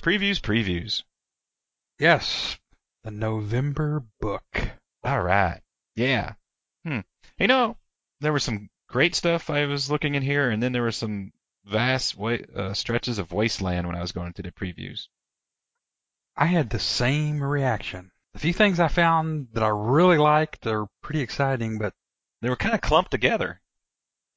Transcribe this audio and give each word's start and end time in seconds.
Previews, 0.00 0.40
previews, 0.40 0.40
previews. 0.40 1.02
Yes, 1.98 2.58
the 3.04 3.10
November 3.10 4.04
book. 4.20 4.42
All 5.04 5.22
right. 5.22 5.60
Yeah. 5.96 6.34
Hmm. 6.84 7.00
You 7.38 7.46
know, 7.46 7.76
there 8.20 8.32
was 8.32 8.42
some 8.44 8.68
great 8.88 9.14
stuff 9.14 9.50
I 9.50 9.66
was 9.66 9.90
looking 9.90 10.14
in 10.14 10.22
here, 10.22 10.50
and 10.50 10.62
then 10.62 10.72
there 10.72 10.82
were 10.82 10.92
some 10.92 11.32
vast 11.64 12.16
wa- 12.16 12.38
uh, 12.56 12.72
stretches 12.74 13.18
of 13.18 13.32
wasteland 13.32 13.86
when 13.86 13.96
I 13.96 14.00
was 14.00 14.12
going 14.12 14.32
through 14.32 14.50
the 14.50 14.52
previews. 14.52 15.08
I 16.36 16.46
had 16.46 16.70
the 16.70 16.78
same 16.78 17.42
reaction. 17.42 18.10
The 18.32 18.38
few 18.40 18.52
things 18.52 18.80
I 18.80 18.88
found 18.88 19.48
that 19.52 19.62
I 19.62 19.68
really 19.68 20.16
liked 20.18 20.66
are 20.66 20.86
pretty 21.02 21.20
exciting, 21.20 21.78
but 21.78 21.92
They 22.40 22.48
were 22.48 22.56
kind 22.56 22.74
of 22.74 22.80
clumped 22.80 23.10
together. 23.10 23.60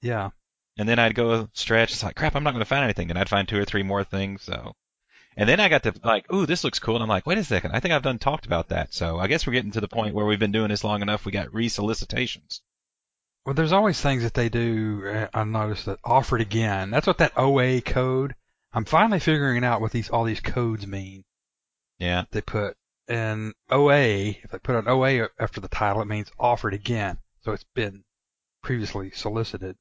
yeah, 0.01 0.31
And 0.77 0.89
then 0.89 0.99
I'd 0.99 1.15
go 1.15 1.47
stretch. 1.53 1.91
It's 1.93 2.03
like, 2.03 2.15
crap, 2.15 2.35
I'm 2.35 2.43
not 2.43 2.51
going 2.51 2.59
to 2.59 2.65
find 2.65 2.83
anything. 2.83 3.07
Then 3.07 3.15
I'd 3.17 3.29
find 3.29 3.47
two 3.47 3.57
or 3.59 3.63
three 3.65 3.83
more 3.83 4.03
things. 4.03 4.41
So, 4.41 4.73
and 5.37 5.47
then 5.47 5.59
I 5.59 5.69
got 5.69 5.83
to 5.83 5.93
like, 6.03 6.31
ooh, 6.31 6.45
this 6.45 6.63
looks 6.63 6.79
cool. 6.79 6.95
And 6.95 7.03
I'm 7.03 7.09
like, 7.09 7.25
wait 7.25 7.37
a 7.37 7.43
second, 7.43 7.71
I 7.71 7.79
think 7.79 7.93
I've 7.93 8.01
done 8.03 8.19
talked 8.19 8.45
about 8.45 8.69
that. 8.69 8.93
So 8.93 9.17
I 9.19 9.27
guess 9.27 9.45
we're 9.45 9.53
getting 9.53 9.71
to 9.71 9.81
the 9.81 9.87
point 9.87 10.15
where 10.15 10.25
we've 10.25 10.39
been 10.39 10.51
doing 10.51 10.69
this 10.69 10.83
long 10.83 11.01
enough. 11.01 11.25
We 11.25 11.31
got 11.31 11.53
re-solicitations. 11.53 12.61
well, 13.45 13.55
there's 13.55 13.71
always 13.73 13.99
things 13.99 14.23
that 14.23 14.33
they 14.33 14.49
do. 14.49 15.07
uh, 15.07 15.27
I 15.33 15.43
noticed 15.43 15.85
that 15.85 15.99
offered 16.03 16.41
again. 16.41 16.89
That's 16.91 17.07
what 17.07 17.17
that 17.19 17.37
OA 17.37 17.81
code. 17.81 18.35
I'm 18.73 18.85
finally 18.85 19.19
figuring 19.19 19.63
out 19.63 19.81
what 19.81 19.91
these 19.91 20.09
all 20.09 20.23
these 20.23 20.39
codes 20.39 20.87
mean. 20.87 21.23
Yeah. 21.99 22.23
They 22.31 22.41
put 22.41 22.75
an 23.07 23.53
OA. 23.69 24.29
If 24.43 24.51
they 24.51 24.59
put 24.59 24.75
an 24.75 24.87
OA 24.87 25.29
after 25.39 25.61
the 25.61 25.67
title, 25.67 26.01
it 26.01 26.07
means 26.07 26.31
offered 26.39 26.73
again. 26.73 27.17
So 27.41 27.51
it's 27.51 27.65
been 27.75 28.03
previously 28.63 29.11
solicited. 29.11 29.75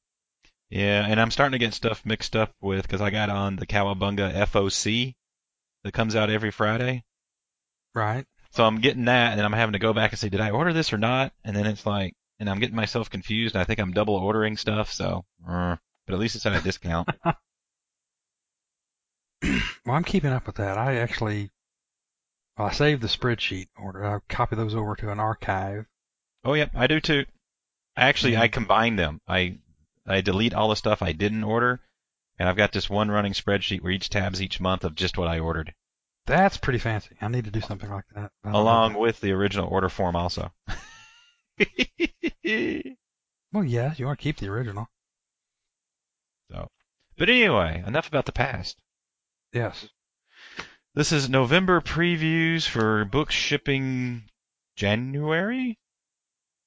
Yeah, 0.69 1.05
and 1.07 1.19
I'm 1.21 1.31
starting 1.31 1.53
to 1.53 1.65
get 1.65 1.73
stuff 1.73 2.05
mixed 2.05 2.35
up 2.35 2.51
with 2.61 2.81
because 2.83 3.01
I 3.01 3.09
got 3.11 3.29
on 3.29 3.55
the 3.55 3.67
Cowabunga 3.67 4.33
FOC 4.47 5.13
that 5.83 5.93
comes 5.93 6.15
out 6.15 6.29
every 6.29 6.51
Friday. 6.51 7.03
Right. 7.93 8.25
So 8.51 8.63
I'm 8.65 8.81
getting 8.81 9.05
that, 9.05 9.33
and 9.33 9.41
I'm 9.41 9.53
having 9.53 9.73
to 9.73 9.79
go 9.79 9.93
back 9.93 10.11
and 10.11 10.19
say, 10.19 10.29
did 10.29 10.41
I 10.41 10.51
order 10.51 10.73
this 10.73 10.93
or 10.93 10.97
not? 10.97 11.33
And 11.43 11.55
then 11.55 11.65
it's 11.65 11.85
like, 11.85 12.13
and 12.39 12.49
I'm 12.49 12.59
getting 12.59 12.75
myself 12.75 13.09
confused. 13.09 13.55
And 13.55 13.61
I 13.61 13.65
think 13.65 13.79
I'm 13.79 13.93
double 13.93 14.15
ordering 14.15 14.57
stuff. 14.57 14.91
So, 14.91 15.25
uh, 15.47 15.75
but 16.05 16.13
at 16.13 16.19
least 16.19 16.35
it's 16.35 16.45
at 16.45 16.53
a 16.53 16.61
discount. 16.61 17.09
Well, 19.85 19.95
I'm 19.95 20.03
keeping 20.03 20.31
up 20.31 20.47
with 20.47 20.55
that. 20.55 20.77
I 20.77 20.95
actually, 20.97 21.51
well, 22.57 22.67
I 22.67 22.71
saved 22.71 23.01
the 23.01 23.07
spreadsheet 23.07 23.67
order. 23.77 24.05
I 24.05 24.19
copy 24.33 24.55
those 24.55 24.75
over 24.75 24.95
to 24.95 25.11
an 25.11 25.19
archive. 25.19 25.85
oh, 26.45 26.53
yep, 26.53 26.71
I 26.73 26.87
do 26.87 27.01
too. 27.01 27.25
Actually. 27.97 28.37
I 28.37 28.47
combine 28.47 28.95
them. 28.95 29.19
I 29.27 29.57
I 30.07 30.21
delete 30.21 30.53
all 30.53 30.69
the 30.69 30.75
stuff 30.75 31.01
I 31.01 31.11
didn't 31.11 31.43
order, 31.43 31.81
and 32.43 32.49
I've 32.49 32.57
got 32.57 32.73
this 32.73 32.89
one 32.89 33.09
running 33.09 33.31
spreadsheet 33.31 33.79
where 33.79 33.93
each 33.93 34.09
tab's 34.09 34.41
each 34.41 34.59
month 34.59 34.83
of 34.83 34.95
just 34.95 35.17
what 35.17 35.29
I 35.29 35.39
ordered, 35.39 35.73
That's 36.27 36.57
pretty 36.57 36.77
fancy. 36.77 37.15
I 37.21 37.29
need 37.29 37.45
to 37.45 37.51
do 37.51 37.61
something 37.61 37.89
like 37.89 38.03
that. 38.15 38.31
Don't 38.43 38.51
know. 38.51 38.59
along 38.59 38.95
with 38.95 39.21
the 39.21 39.31
original 39.31 39.69
order 39.69 39.87
form 39.87 40.17
also. 40.17 40.51
Well, 43.53 43.63
yeah, 43.63 43.93
you 43.95 44.07
want 44.07 44.19
to 44.19 44.23
keep 44.23 44.37
the 44.37 44.49
original. 44.49 44.89
So, 46.51 46.67
but 47.17 47.29
anyway, 47.29 47.83
enough 47.85 48.07
about 48.07 48.25
the 48.25 48.31
past. 48.33 48.77
Yes. 49.53 49.87
This 50.95 51.11
is 51.13 51.29
November 51.29 51.79
previews 51.79 52.67
for 52.67 53.05
books 53.05 53.35
shipping 53.35 54.23
January. 54.75 55.77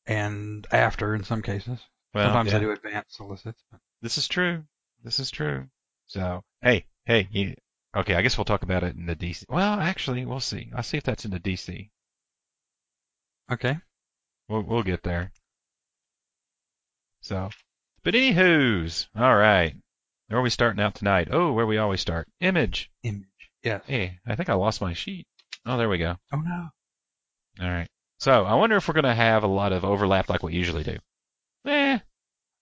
And 0.06 0.66
after, 0.70 1.14
in 1.14 1.24
some 1.24 1.42
cases. 1.42 1.80
Well, 2.14 2.28
Sometimes 2.28 2.52
yeah, 2.52 2.58
I 2.58 2.60
do 2.60 2.70
advance 2.70 3.08
solicits. 3.10 3.62
But 3.70 3.80
this 4.00 4.16
is 4.16 4.28
true. 4.28 4.62
This 5.06 5.20
is 5.20 5.30
true. 5.30 5.68
So, 6.06 6.42
hey, 6.62 6.84
hey, 7.04 7.28
you, 7.30 7.54
okay, 7.96 8.16
I 8.16 8.22
guess 8.22 8.36
we'll 8.36 8.44
talk 8.44 8.64
about 8.64 8.82
it 8.82 8.96
in 8.96 9.06
the 9.06 9.14
DC. 9.14 9.44
Well, 9.48 9.78
actually, 9.78 10.24
we'll 10.24 10.40
see. 10.40 10.68
I'll 10.74 10.82
see 10.82 10.96
if 10.96 11.04
that's 11.04 11.24
in 11.24 11.30
the 11.30 11.38
DC. 11.38 11.90
okay. 13.52 13.78
We'll 14.48 14.62
we'll 14.62 14.82
get 14.82 15.04
there. 15.04 15.30
So, 17.20 17.50
but 18.02 18.14
anywho's, 18.14 19.08
all 19.14 19.36
right. 19.36 19.76
Where 20.26 20.40
are 20.40 20.42
we 20.42 20.50
starting 20.50 20.82
out 20.82 20.96
tonight? 20.96 21.28
Oh, 21.30 21.52
where 21.52 21.66
we 21.66 21.78
always 21.78 22.00
start. 22.00 22.26
Image. 22.40 22.90
Image. 23.04 23.28
Yeah. 23.62 23.82
Hey, 23.86 24.18
I 24.26 24.34
think 24.34 24.48
I 24.48 24.54
lost 24.54 24.80
my 24.80 24.92
sheet. 24.92 25.28
Oh, 25.64 25.76
there 25.76 25.88
we 25.88 25.98
go. 25.98 26.16
Oh 26.32 26.40
no. 26.40 26.68
All 27.62 27.70
right. 27.70 27.88
So 28.18 28.44
I 28.44 28.54
wonder 28.54 28.76
if 28.76 28.88
we're 28.88 28.94
going 28.94 29.04
to 29.04 29.14
have 29.14 29.44
a 29.44 29.46
lot 29.46 29.72
of 29.72 29.84
overlap 29.84 30.28
like 30.28 30.42
we 30.42 30.54
usually 30.54 30.82
do. 30.82 30.98
Eh. 31.64 32.00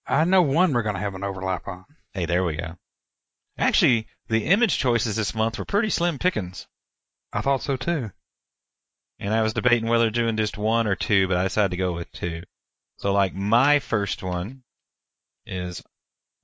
I 0.05 0.25
know 0.25 0.43
one 0.43 0.73
we're 0.73 0.83
going 0.83 0.93
to 0.93 1.01
have 1.01 1.15
an 1.15 1.23
overlap 1.23 1.67
on. 1.67 1.85
Hey, 2.15 2.25
there 2.25 2.45
we 2.45 2.55
go. 2.55 2.77
Actually, 3.57 4.07
the 4.29 4.45
image 4.45 4.77
choices 4.77 5.17
this 5.17 5.35
month 5.35 5.59
were 5.59 5.65
pretty 5.65 5.89
slim 5.89 6.17
pickings. 6.17 6.65
I 7.33 7.41
thought 7.41 7.61
so 7.61 7.75
too. 7.75 8.09
And 9.19 9.33
I 9.33 9.41
was 9.41 9.51
debating 9.51 9.89
whether 9.89 10.09
doing 10.09 10.37
just 10.37 10.57
one 10.57 10.87
or 10.87 10.95
two, 10.95 11.27
but 11.27 11.35
I 11.35 11.43
decided 11.43 11.71
to 11.71 11.77
go 11.77 11.91
with 11.91 12.09
two. 12.13 12.43
So, 12.99 13.11
like, 13.11 13.33
my 13.33 13.79
first 13.79 14.23
one 14.23 14.63
is 15.45 15.83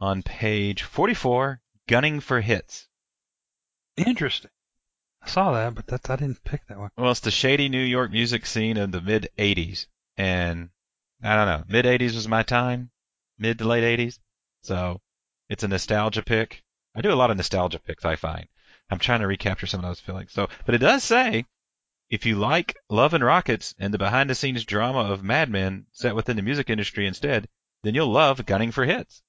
on 0.02 0.24
page 0.24 0.84
44, 0.84 1.62
Gunning 1.88 2.20
for 2.20 2.42
Hits. 2.42 2.90
Interesting. 3.96 4.52
I 5.22 5.30
saw 5.30 5.54
that, 5.54 5.74
but 5.74 5.88
that's 5.88 6.10
I 6.10 6.18
didn't 6.18 6.44
pick 6.44 6.68
that 6.68 6.80
one. 6.80 6.90
Well, 6.98 7.12
it's 7.12 7.22
the 7.22 7.32
shady 7.32 7.70
New 7.70 7.82
York 7.82 8.12
music 8.12 8.46
scene 8.46 8.76
of 8.76 8.92
the 8.92 9.00
mid 9.00 9.30
80s. 9.38 9.86
And 10.18 10.72
I 11.24 11.38
don't 11.38 11.48
know, 11.48 11.64
mid 11.70 11.86
80s 11.86 12.16
was 12.16 12.28
my 12.28 12.44
time, 12.44 12.92
mid 13.38 13.60
to 13.60 13.64
late 13.64 13.98
80s. 13.98 14.20
So 14.64 15.00
it's 15.52 15.64
a 15.64 15.68
nostalgia 15.68 16.24
pick. 16.24 16.64
I 16.96 17.02
do 17.02 17.12
a 17.12 17.16
lot 17.16 17.30
of 17.30 17.36
nostalgia 17.36 17.78
picks, 17.78 18.06
I 18.06 18.16
find. 18.16 18.48
I'm 18.90 19.00
trying 19.00 19.20
to 19.20 19.28
recapture 19.28 19.68
some 19.68 19.82
of 19.82 19.86
those 19.86 20.00
feelings. 20.00 20.32
So, 20.32 20.48
but 20.66 20.76
it 20.76 20.78
does 20.78 21.04
say 21.04 21.46
if 22.10 22.26
you 22.26 22.38
like 22.38 22.78
Love 22.90 23.14
and 23.14 23.24
Rockets 23.24 23.76
and 23.78 23.94
the 23.94 23.98
behind 23.98 24.30
the 24.30 24.36
scenes 24.36 24.64
drama 24.64 25.00
of 25.00 25.24
Mad 25.24 25.50
Men 25.50 25.88
set 25.92 26.16
within 26.16 26.38
the 26.38 26.42
music 26.42 26.70
industry 26.70 27.06
instead, 27.06 27.50
then 27.84 27.96
you'll 27.96 28.12
love 28.12 28.46
Gunning 28.46 28.72
for 28.72 28.86
Hits. 28.86 29.22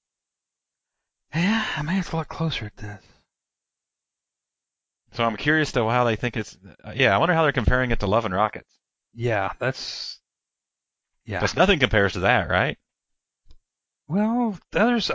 Yeah, 1.34 1.66
I 1.76 1.82
may 1.82 1.94
have 1.94 2.10
to 2.10 2.16
look 2.18 2.28
closer 2.28 2.66
at 2.66 2.76
this. 2.76 3.04
So 5.14 5.24
I'm 5.24 5.36
curious 5.36 5.72
to 5.72 5.88
how 5.88 6.04
they 6.04 6.16
think 6.16 6.36
it's. 6.36 6.56
Uh, 6.84 6.92
yeah, 6.94 7.14
I 7.14 7.18
wonder 7.18 7.34
how 7.34 7.42
they're 7.42 7.52
comparing 7.52 7.90
it 7.90 7.98
to 8.00 8.06
Love 8.06 8.26
and 8.26 8.34
Rockets. 8.34 8.72
Yeah, 9.12 9.50
that's. 9.58 10.20
Yeah. 11.24 11.40
Because 11.40 11.56
nothing 11.56 11.80
compares 11.80 12.12
to 12.12 12.20
that, 12.20 12.48
right? 12.48 12.78
Well, 14.06 14.56
there's 14.70 15.10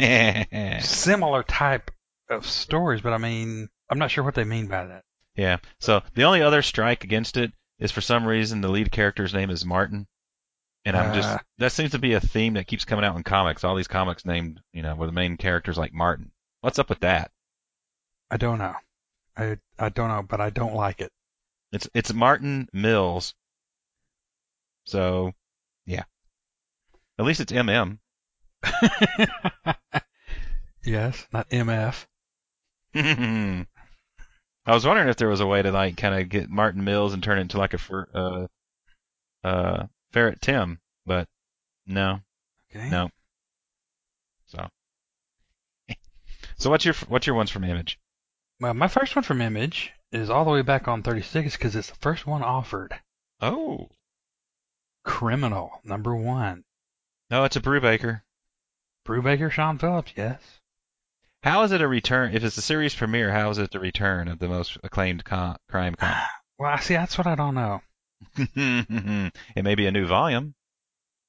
similar 0.82 1.42
type 1.42 1.90
of 2.28 2.46
stories, 2.46 3.00
but 3.00 3.12
I 3.12 3.18
mean, 3.18 3.68
I'm 3.90 3.98
not 3.98 4.10
sure 4.10 4.24
what 4.24 4.34
they 4.34 4.44
mean 4.44 4.66
by 4.68 4.86
that. 4.86 5.04
Yeah. 5.36 5.58
So 5.78 6.02
the 6.14 6.24
only 6.24 6.42
other 6.42 6.62
strike 6.62 7.04
against 7.04 7.36
it 7.36 7.52
is 7.78 7.90
for 7.92 8.00
some 8.00 8.26
reason 8.26 8.60
the 8.60 8.68
lead 8.68 8.90
character's 8.92 9.32
name 9.34 9.50
is 9.50 9.64
Martin. 9.64 10.06
And 10.84 10.96
I'm 10.96 11.14
just 11.14 11.28
Ah. 11.28 11.40
that 11.58 11.72
seems 11.72 11.90
to 11.90 11.98
be 11.98 12.14
a 12.14 12.20
theme 12.20 12.54
that 12.54 12.66
keeps 12.66 12.84
coming 12.86 13.04
out 13.04 13.16
in 13.16 13.22
comics. 13.22 13.64
All 13.64 13.76
these 13.76 13.88
comics 13.88 14.24
named, 14.24 14.60
you 14.72 14.82
know, 14.82 14.94
where 14.96 15.06
the 15.06 15.12
main 15.12 15.36
character's 15.36 15.76
like 15.76 15.92
Martin. 15.92 16.30
What's 16.62 16.78
up 16.78 16.88
with 16.88 17.00
that? 17.00 17.30
I 18.30 18.36
don't 18.38 18.58
know. 18.58 18.74
I 19.36 19.58
I 19.78 19.88
don't 19.90 20.08
know, 20.08 20.22
but 20.22 20.40
I 20.40 20.50
don't 20.50 20.74
like 20.74 21.00
it. 21.00 21.12
It's 21.72 21.88
it's 21.94 22.12
Martin 22.14 22.68
Mills. 22.72 23.34
So, 24.84 25.32
yeah. 25.86 26.04
At 27.18 27.24
least 27.24 27.40
it's 27.40 27.52
MM. 27.52 27.98
yes, 30.84 31.26
not 31.32 31.48
MF. 31.50 32.06
I 34.66 34.74
was 34.74 34.86
wondering 34.86 35.08
if 35.08 35.16
there 35.16 35.28
was 35.28 35.40
a 35.40 35.46
way 35.46 35.62
to 35.62 35.70
like 35.72 35.96
kind 35.96 36.14
of 36.20 36.28
get 36.28 36.50
Martin 36.50 36.84
Mills 36.84 37.14
and 37.14 37.22
turn 37.22 37.38
it 37.38 37.42
into 37.42 37.58
like 37.58 37.74
a 37.74 37.78
fer, 37.78 38.06
uh, 38.14 38.46
uh, 39.46 39.86
Ferret 40.12 40.40
Tim, 40.40 40.80
but 41.06 41.26
no, 41.86 42.20
Okay. 42.74 42.88
no. 42.90 43.10
So, 44.46 44.68
so 46.58 46.70
what's 46.70 46.84
your 46.84 46.94
what's 47.08 47.26
your 47.26 47.36
ones 47.36 47.50
from 47.50 47.64
Image? 47.64 47.98
Well, 48.60 48.74
my 48.74 48.88
first 48.88 49.16
one 49.16 49.22
from 49.22 49.40
Image 49.40 49.92
is 50.12 50.28
all 50.28 50.44
the 50.44 50.50
way 50.50 50.62
back 50.62 50.88
on 50.88 51.02
36 51.02 51.56
because 51.56 51.74
it's 51.76 51.88
the 51.90 51.96
first 51.96 52.26
one 52.26 52.42
offered. 52.42 52.94
Oh, 53.40 53.88
Criminal 55.04 55.80
number 55.84 56.14
one. 56.14 56.64
no, 57.30 57.44
it's 57.44 57.56
a 57.56 57.60
Brubaker. 57.60 58.20
Brubaker, 59.10 59.50
Sean 59.50 59.76
Phillips, 59.78 60.12
yes. 60.16 60.40
How 61.42 61.62
is 61.64 61.72
it 61.72 61.80
a 61.80 61.88
return? 61.88 62.34
If 62.34 62.44
it's 62.44 62.56
a 62.58 62.62
series 62.62 62.94
premiere, 62.94 63.32
how 63.32 63.50
is 63.50 63.58
it 63.58 63.72
the 63.72 63.80
return 63.80 64.28
of 64.28 64.38
the 64.38 64.46
most 64.48 64.78
acclaimed 64.84 65.24
con- 65.24 65.56
crime 65.68 65.94
comic? 65.96 66.16
Well, 66.58 66.70
I 66.70 66.78
see. 66.78 66.92
That's 66.92 67.16
what 67.16 67.26
I 67.26 67.36
don't 67.36 67.54
know. 67.54 67.80
it 68.36 69.64
may 69.64 69.74
be 69.74 69.86
a 69.86 69.90
new 69.90 70.06
volume. 70.06 70.54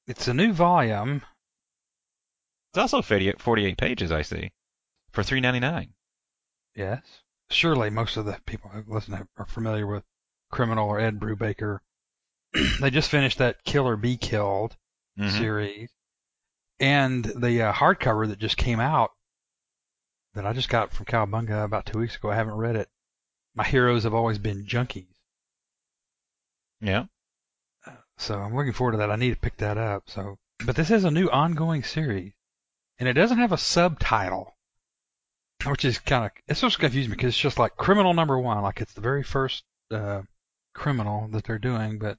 It's 0.06 0.28
a 0.28 0.34
new 0.34 0.52
volume. 0.52 1.22
It's 2.70 2.78
also 2.78 3.00
48, 3.00 3.40
48 3.40 3.78
pages, 3.78 4.12
I 4.12 4.20
see, 4.22 4.50
for 5.12 5.22
three 5.22 5.40
ninety 5.40 5.60
nine. 5.60 5.94
Yes. 6.76 7.00
Surely 7.50 7.88
most 7.88 8.18
of 8.18 8.26
the 8.26 8.38
people 8.44 8.68
who 8.68 8.82
listen 8.92 9.26
are 9.38 9.46
familiar 9.46 9.86
with 9.86 10.04
Criminal 10.50 10.86
or 10.90 11.00
Ed 11.00 11.18
Brubaker. 11.18 11.78
they 12.80 12.90
just 12.90 13.10
finished 13.10 13.38
that 13.38 13.64
Kill 13.64 13.88
or 13.88 13.96
Be 13.96 14.18
Killed 14.18 14.76
Mm-hmm. 15.18 15.38
series, 15.38 15.90
and 16.80 17.24
the 17.24 17.62
uh, 17.62 17.72
hardcover 17.72 18.28
that 18.28 18.38
just 18.38 18.56
came 18.56 18.80
out 18.80 19.10
that 20.34 20.46
I 20.46 20.52
just 20.52 20.68
got 20.68 20.92
from 20.92 21.06
Cowabunga 21.06 21.64
about 21.64 21.86
two 21.86 21.98
weeks 21.98 22.16
ago. 22.16 22.30
I 22.30 22.34
haven't 22.36 22.54
read 22.54 22.76
it. 22.76 22.88
My 23.54 23.64
heroes 23.64 24.04
have 24.04 24.14
always 24.14 24.38
been 24.38 24.64
junkies, 24.64 25.14
Yeah. 26.80 27.04
so 28.16 28.38
I'm 28.38 28.54
looking 28.56 28.72
forward 28.72 28.92
to 28.92 28.98
that. 28.98 29.10
I 29.10 29.16
need 29.16 29.30
to 29.34 29.40
pick 29.40 29.58
that 29.58 29.76
up. 29.76 30.04
So, 30.08 30.38
but 30.64 30.74
this 30.76 30.90
is 30.90 31.04
a 31.04 31.10
new 31.10 31.28
ongoing 31.28 31.82
series, 31.82 32.32
and 32.98 33.08
it 33.08 33.12
doesn't 33.12 33.38
have 33.38 33.52
a 33.52 33.58
subtitle, 33.58 34.56
which 35.66 35.84
is 35.84 35.98
kind 35.98 36.24
of 36.24 36.30
it's 36.48 36.62
just 36.62 36.78
confusing 36.78 37.10
because 37.10 37.28
it's 37.28 37.38
just 37.38 37.58
like 37.58 37.76
Criminal 37.76 38.14
Number 38.14 38.38
One, 38.38 38.62
like 38.62 38.80
it's 38.80 38.94
the 38.94 39.00
very 39.02 39.22
first 39.22 39.64
uh, 39.90 40.22
criminal 40.74 41.28
that 41.32 41.44
they're 41.44 41.58
doing, 41.58 41.98
but 41.98 42.16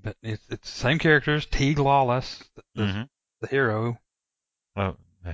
but 0.00 0.16
it's 0.22 0.44
it's 0.48 0.70
the 0.72 0.78
same 0.78 0.98
characters. 1.00 1.46
Teague 1.46 1.78
Lawless, 1.80 2.44
Mm-hmm. 2.78 3.02
The 3.40 3.48
hero, 3.48 3.98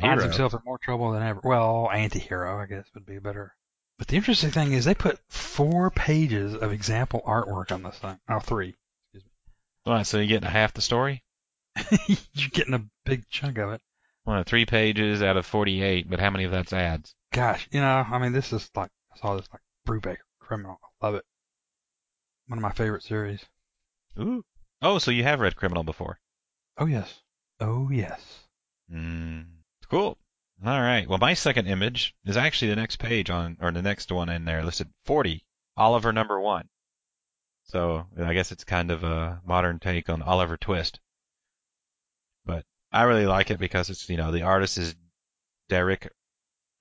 finds 0.00 0.22
himself 0.22 0.54
in 0.54 0.60
more 0.64 0.78
trouble 0.78 1.12
than 1.12 1.22
ever. 1.22 1.40
Well, 1.44 1.90
anti-hero, 1.92 2.60
I 2.60 2.66
guess, 2.66 2.86
would 2.94 3.06
be 3.06 3.18
better. 3.18 3.54
But 3.98 4.08
the 4.08 4.16
interesting 4.16 4.50
thing 4.50 4.72
is 4.72 4.84
they 4.84 4.94
put 4.94 5.20
four 5.28 5.90
pages 5.90 6.54
of 6.54 6.72
example 6.72 7.22
artwork 7.26 7.70
on 7.70 7.82
this 7.82 7.98
thing. 7.98 8.18
Oh, 8.28 8.40
three. 8.40 8.74
Excuse 9.06 9.24
me. 9.24 9.30
All 9.86 9.94
right, 9.94 10.06
so 10.06 10.18
you're 10.18 10.26
getting 10.26 10.48
half 10.48 10.74
the 10.74 10.80
story. 10.80 11.22
You're 12.34 12.50
getting 12.52 12.74
a 12.74 12.84
big 13.04 13.26
chunk 13.30 13.56
of 13.56 13.70
it. 13.70 13.80
Well, 14.26 14.42
three 14.44 14.66
pages 14.66 15.22
out 15.22 15.38
of 15.38 15.46
48, 15.46 16.08
but 16.08 16.20
how 16.20 16.30
many 16.30 16.44
of 16.44 16.50
that's 16.52 16.72
ads? 16.72 17.14
Gosh, 17.32 17.66
you 17.72 17.80
know, 17.80 18.06
I 18.10 18.18
mean, 18.18 18.32
this 18.32 18.52
is 18.52 18.70
like 18.76 18.90
I 19.12 19.18
saw 19.18 19.36
this 19.36 19.48
like 19.50 19.62
Brubaker 19.88 20.18
Criminal. 20.38 20.78
I 21.00 21.06
love 21.06 21.14
it. 21.14 21.24
One 22.46 22.58
of 22.58 22.62
my 22.62 22.72
favorite 22.72 23.02
series. 23.02 23.44
Ooh. 24.18 24.44
Oh, 24.82 24.98
so 24.98 25.10
you 25.10 25.22
have 25.22 25.40
read 25.40 25.56
Criminal 25.56 25.82
before? 25.82 26.20
Oh 26.76 26.86
yes. 26.86 27.22
Oh 27.62 27.90
yes. 27.92 28.20
Mm, 28.92 29.46
cool. 29.88 30.18
All 30.66 30.80
right. 30.80 31.08
Well, 31.08 31.18
my 31.18 31.34
second 31.34 31.68
image 31.68 32.12
is 32.24 32.36
actually 32.36 32.70
the 32.70 32.76
next 32.76 32.96
page 32.96 33.30
on, 33.30 33.56
or 33.60 33.70
the 33.70 33.82
next 33.82 34.10
one 34.10 34.28
in 34.28 34.44
there 34.44 34.64
listed 34.64 34.88
40, 35.04 35.44
Oliver 35.76 36.12
number 36.12 36.40
one. 36.40 36.68
So 37.62 38.04
I 38.18 38.34
guess 38.34 38.50
it's 38.50 38.64
kind 38.64 38.90
of 38.90 39.04
a 39.04 39.40
modern 39.46 39.78
take 39.78 40.08
on 40.08 40.22
Oliver 40.22 40.56
Twist. 40.56 40.98
But 42.44 42.64
I 42.90 43.04
really 43.04 43.26
like 43.26 43.52
it 43.52 43.60
because 43.60 43.90
it's, 43.90 44.08
you 44.10 44.16
know, 44.16 44.32
the 44.32 44.42
artist 44.42 44.76
is 44.76 44.96
Darick, 45.70 46.08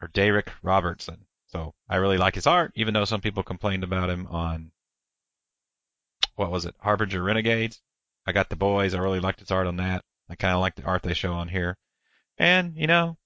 or 0.02 0.08
Darick 0.08 0.48
Robertson. 0.64 1.28
So 1.50 1.76
I 1.88 1.98
really 1.98 2.18
like 2.18 2.34
his 2.34 2.48
art, 2.48 2.72
even 2.76 2.96
though 2.96 3.06
some 3.06 3.22
people 3.22 3.44
complained 3.44 3.84
about 3.84 4.10
him 4.10 4.26
on, 4.26 4.72
what 6.38 6.50
was 6.50 6.66
it, 6.66 6.74
Harbinger 6.80 7.22
Renegades. 7.22 7.80
I 8.26 8.32
got 8.32 8.50
the 8.50 8.56
boys. 8.56 8.96
I 8.96 9.00
really 9.00 9.20
liked 9.20 9.42
his 9.42 9.52
art 9.52 9.68
on 9.68 9.76
that. 9.76 10.04
I 10.32 10.36
kind 10.36 10.54
of 10.54 10.62
like 10.62 10.76
the 10.76 10.84
art 10.84 11.04
they 11.04 11.14
show 11.14 11.34
on 11.34 11.50
here. 11.50 11.78
And, 12.38 12.78
you 12.78 12.88
know, 12.88 13.18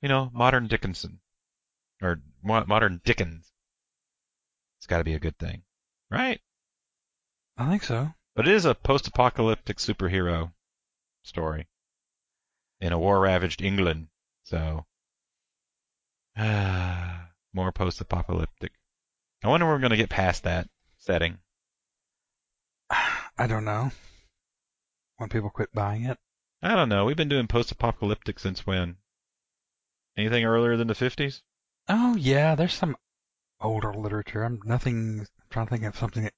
you 0.00 0.08
know, 0.08 0.30
modern 0.32 0.66
Dickinson. 0.66 1.20
Or 2.00 2.22
mo- 2.42 2.64
modern 2.66 3.02
Dickens. 3.04 3.52
It's 4.78 4.86
got 4.86 4.98
to 4.98 5.04
be 5.04 5.12
a 5.12 5.20
good 5.20 5.38
thing. 5.38 5.64
Right? 6.10 6.40
I 7.58 7.68
think 7.68 7.82
so. 7.82 8.14
But 8.34 8.48
it 8.48 8.54
is 8.54 8.64
a 8.64 8.74
post 8.74 9.06
apocalyptic 9.06 9.76
superhero 9.76 10.52
story 11.24 11.68
in 12.80 12.94
a 12.94 12.98
war 12.98 13.20
ravaged 13.20 13.60
England. 13.60 14.08
So, 14.44 14.86
more 17.52 17.72
post 17.72 18.00
apocalyptic. 18.00 18.72
I 19.44 19.48
wonder 19.48 19.66
when 19.66 19.74
we're 19.74 19.80
going 19.80 19.90
to 19.90 19.96
get 19.98 20.08
past 20.08 20.44
that 20.44 20.70
setting. 20.96 21.36
I 22.90 23.46
don't 23.46 23.66
know. 23.66 23.90
When 25.18 25.28
people 25.28 25.50
quit 25.50 25.72
buying 25.74 26.04
it. 26.04 26.16
I 26.62 26.74
don't 26.74 26.88
know. 26.88 27.04
We've 27.04 27.16
been 27.16 27.28
doing 27.28 27.46
post 27.48 27.70
apocalyptic 27.70 28.38
since 28.38 28.66
when? 28.66 28.96
Anything 30.16 30.44
earlier 30.44 30.76
than 30.76 30.88
the 30.88 30.94
50s? 30.94 31.42
Oh 31.88 32.16
yeah, 32.16 32.54
there's 32.54 32.74
some 32.74 32.96
older 33.60 33.92
literature. 33.92 34.44
I'm 34.44 34.60
nothing. 34.64 35.20
I'm 35.20 35.26
trying 35.50 35.66
to 35.66 35.70
think 35.70 35.84
of 35.84 35.96
something 35.96 36.22
that 36.24 36.34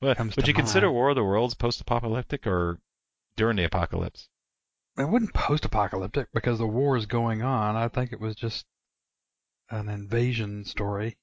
But 0.00 0.16
Comes 0.18 0.36
would 0.36 0.46
you 0.46 0.54
consider. 0.54 0.90
War 0.90 1.10
of 1.10 1.16
the 1.16 1.24
Worlds 1.24 1.54
post-apocalyptic 1.54 2.46
or 2.46 2.78
during 3.36 3.56
the 3.56 3.64
apocalypse? 3.64 4.28
it 4.98 5.04
wasn't 5.08 5.32
post-apocalyptic 5.32 6.28
because 6.34 6.58
the 6.58 6.66
war 6.66 6.96
is 6.96 7.06
going 7.06 7.40
on. 7.42 7.76
I 7.76 7.88
think 7.88 8.12
it 8.12 8.20
was 8.20 8.34
just 8.34 8.66
an 9.70 9.88
invasion 9.88 10.64
story. 10.64 11.16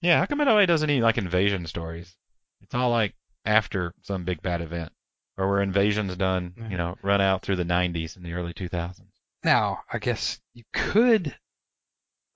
Yeah, 0.00 0.18
how 0.18 0.26
come 0.26 0.40
it 0.40 0.48
always 0.48 0.66
doesn't 0.68 0.90
eat 0.90 1.02
like 1.02 1.18
invasion 1.18 1.66
stories? 1.66 2.16
It's 2.62 2.74
all 2.74 2.90
like 2.90 3.14
after 3.44 3.92
some 4.02 4.24
big 4.24 4.40
bad 4.42 4.60
event, 4.60 4.92
or 5.36 5.48
where 5.50 5.62
invasions 5.62 6.16
done, 6.16 6.54
Yeah. 6.56 6.68
you 6.70 6.76
know, 6.76 6.96
run 7.02 7.20
out 7.20 7.42
through 7.42 7.56
the 7.56 7.64
90s 7.64 8.16
and 8.16 8.24
the 8.24 8.32
early 8.32 8.52
2000s. 8.54 9.12
Now, 9.44 9.82
I 9.92 9.98
guess 9.98 10.40
you 10.54 10.64
could, 10.72 11.36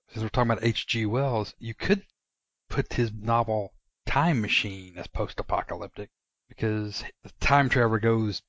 since 0.09 0.23
we're 0.23 0.29
talking 0.29 0.51
about 0.51 0.63
H.G. 0.63 1.05
Wells, 1.07 1.53
you 1.59 1.73
could 1.73 2.05
put 2.69 2.93
his 2.93 3.11
novel 3.11 3.73
Time 4.05 4.41
Machine 4.41 4.97
as 4.97 5.07
post-apocalyptic 5.07 6.09
because 6.49 7.03
the 7.23 7.31
time 7.39 7.69
traveler 7.69 7.99
goes 7.99 8.41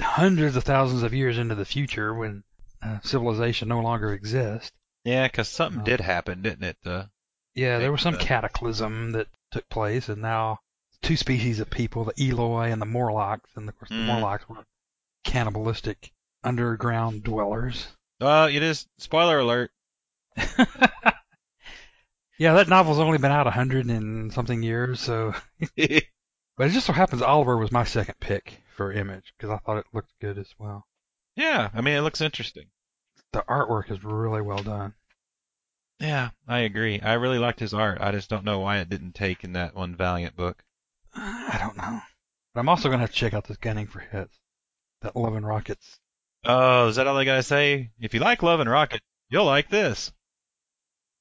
hundreds 0.00 0.56
of 0.56 0.64
thousands 0.64 1.02
of 1.02 1.12
years 1.14 1.38
into 1.38 1.54
the 1.54 1.64
future 1.64 2.14
when 2.14 2.42
uh, 2.82 2.98
civilization 3.02 3.68
no 3.68 3.80
longer 3.80 4.12
exists. 4.12 4.72
Yeah, 5.04 5.28
'cause 5.28 5.48
something 5.48 5.82
Oh. 5.82 5.84
did 5.84 6.00
happen, 6.00 6.42
didn't 6.42 6.64
it? 6.64 6.78
Uh, 6.84 7.06
Yeah, 7.54 7.78
there 7.78 7.92
was 7.92 8.00
some 8.00 8.14
Uh, 8.14 8.18
cataclysm 8.18 9.10
that 9.12 9.28
took 9.50 9.68
place, 9.68 10.08
and 10.08 10.22
now 10.22 10.58
two 11.02 11.16
species 11.16 11.60
of 11.60 11.68
people, 11.70 12.04
the 12.04 12.28
Eloi 12.28 12.70
and 12.70 12.80
the 12.80 12.86
Morlocks, 12.86 13.50
and 13.56 13.68
of 13.68 13.76
course 13.78 13.88
the 13.90 13.96
Mm. 13.96 14.06
Morlocks 14.06 14.48
were 14.48 14.64
cannibalistic 15.24 16.12
underground 16.44 17.22
dwellers. 17.24 17.86
uh, 18.20 18.48
it 18.50 18.62
is 18.62 18.86
spoiler 18.98 19.38
alert. 19.40 19.70
yeah, 22.38 22.54
that 22.54 22.68
novel's 22.68 22.98
only 22.98 23.18
been 23.18 23.32
out 23.32 23.46
a 23.46 23.50
hundred 23.50 23.86
and 23.86 24.32
something 24.32 24.62
years, 24.62 25.00
so. 25.00 25.34
But 26.58 26.66
it 26.66 26.72
just 26.74 26.86
so 26.86 26.92
happens 26.92 27.22
Oliver 27.22 27.56
was 27.56 27.72
my 27.72 27.82
second 27.84 28.16
pick 28.20 28.62
for 28.76 28.92
Image 28.92 29.32
because 29.36 29.50
I 29.50 29.56
thought 29.56 29.78
it 29.78 29.86
looked 29.94 30.12
good 30.20 30.36
as 30.38 30.52
well. 30.58 30.86
yeah, 31.34 31.70
I 31.72 31.80
mean 31.80 31.94
it 31.96 32.02
looks 32.02 32.20
interesting. 32.20 32.66
The 33.32 33.42
artwork 33.48 33.90
is 33.90 34.04
really 34.04 34.42
well 34.42 34.62
done. 34.62 34.92
Yeah, 35.98 36.30
I 36.46 36.58
agree. 36.60 37.00
I 37.00 37.14
really 37.14 37.38
liked 37.38 37.58
his 37.60 37.72
art. 37.72 37.98
I 38.02 38.12
just 38.12 38.28
don't 38.28 38.44
know 38.44 38.58
why 38.58 38.78
it 38.78 38.90
didn't 38.90 39.14
take 39.14 39.44
in 39.44 39.54
that 39.54 39.74
one 39.74 39.96
Valiant 39.96 40.36
book. 40.36 40.62
I 41.14 41.58
don't 41.60 41.76
know. 41.76 42.00
But 42.54 42.60
I'm 42.60 42.68
also 42.68 42.88
going 42.88 42.98
to 42.98 43.02
have 43.02 43.12
to 43.12 43.16
check 43.16 43.34
out 43.34 43.44
this 43.44 43.56
Gunning 43.56 43.86
for 43.86 44.00
Hits. 44.00 44.38
That 45.02 45.16
Love 45.16 45.34
and 45.34 45.46
Rockets. 45.46 45.98
Oh, 46.44 46.88
is 46.88 46.96
that 46.96 47.06
all 47.06 47.16
they 47.16 47.24
gotta 47.24 47.42
say? 47.42 47.90
If 48.00 48.14
you 48.14 48.20
like 48.20 48.42
Love 48.42 48.60
and 48.60 48.70
Rocket, 48.70 49.00
you'll 49.28 49.44
like 49.44 49.68
this. 49.68 50.12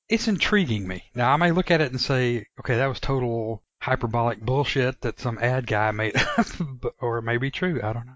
It's 0.10 0.27
intriguing 0.27 0.88
me. 0.88 1.03
Now, 1.15 1.31
I 1.31 1.38
may 1.38 1.51
look 1.51 1.71
at 1.71 1.81
it 1.81 1.91
and 1.91 2.01
say, 2.01 2.45
okay, 2.60 2.77
that 2.77 2.88
was 2.88 3.00
total 3.00 3.63
hyperbolic 3.81 4.41
bullshit 4.41 5.01
that 5.01 5.19
some 5.19 5.39
ad 5.39 5.67
guy 5.67 5.91
made 5.91 6.15
up, 6.38 6.48
or 7.00 7.19
it 7.19 7.24
may 7.24 7.38
be 7.38 7.51
true. 7.51 7.79
I 7.83 7.93
don't 7.93 8.07
know. 8.07 8.15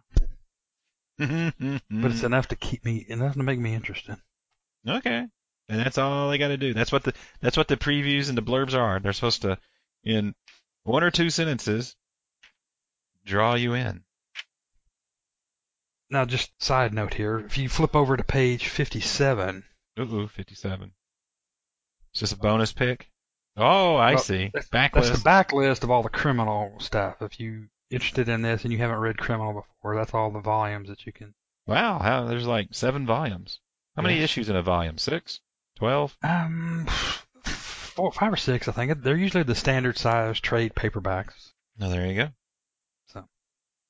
But 1.18 1.82
but 1.90 2.12
it's 2.12 2.24
enough 2.24 2.50
to 2.50 2.56
keep 2.56 2.84
me, 2.84 3.06
enough 3.08 3.34
to 3.34 3.44
make 3.44 3.60
me 3.60 3.74
interested. 3.74 4.18
Okay. 4.88 5.28
And 5.68 5.80
that's 5.80 5.98
all 5.98 6.30
they 6.30 6.38
got 6.38 6.50
to 6.50 6.58
do. 6.58 6.74
That's 6.74 6.92
what 6.92 7.04
the 7.04 7.14
that's 7.42 7.58
what 7.58 7.68
the 7.68 7.78
previews 7.78 8.30
and 8.30 8.38
the 8.38 8.44
blurbs 8.44 8.74
are. 8.74 9.00
They're 9.00 9.14
supposed 9.14 9.44
to, 9.44 9.58
in 10.04 10.36
one 10.86 11.04
or 11.04 11.12
two 11.12 11.30
sentences, 11.30 11.96
draw 13.26 13.56
you 13.56 13.74
in. 13.74 14.04
Now, 16.10 16.24
just 16.26 16.52
side 16.62 16.94
note 16.94 17.14
here, 17.16 17.40
if 17.40 17.58
you 17.58 17.68
flip 17.68 17.96
over 17.96 18.16
to 18.16 18.24
page 18.24 18.68
57, 18.70 19.64
Ooh, 20.00 20.04
ooh, 20.04 20.28
57. 20.28 20.92
Is 22.14 22.22
this 22.22 22.32
a 22.32 22.38
bonus 22.38 22.72
pick? 22.74 23.10
Oh, 23.58 23.96
I 23.96 24.14
Well, 24.14 24.24
see. 24.24 24.52
that's- 24.54 24.70
Backlist. 24.70 25.08
that's 25.10 25.24
the 25.24 25.30
backlist 25.30 25.84
of 25.84 25.92
all 25.92 26.04
the 26.04 26.10
criminal 26.10 26.80
stuff. 26.80 27.22
If 27.22 27.40
you 27.40 27.68
interested 27.90 28.30
in 28.30 28.42
this 28.42 28.64
and 28.64 28.72
you 28.72 28.78
haven't 28.80 28.98
read 29.00 29.18
criminal 29.18 29.54
before, 29.54 29.96
that's 29.96 30.14
all 30.14 30.32
the 30.32 30.40
volumes 30.42 30.90
that 30.90 31.06
you 31.06 31.12
can. 31.14 31.34
wow, 31.66 31.98
how, 32.00 32.26
there's 32.26 32.46
like 32.46 32.68
seven 32.72 33.06
volumes. 33.06 33.60
How 33.96 34.02
many 34.04 34.20
issues 34.20 34.50
in 34.50 34.56
a 34.56 34.62
volume? 34.62 34.98
Six? 34.98 35.40
Twelve? 35.78 36.16
Um, 36.22 36.86
four, 37.96 38.12
five 38.12 38.34
or 38.34 38.38
six, 38.38 38.68
I 38.68 38.72
think. 38.72 39.02
They're 39.02 39.18
usually 39.18 39.44
the 39.44 39.56
standard 39.56 39.98
size 39.98 40.40
trade 40.40 40.76
paperbacks. 40.76 41.52
Oh, 41.82 41.90
there 41.90 42.06
you 42.06 42.16
go. 42.16 42.28
So, 43.08 43.26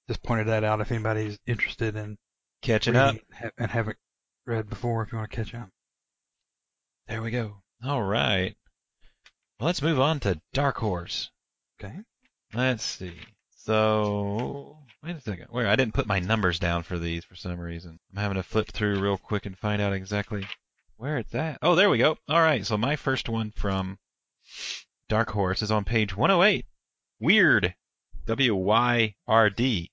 just 0.08 0.24
pointed 0.24 0.48
that 0.48 0.64
out 0.64 0.82
if 0.82 0.92
anybody's 0.92 1.38
interested 1.46 1.96
in 1.96 2.18
Catching 2.62 2.96
up. 2.96 3.16
and 3.58 3.70
haven't 3.70 3.98
read 4.46 4.70
before 4.70 5.04
if 5.04 5.12
you 5.12 5.18
want 5.18 5.30
to 5.32 5.36
catch 5.36 5.54
up. 5.54 5.70
There 7.08 7.22
we 7.22 7.32
go. 7.32 7.62
All 7.84 8.02
right. 8.02 8.56
Well, 9.60 9.68
let's 9.68 9.82
move 9.82 10.00
on 10.00 10.20
to 10.22 10.42
Dark 10.54 10.78
Horse. 10.78 11.30
Okay. 11.80 11.96
Let's 12.54 12.84
see. 12.84 13.14
So, 13.58 14.78
wait 15.04 15.16
a 15.16 15.22
second. 15.22 15.48
Where 15.50 15.68
I 15.68 15.76
didn't 15.76 15.94
put 15.94 16.08
my 16.08 16.20
numbers 16.20 16.60
down 16.60 16.84
for 16.84 16.98
these 16.98 17.24
for 17.26 17.36
some 17.36 17.60
reason. 17.60 18.00
I'm 18.12 18.22
having 18.22 18.38
to 18.38 18.44
flip 18.44 18.68
through 18.72 19.00
real 19.00 19.18
quick 19.18 19.46
and 19.46 19.58
find 19.58 19.82
out 19.82 19.94
exactly 19.94 20.46
where 20.98 21.18
it's 21.18 21.36
at. 21.36 21.60
Oh, 21.62 21.76
there 21.76 21.90
we 21.90 21.98
go. 21.98 22.18
All 22.28 22.42
right. 22.42 22.66
So 22.66 22.78
my 22.78 22.96
first 22.96 23.30
one 23.30 23.52
from 23.52 24.00
Dark 25.10 25.32
Horse 25.32 25.62
is 25.62 25.72
on 25.72 25.84
page 25.84 26.16
108. 26.16 26.66
Weird. 27.20 27.76
W 28.26 28.56
Y 28.56 29.16
R 29.28 29.50
D. 29.50 29.92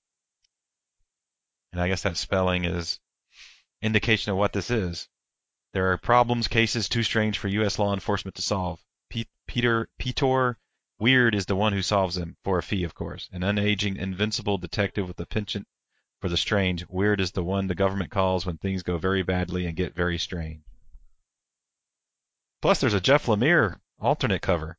And 1.71 1.81
I 1.81 1.87
guess 1.87 2.03
that 2.03 2.17
spelling 2.17 2.65
is 2.65 2.99
indication 3.81 4.31
of 4.31 4.37
what 4.37 4.53
this 4.53 4.71
is. 4.71 5.07
There 5.73 5.91
are 5.91 5.97
problems, 5.97 6.47
cases 6.47 6.87
too 6.87 7.03
strange 7.03 7.37
for 7.37 7.47
U.S. 7.47 7.79
law 7.79 7.93
enforcement 7.93 8.35
to 8.35 8.41
solve. 8.41 8.79
Pe- 9.09 9.25
Peter 9.47 9.89
Peter 9.97 10.57
Weird 10.99 11.35
is 11.35 11.47
the 11.47 11.55
one 11.55 11.73
who 11.73 11.81
solves 11.81 12.15
them, 12.15 12.37
for 12.43 12.57
a 12.57 12.63
fee, 12.63 12.83
of 12.83 12.95
course. 12.95 13.27
An 13.33 13.41
unaging, 13.41 13.97
invincible 13.97 14.57
detective 14.57 15.07
with 15.07 15.19
a 15.19 15.25
penchant 15.25 15.67
for 16.21 16.29
the 16.29 16.37
strange. 16.37 16.87
Weird 16.87 17.19
is 17.19 17.31
the 17.31 17.43
one 17.43 17.67
the 17.67 17.75
government 17.75 18.09
calls 18.09 18.45
when 18.45 18.57
things 18.57 18.83
go 18.83 18.97
very 18.97 19.21
badly 19.21 19.65
and 19.65 19.75
get 19.75 19.93
very 19.95 20.17
strange. 20.17 20.63
Plus, 22.63 22.79
there's 22.79 22.93
a 22.93 23.01
Jeff 23.01 23.25
Lemire 23.25 23.81
alternate 23.99 24.41
cover. 24.41 24.77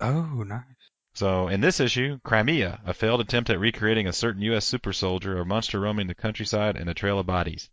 Oh, 0.00 0.42
nice. 0.42 0.90
So, 1.14 1.46
in 1.46 1.60
this 1.60 1.78
issue, 1.78 2.18
Crimea, 2.24 2.80
a 2.84 2.92
failed 2.92 3.20
attempt 3.20 3.48
at 3.48 3.60
recreating 3.60 4.08
a 4.08 4.12
certain 4.12 4.42
U.S. 4.42 4.64
super 4.64 4.92
soldier 4.92 5.38
or 5.38 5.44
monster 5.44 5.78
roaming 5.78 6.08
the 6.08 6.16
countryside 6.16 6.76
and 6.76 6.90
a 6.90 6.94
trail 6.94 7.20
of 7.20 7.26
bodies. 7.26 7.70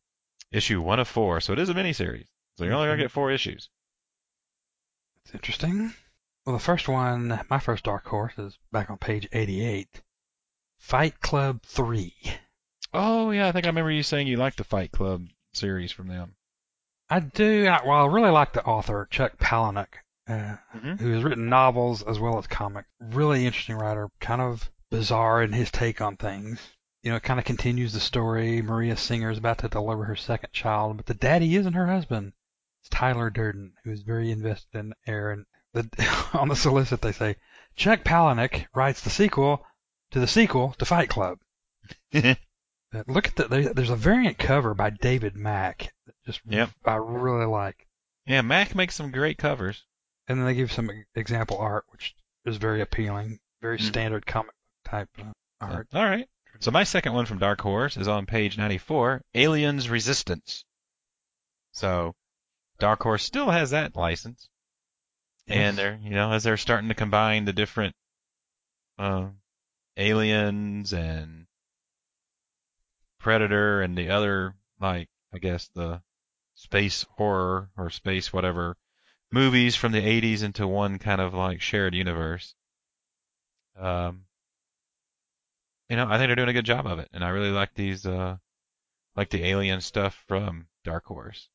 Issue 0.51 0.81
one 0.81 0.99
of 0.99 1.07
four, 1.07 1.41
so 1.41 1.53
it 1.53 1.57
is 1.57 1.67
a 1.67 1.73
miniseries. 1.73 2.27
So 2.59 2.63
you're 2.63 2.75
only 2.75 2.89
going 2.89 2.99
to 2.99 3.01
mm-hmm. 3.01 3.05
get 3.05 3.11
four 3.11 3.31
issues. 3.31 3.71
It's 5.25 5.33
interesting. 5.33 5.95
Well, 6.45 6.55
the 6.55 6.63
first 6.63 6.87
one, 6.87 7.43
my 7.49 7.57
first 7.57 7.85
Dark 7.85 8.05
Horse, 8.05 8.37
is 8.37 8.59
back 8.71 8.91
on 8.91 8.99
page 8.99 9.27
88. 9.31 10.03
Fight 10.77 11.19
Club 11.21 11.63
3. 11.63 12.13
Oh, 12.93 13.31
yeah, 13.31 13.47
I 13.47 13.51
think 13.51 13.65
I 13.65 13.69
remember 13.69 13.89
you 13.89 14.03
saying 14.03 14.27
you 14.27 14.37
liked 14.37 14.57
the 14.57 14.63
Fight 14.63 14.91
Club 14.91 15.25
series 15.53 15.91
from 15.91 16.07
them. 16.07 16.35
I 17.09 17.19
do, 17.21 17.67
I, 17.67 17.85
well, 17.85 18.03
I 18.03 18.07
really 18.07 18.29
like 18.29 18.53
the 18.53 18.63
author, 18.63 19.07
Chuck 19.09 19.37
Palahniuk, 19.37 19.87
uh, 20.27 20.57
Mhm. 20.75 20.99
who 20.99 21.11
has 21.13 21.23
written 21.23 21.49
novels 21.49 22.03
as 22.03 22.19
well 22.19 22.37
as 22.37 22.45
comics. 22.47 22.87
Really 22.99 23.45
interesting 23.45 23.77
writer, 23.77 24.09
kind 24.19 24.41
of 24.41 24.69
bizarre 24.91 25.41
in 25.41 25.51
his 25.53 25.71
take 25.71 26.01
on 26.01 26.17
things. 26.17 26.59
You 27.01 27.11
know, 27.11 27.17
it 27.17 27.23
kind 27.23 27.39
of 27.39 27.45
continues 27.45 27.93
the 27.93 27.99
story. 27.99 28.61
Marla 28.61 28.97
Singer 28.97 29.31
is 29.31 29.37
about 29.37 29.59
to 29.59 29.69
deliver 29.69 30.03
her 30.05 30.15
second 30.15 30.51
child, 30.51 30.97
but 30.97 31.05
the 31.05 31.13
daddy 31.13 31.55
isn't 31.55 31.73
her 31.73 31.87
husband. 31.87 32.33
It's 32.81 32.89
Tyler 32.89 33.29
Durden, 33.29 33.73
who 33.83 33.91
is 33.91 34.01
very 34.03 34.31
invested 34.31 34.77
in 34.77 34.93
Aaron. 35.07 35.45
The, 35.73 35.89
on 36.33 36.47
the 36.49 36.55
solicit, 36.55 37.01
they 37.01 37.11
say 37.11 37.37
Chuck 37.75 38.03
Palahniuk 38.03 38.67
writes 38.75 39.01
the 39.01 39.09
sequel 39.09 39.65
to 40.11 40.19
the 40.19 40.27
sequel 40.27 40.73
to 40.77 40.85
Fight 40.85 41.09
Club. 41.09 41.39
Look 42.13 43.27
at 43.27 43.35
the 43.35 43.71
there's 43.75 43.89
a 43.89 43.95
variant 43.95 44.37
cover 44.37 44.73
by 44.73 44.89
David 44.89 45.35
Mack 45.35 45.93
just 46.29 46.41
Yep. 46.45 46.69
I 46.85 46.95
really 46.95 47.45
like. 47.45 47.87
yeah, 48.25 48.41
Mack 48.41 48.75
makes 48.75 48.93
some 48.95 49.09
great 49.11 49.37
covers. 49.39 49.83
And 50.27 50.37
then 50.37 50.45
they 50.45 50.53
give 50.53 50.71
some 50.71 50.91
example 51.15 51.57
art, 51.57 51.85
which 51.89 52.13
is 52.45 52.57
very 52.57 52.81
appealing, 52.81 53.39
very 53.61 53.79
Mm. 53.79 53.81
standard 53.81 54.25
comic 54.27 54.51
book 54.51 54.91
type 54.91 55.09
uh, 55.19 55.31
art. 55.59 55.87
All 55.93 56.05
right. 56.05 56.29
So 56.59 56.69
my 56.69 56.83
second 56.83 57.13
one 57.13 57.25
from 57.25 57.39
Dark 57.39 57.61
Horse 57.61 57.97
is 57.97 58.07
on 58.07 58.25
page 58.27 58.57
94, 58.57 59.23
Aliens 59.33 59.89
Resistance. 59.89 60.65
So 61.71 62.15
Dark 62.79 63.01
Horse 63.01 63.23
still 63.23 63.49
has 63.49 63.71
that 63.71 63.95
license. 63.95 64.49
And 65.47 65.75
they're, 65.77 65.99
you 66.03 66.11
know, 66.11 66.31
as 66.31 66.43
they're 66.43 66.57
starting 66.57 66.89
to 66.89 66.95
combine 66.95 67.45
the 67.45 67.53
different 67.53 67.95
uh, 68.99 69.29
aliens 69.97 70.93
and 70.93 71.47
Predator 73.19 73.81
and 73.81 73.97
the 73.97 74.09
other, 74.11 74.53
like, 74.79 75.09
I 75.33 75.39
guess 75.39 75.67
the 75.73 76.01
space 76.59 77.05
horror 77.15 77.69
or 77.77 77.89
space 77.89 78.33
whatever 78.33 78.75
movies 79.31 79.77
from 79.77 79.93
the 79.93 80.01
80s 80.01 80.43
into 80.43 80.67
one 80.67 80.99
kind 80.99 81.21
of 81.21 81.33
like 81.33 81.61
shared 81.61 81.95
universe. 81.95 82.53
Um, 83.79 84.25
you 85.87 85.95
know, 85.95 86.05
I 86.07 86.17
think 86.17 86.27
they're 86.27 86.35
doing 86.35 86.49
a 86.49 86.53
good 86.53 86.65
job 86.65 86.85
of 86.85 86.99
it, 86.99 87.07
and 87.13 87.23
I 87.23 87.29
really 87.29 87.51
like 87.51 87.73
these, 87.73 88.05
uh, 88.05 88.35
like 89.15 89.29
the 89.29 89.45
alien 89.45 89.79
stuff 89.79 90.21
from 90.27 90.67
Dark 90.83 91.05
Horse. 91.05 91.47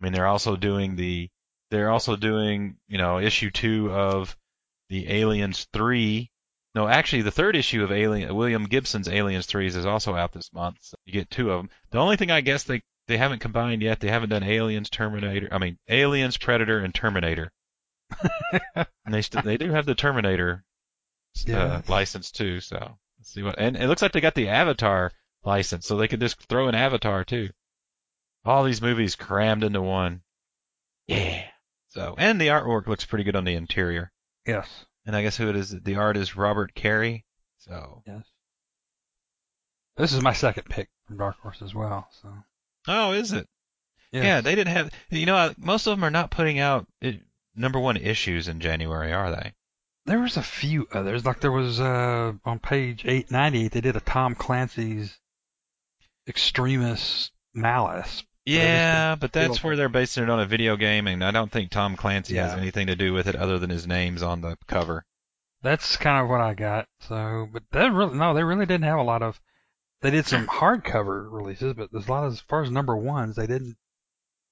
I 0.00 0.04
mean, 0.04 0.12
they're 0.12 0.26
also 0.26 0.54
doing 0.54 0.96
the, 0.96 1.30
they're 1.70 1.90
also 1.90 2.14
doing, 2.16 2.76
you 2.88 2.98
know, 2.98 3.20
issue 3.20 3.50
two 3.50 3.90
of 3.90 4.36
the 4.90 5.10
Aliens 5.10 5.66
three. 5.72 6.30
No, 6.74 6.86
actually, 6.86 7.22
the 7.22 7.30
third 7.30 7.56
issue 7.56 7.82
of 7.82 7.90
Alien, 7.90 8.34
William 8.34 8.64
Gibson's 8.64 9.08
Aliens 9.08 9.46
threes 9.46 9.76
is 9.76 9.86
also 9.86 10.14
out 10.14 10.32
this 10.32 10.52
month. 10.52 10.78
So 10.82 10.96
you 11.04 11.12
get 11.12 11.30
two 11.30 11.50
of 11.50 11.58
them. 11.58 11.70
The 11.90 11.98
only 11.98 12.16
thing 12.16 12.30
I 12.30 12.42
guess 12.42 12.64
they 12.64 12.82
they 13.10 13.18
haven't 13.18 13.40
combined 13.40 13.82
yet, 13.82 14.00
they 14.00 14.08
haven't 14.08 14.28
done 14.30 14.42
Aliens, 14.44 14.88
Terminator. 14.88 15.48
I 15.52 15.58
mean, 15.58 15.78
Aliens, 15.88 16.38
Predator, 16.38 16.78
and 16.78 16.94
Terminator. 16.94 17.52
and 18.74 18.86
they 19.14 19.22
st- 19.22 19.44
they 19.44 19.56
do 19.56 19.70
have 19.72 19.84
the 19.86 19.94
Terminator 19.94 20.64
uh, 21.36 21.50
Yeah. 21.50 21.82
license 21.88 22.30
too. 22.30 22.60
So 22.60 22.76
let's 23.18 23.32
see 23.32 23.42
what. 23.42 23.58
And 23.58 23.76
it 23.76 23.86
looks 23.88 24.00
like 24.02 24.12
they 24.12 24.20
got 24.20 24.34
the 24.34 24.48
Avatar 24.48 25.12
license, 25.44 25.86
so 25.86 25.96
they 25.96 26.08
could 26.08 26.20
just 26.20 26.40
throw 26.48 26.68
in 26.68 26.74
Avatar 26.74 27.24
too. 27.24 27.50
All 28.44 28.64
these 28.64 28.80
movies 28.82 29.16
crammed 29.16 29.64
into 29.64 29.82
one. 29.82 30.22
Yeah. 31.06 31.44
So 31.88 32.14
and 32.18 32.40
the 32.40 32.48
artwork 32.48 32.86
looks 32.86 33.04
pretty 33.04 33.24
good 33.24 33.36
on 33.36 33.44
the 33.44 33.54
interior. 33.54 34.12
Yes. 34.46 34.68
And 35.06 35.14
I 35.16 35.22
guess 35.22 35.36
who 35.36 35.48
it 35.48 35.56
is? 35.56 35.70
The 35.70 35.96
art 35.96 36.16
is 36.16 36.36
Robert 36.36 36.74
Carey. 36.74 37.24
So 37.58 38.02
Yes. 38.06 38.24
This 39.96 40.12
is 40.12 40.22
my 40.22 40.32
second 40.32 40.64
pick 40.64 40.88
from 41.06 41.18
Dark 41.18 41.36
Horse 41.40 41.60
as 41.62 41.74
well. 41.74 42.08
So. 42.22 42.32
Oh, 42.88 43.12
is 43.12 43.32
it? 43.32 43.46
Yes. 44.12 44.24
Yeah, 44.24 44.40
they 44.40 44.54
didn't 44.54 44.72
have. 44.74 44.90
You 45.10 45.26
know, 45.26 45.36
uh, 45.36 45.54
most 45.56 45.86
of 45.86 45.96
them 45.96 46.04
are 46.04 46.10
not 46.10 46.30
putting 46.30 46.58
out 46.58 46.86
uh, 47.04 47.12
number 47.54 47.78
one 47.78 47.96
issues 47.96 48.48
in 48.48 48.60
January, 48.60 49.12
are 49.12 49.30
they? 49.30 49.52
There 50.06 50.18
was 50.18 50.36
a 50.36 50.42
few 50.42 50.88
others. 50.92 51.24
Like 51.24 51.40
there 51.40 51.52
was 51.52 51.80
uh, 51.80 52.32
on 52.44 52.58
page 52.58 53.04
898, 53.04 53.72
they 53.72 53.80
did 53.80 53.96
a 53.96 54.00
Tom 54.00 54.34
Clancy's 54.34 55.16
Extremis 56.26 57.30
Malis. 57.54 58.24
Yeah, 58.46 59.14
but 59.16 59.32
that's 59.32 59.62
where 59.62 59.76
they're 59.76 59.88
basing 59.88 60.24
it 60.24 60.30
on 60.30 60.40
a 60.40 60.46
video 60.46 60.76
game, 60.76 61.06
and 61.06 61.22
I 61.22 61.30
don't 61.30 61.52
think 61.52 61.70
Tom 61.70 61.94
Clancy 61.94 62.36
has 62.36 62.54
anything 62.54 62.86
to 62.88 62.96
do 62.96 63.12
with 63.12 63.28
it 63.28 63.36
other 63.36 63.58
than 63.58 63.70
his 63.70 63.86
name's 63.86 64.22
on 64.22 64.40
the 64.40 64.56
cover. 64.66 65.04
That's 65.62 65.96
kind 65.98 66.22
of 66.22 66.30
what 66.30 66.40
I 66.40 66.54
got. 66.54 66.88
So, 67.00 67.48
but 67.52 67.62
that 67.72 67.92
really 67.92 68.16
no, 68.16 68.34
they 68.34 68.42
really 68.42 68.66
didn't 68.66 68.84
have 68.84 68.98
a 68.98 69.02
lot 69.02 69.22
of. 69.22 69.38
They 70.02 70.10
did 70.10 70.26
some 70.26 70.46
hardcover 70.46 71.30
releases, 71.30 71.74
but 71.74 71.92
there's 71.92 72.08
a 72.08 72.10
lot 72.10 72.24
of, 72.24 72.32
as 72.32 72.40
far 72.40 72.62
as 72.62 72.70
number 72.70 72.96
ones, 72.96 73.36
they 73.36 73.46
didn't 73.46 73.76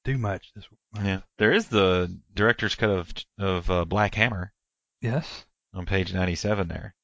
do 0.04 0.18
much 0.18 0.52
this. 0.54 0.66
month. 0.92 1.06
Yeah, 1.06 1.20
there 1.38 1.52
is 1.52 1.68
the 1.68 2.14
director's 2.34 2.74
cut 2.74 2.90
of 2.90 3.12
of 3.38 3.70
uh, 3.70 3.84
Black 3.86 4.14
Hammer 4.14 4.52
Yes. 5.00 5.46
on 5.72 5.86
page 5.86 6.12
97 6.12 6.68
there, 6.68 6.94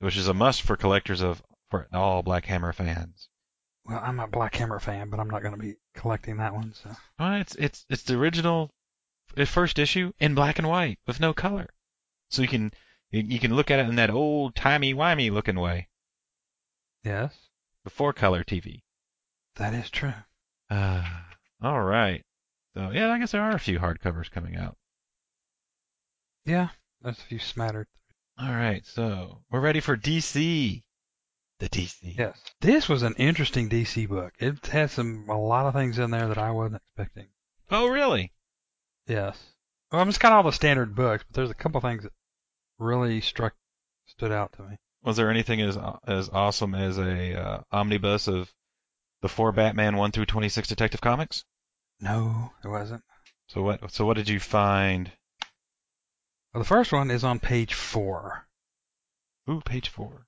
which 0.00 0.16
is 0.16 0.28
a 0.28 0.34
must 0.34 0.62
for 0.62 0.76
collectors 0.76 1.22
of 1.22 1.42
for 1.70 1.88
all 1.92 2.22
Black 2.22 2.44
Hammer 2.44 2.72
fans. 2.74 3.28
Well, 3.84 4.00
I'm 4.02 4.20
a 4.20 4.26
Black 4.28 4.54
Hammer 4.56 4.78
fan, 4.78 5.08
but 5.10 5.18
I'm 5.18 5.30
not 5.30 5.42
going 5.42 5.54
to 5.54 5.60
be 5.60 5.76
collecting 5.94 6.36
that 6.36 6.54
one. 6.54 6.74
So. 6.74 6.90
Well, 7.18 7.34
it's 7.40 7.54
it's 7.56 7.86
it's 7.88 8.02
the 8.02 8.18
original 8.18 8.70
first 9.46 9.78
issue 9.78 10.12
in 10.18 10.34
black 10.34 10.58
and 10.58 10.68
white 10.68 10.98
with 11.06 11.20
no 11.20 11.32
color, 11.32 11.68
so 12.28 12.42
you 12.42 12.48
can 12.48 12.72
you 13.10 13.22
you 13.22 13.38
can 13.40 13.54
look 13.56 13.70
at 13.70 13.78
it 13.78 13.88
in 13.88 13.96
that 13.96 14.10
old 14.10 14.54
timey 14.54 14.92
wimey 14.92 15.32
looking 15.32 15.58
way 15.58 15.88
Yes, 17.02 17.34
before 17.84 18.12
color 18.12 18.44
TV. 18.44 18.82
that 19.56 19.74
is 19.74 19.90
true. 19.90 20.14
Uh, 20.70 21.04
all 21.62 21.82
right. 21.82 22.24
So 22.74 22.90
yeah, 22.90 23.10
I 23.10 23.18
guess 23.18 23.32
there 23.32 23.42
are 23.42 23.54
a 23.54 23.58
few 23.58 23.78
hardcovers 23.78 24.30
coming 24.30 24.56
out. 24.56 24.76
Yeah, 26.44 26.68
there's 27.02 27.18
a 27.18 27.22
few 27.22 27.38
smattered. 27.38 27.86
All 28.38 28.52
right, 28.52 28.84
so 28.86 29.42
we're 29.50 29.60
ready 29.60 29.80
for 29.80 29.96
DC. 29.96 30.82
The 31.58 31.68
DC. 31.68 32.18
Yes. 32.18 32.40
This 32.60 32.88
was 32.88 33.02
an 33.02 33.14
interesting 33.18 33.68
DC 33.68 34.08
book. 34.08 34.32
It 34.38 34.66
had 34.66 34.90
some 34.90 35.26
a 35.28 35.38
lot 35.38 35.66
of 35.66 35.74
things 35.74 35.98
in 35.98 36.10
there 36.10 36.26
that 36.28 36.38
I 36.38 36.50
wasn't 36.50 36.82
expecting. 36.82 37.28
Oh, 37.70 37.86
really? 37.88 38.32
Yes. 39.06 39.38
Well, 39.92 40.00
I 40.00 40.04
mean, 40.04 40.08
it's 40.08 40.18
got 40.18 40.32
all 40.32 40.42
the 40.42 40.50
standard 40.50 40.94
books, 40.96 41.24
but 41.28 41.36
there's 41.36 41.50
a 41.50 41.54
couple 41.54 41.80
things 41.80 42.02
that 42.02 42.12
really 42.78 43.20
struck 43.20 43.54
stood 44.06 44.32
out 44.32 44.52
to 44.54 44.62
me. 44.62 44.76
Was 45.04 45.16
there 45.16 45.30
anything 45.30 45.60
as 45.60 45.76
as 46.06 46.28
awesome 46.28 46.74
as 46.74 46.98
a 46.98 47.34
uh, 47.40 47.60
omnibus 47.72 48.28
of 48.28 48.52
the 49.20 49.28
four 49.28 49.52
Batman 49.52 49.96
one 49.96 50.12
through 50.12 50.26
twenty 50.26 50.48
six 50.48 50.68
Detective 50.68 51.00
Comics? 51.00 51.44
No, 52.00 52.52
there 52.62 52.70
wasn't. 52.70 53.02
So 53.48 53.62
what? 53.62 53.90
So 53.92 54.06
what 54.06 54.16
did 54.16 54.28
you 54.28 54.40
find? 54.40 55.10
Well, 56.52 56.62
the 56.62 56.68
first 56.68 56.92
one 56.92 57.10
is 57.10 57.24
on 57.24 57.40
page 57.40 57.74
four. 57.74 58.46
Ooh, 59.50 59.60
page 59.64 59.88
four. 59.88 60.26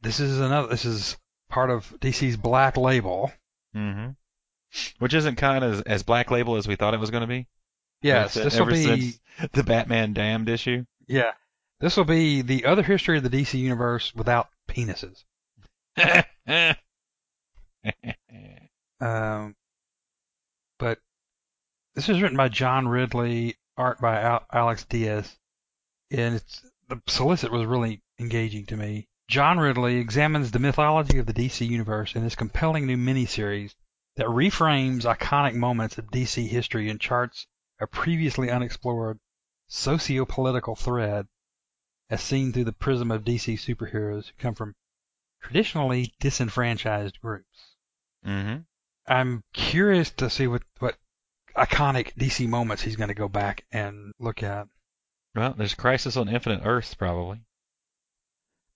This 0.00 0.20
is 0.20 0.40
another. 0.40 0.68
This 0.68 0.84
is 0.84 1.16
part 1.50 1.70
of 1.70 1.94
DC's 2.00 2.36
Black 2.36 2.76
Label, 2.76 3.30
hmm 3.74 4.08
Which 4.98 5.14
isn't 5.14 5.36
kind 5.36 5.62
of 5.64 5.72
as, 5.74 5.80
as 5.82 6.02
black 6.02 6.30
label 6.30 6.56
as 6.56 6.66
we 6.66 6.76
thought 6.76 6.94
it 6.94 7.00
was 7.00 7.10
going 7.10 7.20
to 7.22 7.26
be. 7.26 7.46
Yes, 8.00 8.36
Ever 8.36 8.44
this 8.44 8.58
will 8.58 8.70
since 8.70 9.18
be 9.18 9.48
the 9.52 9.62
Batman 9.62 10.12
Damned 10.14 10.48
issue. 10.48 10.84
yeah, 11.06 11.32
this 11.82 11.96
will 11.96 12.04
be 12.04 12.40
the 12.40 12.64
other 12.64 12.82
history 12.82 13.18
of 13.18 13.24
the 13.24 13.28
DC 13.28 13.58
universe 13.58 14.14
without 14.14 14.48
penises. 14.68 15.24
Um, 19.00 19.56
but 20.78 21.00
this 21.96 22.08
is 22.08 22.22
written 22.22 22.36
by 22.36 22.48
John 22.48 22.86
Ridley, 22.86 23.56
art 23.76 24.00
by 24.00 24.20
Al- 24.20 24.46
Alex 24.52 24.84
Diaz, 24.84 25.36
and 26.12 26.36
it's 26.36 26.64
the 26.86 27.02
solicit 27.08 27.50
was 27.50 27.66
really 27.66 28.00
engaging 28.20 28.66
to 28.66 28.76
me. 28.76 29.08
John 29.26 29.58
Ridley 29.58 29.96
examines 29.96 30.52
the 30.52 30.60
mythology 30.60 31.18
of 31.18 31.26
the 31.26 31.34
DC 31.34 31.66
universe 31.66 32.14
in 32.14 32.22
this 32.22 32.36
compelling 32.36 32.86
new 32.86 32.96
miniseries 32.96 33.74
that 34.14 34.26
reframes 34.26 35.02
iconic 35.02 35.54
moments 35.54 35.98
of 35.98 36.12
DC 36.12 36.46
history 36.46 36.88
and 36.88 37.00
charts 37.00 37.48
a 37.80 37.88
previously 37.88 38.52
unexplored 38.52 39.18
socio-political 39.66 40.76
thread 40.76 41.26
as 42.12 42.20
seen 42.22 42.52
through 42.52 42.64
the 42.64 42.72
prism 42.72 43.10
of 43.10 43.24
DC 43.24 43.54
superheroes 43.54 44.26
who 44.26 44.32
come 44.38 44.54
from 44.54 44.74
traditionally 45.40 46.12
disenfranchised 46.20 47.18
groups. 47.20 47.76
hmm 48.22 48.56
I'm 49.06 49.42
curious 49.52 50.10
to 50.10 50.30
see 50.30 50.46
what, 50.46 50.62
what 50.78 50.96
iconic 51.56 52.14
DC 52.14 52.46
moments 52.48 52.82
he's 52.82 52.94
going 52.96 53.08
to 53.08 53.14
go 53.14 53.28
back 53.28 53.64
and 53.72 54.12
look 54.20 54.42
at. 54.44 54.68
Well, 55.34 55.54
there's 55.56 55.74
Crisis 55.74 56.16
on 56.16 56.28
Infinite 56.28 56.60
Earths 56.64 56.94
probably. 56.94 57.40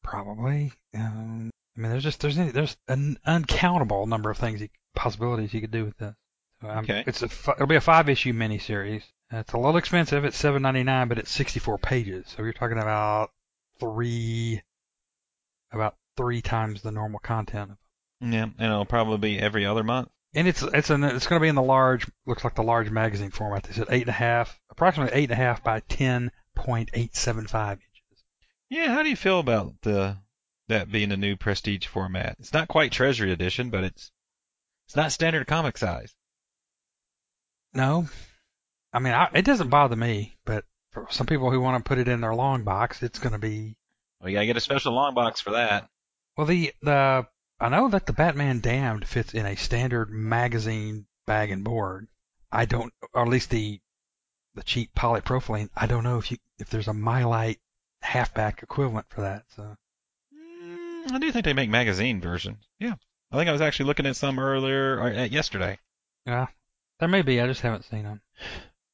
Probably. 0.03 0.73
Um, 0.95 1.51
I 1.77 1.81
mean, 1.81 1.91
there's 1.91 2.03
just 2.03 2.21
there's 2.21 2.39
any, 2.39 2.51
there's 2.51 2.77
an 2.89 3.19
uncountable 3.25 4.07
number 4.07 4.31
of 4.31 4.39
things, 4.39 4.61
he, 4.61 4.71
possibilities 4.95 5.53
he 5.53 5.61
could 5.61 5.71
do 5.71 5.85
with 5.85 5.97
this. 5.99 6.15
So 6.63 6.69
I'm- 6.69 6.85
Okay. 6.85 7.05
It's 7.07 7.23
a 7.23 7.27
it'll 7.53 7.67
be 7.67 7.77
a 7.77 7.81
five 7.81 8.09
issue 8.09 8.33
miniseries. 8.33 9.03
It's 9.31 9.53
a 9.53 9.59
little 9.59 9.77
expensive. 9.77 10.25
It's 10.25 10.37
seven 10.37 10.63
ninety 10.63 10.85
nine, 10.85 11.09
but 11.09 11.19
it's 11.19 11.31
sixty 11.31 11.59
four 11.59 11.79
pages. 11.79 12.27
So 12.29 12.43
you're 12.43 12.53
talking 12.53 12.79
about 12.79 13.31
three 13.81 14.63
about 15.73 15.97
three 16.17 16.43
times 16.43 16.83
the 16.83 16.93
normal 16.93 17.19
content. 17.19 17.73
Yeah, 18.21 18.45
and 18.45 18.73
it'll 18.73 18.85
probably 18.85 19.19
be 19.19 19.39
every 19.39 19.67
other 19.67 19.83
month. 19.83 20.09
And 20.35 20.47
it's 20.47 20.63
it's 20.63 20.91
an 20.91 21.03
it's 21.03 21.27
going 21.27 21.41
to 21.41 21.45
be 21.45 21.49
in 21.49 21.55
the 21.55 21.63
large 21.63 22.07
looks 22.27 22.45
like 22.45 22.55
the 22.55 22.63
large 22.63 22.91
magazine 22.91 23.31
format. 23.31 23.65
They 23.65 23.73
said 23.73 23.89
eight 23.91 24.03
and 24.03 24.11
a 24.11 24.13
half, 24.13 24.61
approximately 24.71 25.19
eight 25.19 25.31
and 25.31 25.33
a 25.33 25.43
half 25.43 25.65
by 25.65 25.81
ten 25.81 26.31
point 26.55 26.91
eight 26.95 27.17
seven 27.17 27.47
five 27.47 27.79
inches. 27.79 28.25
Yeah, 28.69 28.93
how 28.93 29.03
do 29.03 29.09
you 29.09 29.17
feel 29.17 29.41
about 29.41 29.75
the 29.83 30.19
that 30.69 30.91
being 30.91 31.11
a 31.11 31.17
new 31.17 31.37
prestige 31.37 31.87
format? 31.87 32.37
It's 32.39 32.53
not 32.53 32.69
quite 32.69 32.93
Treasury 32.93 33.33
Edition, 33.33 33.71
but 33.71 33.85
it's 33.85 34.13
it's 34.87 34.97
not 34.97 35.13
standard 35.13 35.47
comic 35.47 35.79
size. 35.79 36.15
No, 37.75 38.09
I 38.97 38.99
mean 38.99 39.13
I, 39.13 39.29
it 39.35 39.45
doesn't 39.45 39.69
bother 39.69 39.95
me, 39.97 40.37
but 40.47 40.65
for 40.93 41.07
some 41.11 41.27
people 41.27 41.51
who 41.51 41.61
want 41.61 41.85
to 41.85 41.87
put 41.87 41.99
it 41.99 42.09
in 42.09 42.23
their 42.23 42.35
long 42.35 42.65
box, 42.65 43.03
it's 43.03 43.19
going 43.19 43.35
to 43.35 43.39
be 43.39 43.77
Well, 44.21 44.31
you 44.31 44.37
gotta 44.37 44.47
get 44.47 44.57
a 44.57 44.61
special 44.61 44.95
long 44.95 45.13
box 45.15 45.41
for 45.41 45.51
that. 45.51 45.89
well 46.37 46.47
the 46.47 46.73
the 46.81 47.27
I 47.61 47.69
know 47.69 47.89
that 47.89 48.07
the 48.07 48.13
Batman 48.15 48.61
Damned 48.61 49.07
fits 49.07 49.35
in 49.35 49.45
a 49.45 49.55
standard 49.57 50.11
magazine 50.11 51.07
bag 51.27 51.51
and 51.51 51.63
board. 51.65 52.09
I 52.53 52.65
don't, 52.65 52.93
or 53.13 53.23
at 53.23 53.29
least 53.29 53.51
the 53.51 53.81
the 54.55 54.63
cheap 54.63 54.95
polypropylene. 54.95 55.69
I 55.77 55.87
don't 55.87 56.05
know 56.05 56.17
if 56.19 56.31
you 56.31 56.39
if 56.59 56.71
there's 56.71 56.89
a 56.89 56.93
Mylite 56.93 57.59
halfback 58.01 58.63
equivalent 58.63 59.07
for 59.11 59.21
that. 59.23 59.45
So 59.55 59.77
Mm, 60.35 61.13
I 61.13 61.19
do 61.19 61.31
think 61.33 61.45
they 61.45 61.53
make 61.53 61.69
magazine 61.71 62.21
versions. 62.21 62.65
Yeah, 62.79 62.95
I 63.31 63.37
think 63.37 63.49
I 63.49 63.53
was 63.53 63.61
actually 63.61 63.87
looking 63.87 64.07
at 64.07 64.17
some 64.17 64.39
earlier 64.39 64.99
or, 64.99 65.13
uh, 65.13 65.25
yesterday. 65.25 65.79
yeah, 66.25 66.47
there 66.99 67.09
may 67.09 67.23
be. 67.23 67.41
I 67.41 67.47
just 67.47 67.61
haven't 67.61 67.85
seen 67.85 68.05
them. 68.05 68.21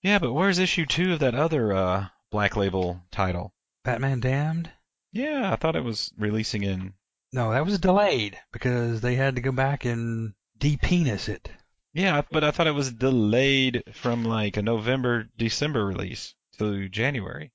Yeah, 0.03 0.19
but 0.19 0.33
where's 0.33 0.59
issue 0.59 0.87
two 0.87 1.13
of 1.13 1.21
that 1.21 1.35
other 1.35 1.73
uh, 1.73 2.07
Black 2.31 2.57
Label 2.57 3.01
title? 3.11 3.55
Batman 3.85 4.21
Damned. 4.21 4.71
Yeah, 5.12 5.53
I 5.53 5.57
thought 5.57 5.77
it 5.77 5.85
was 5.85 6.12
releasing 6.19 6.62
in. 6.62 6.95
No, 7.33 7.53
that 7.53 7.65
was 7.65 7.79
delayed 7.79 8.38
because 8.53 9.01
they 9.01 9.15
had 9.15 9.37
to 9.37 9.43
go 9.43 9.53
back 9.53 9.85
and 9.85 10.35
de-penis 10.59 11.29
it. 11.29 11.51
Yeah, 11.95 12.23
but 12.31 12.43
I 12.43 12.51
thought 12.51 12.67
it 12.67 12.75
was 12.75 12.93
delayed 12.93 13.85
from 13.93 14.25
like 14.25 14.57
a 14.57 14.62
November 14.62 15.29
December 15.37 15.85
release 15.85 16.35
to 16.59 16.88
January. 16.88 17.53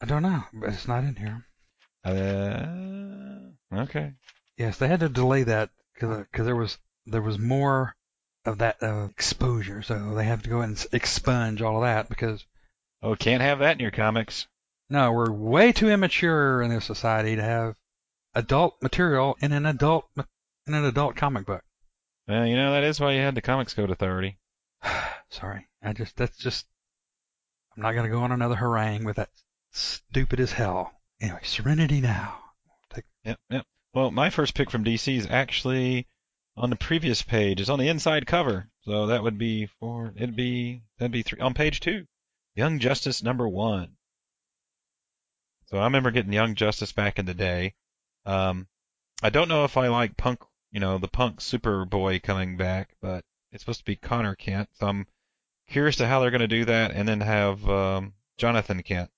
I 0.00 0.06
don't 0.06 0.22
know, 0.22 0.42
but 0.52 0.70
it's 0.70 0.88
not 0.88 1.04
in 1.04 1.16
here. 1.16 1.46
Uh, 2.04 3.80
okay. 3.82 4.12
Yes, 4.56 4.78
they 4.78 4.88
had 4.88 5.00
to 5.00 5.08
delay 5.08 5.44
that 5.44 5.70
because 5.94 6.26
there 6.46 6.56
was 6.56 6.78
there 7.06 7.22
was 7.22 7.38
more 7.38 7.94
of 8.46 8.58
that 8.58 8.82
uh, 8.82 9.08
exposure, 9.10 9.82
so 9.82 10.14
they 10.14 10.24
have 10.24 10.42
to 10.42 10.48
go 10.48 10.60
and 10.60 10.76
expunge 10.92 11.60
all 11.62 11.76
of 11.76 11.82
that 11.82 12.08
because 12.08 12.44
Oh, 13.02 13.14
can't 13.14 13.42
have 13.42 13.58
that 13.60 13.72
in 13.76 13.80
your 13.80 13.90
comics. 13.90 14.46
no, 14.88 15.12
we're 15.12 15.30
way 15.30 15.72
too 15.72 15.88
immature 15.90 16.62
in 16.62 16.70
this 16.70 16.84
society 16.84 17.36
to 17.36 17.42
have 17.42 17.76
adult 18.34 18.80
material 18.82 19.36
in 19.40 19.52
an 19.52 19.66
adult 19.66 20.06
in 20.16 20.74
an 20.74 20.84
adult 20.84 21.16
comic 21.16 21.46
book. 21.46 21.62
Well, 22.28 22.46
you 22.46 22.56
know 22.56 22.72
that 22.72 22.84
is 22.84 22.98
why 22.98 23.12
you 23.12 23.20
had 23.20 23.34
the 23.34 23.42
Comics 23.42 23.74
Code 23.74 23.90
Authority. 23.90 24.38
Sorry, 25.30 25.66
I 25.82 25.92
just 25.92 26.16
that's 26.16 26.36
just 26.38 26.66
I'm 27.76 27.82
not 27.82 27.92
gonna 27.92 28.08
go 28.08 28.20
on 28.22 28.32
another 28.32 28.56
harangue 28.56 29.04
with 29.04 29.16
that 29.16 29.30
stupid 29.72 30.40
as 30.40 30.52
hell. 30.52 30.92
Anyway, 31.20 31.40
Serenity 31.42 32.00
now. 32.00 32.38
Take, 32.92 33.04
Yep, 33.24 33.38
yep. 33.50 33.66
Well, 33.94 34.10
my 34.10 34.30
first 34.30 34.54
pick 34.54 34.70
from 34.70 34.84
DC 34.84 35.16
is 35.16 35.26
actually 35.30 36.06
on 36.56 36.70
the 36.70 36.76
previous 36.76 37.22
page. 37.22 37.60
It's 37.60 37.70
on 37.70 37.78
the 37.78 37.88
inside 37.88 38.26
cover, 38.26 38.68
so 38.82 39.06
that 39.08 39.22
would 39.22 39.38
be 39.38 39.66
four. 39.66 40.12
It'd 40.16 40.36
be 40.36 40.82
that'd 40.98 41.12
be 41.12 41.22
three 41.22 41.40
on 41.40 41.54
page 41.54 41.80
two. 41.80 42.06
Young 42.54 42.78
Justice 42.78 43.22
number 43.22 43.46
one. 43.46 43.96
So 45.66 45.78
I 45.78 45.84
remember 45.84 46.10
getting 46.10 46.32
Young 46.32 46.54
Justice 46.54 46.92
back 46.92 47.18
in 47.18 47.26
the 47.26 47.34
day. 47.34 47.74
Um, 48.24 48.66
I 49.22 49.30
don't 49.30 49.48
know 49.48 49.64
if 49.64 49.76
I 49.76 49.88
like 49.88 50.16
Punk, 50.16 50.40
you 50.70 50.80
know, 50.80 50.98
the 50.98 51.08
Punk 51.08 51.40
Superboy 51.40 52.22
coming 52.22 52.56
back, 52.56 52.94
but 53.02 53.24
it's 53.52 53.62
supposed 53.62 53.80
to 53.80 53.84
be 53.84 53.96
Conner 53.96 54.34
Kent. 54.34 54.70
So 54.74 54.86
I'm 54.86 55.06
curious 55.68 55.96
to 55.96 56.06
how 56.06 56.20
they're 56.20 56.30
going 56.30 56.40
to 56.40 56.48
do 56.48 56.64
that, 56.66 56.92
and 56.92 57.06
then 57.06 57.20
have 57.20 57.68
um, 57.68 58.14
Jonathan 58.38 58.82
Kent. 58.82 59.10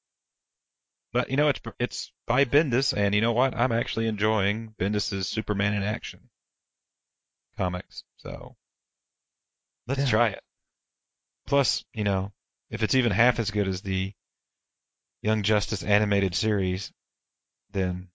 But 1.13 1.31
you 1.31 1.37
know, 1.37 1.49
it's 1.49 1.61
it's 1.79 2.13
by 2.27 2.45
Bendis, 2.45 2.97
and 2.97 3.15
you 3.15 3.21
know 3.21 3.33
what? 3.33 3.55
I'm 3.55 3.73
actually 3.73 4.09
enjoying 4.09 4.75
Bendis's 4.79 5.29
Superman 5.29 5.75
in 5.75 5.83
action 5.83 6.29
comics. 7.59 8.05
So 8.17 8.57
let's 9.87 10.01
Yeah. 10.01 10.07
try 10.07 10.29
it. 10.29 10.43
Plus, 11.47 11.85
you 11.93 12.05
know, 12.05 12.33
if 12.71 12.83
it's 12.83 12.95
even 12.95 13.13
half 13.13 13.39
as 13.39 13.51
good 13.51 13.69
as 13.69 13.83
the 13.83 14.15
Young 15.23 15.43
Justice 15.43 15.83
animated 15.83 16.35
series, 16.35 16.93
then 17.71 18.11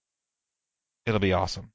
it'll 1.06 1.20
be 1.20 1.32
awesome 1.32 1.72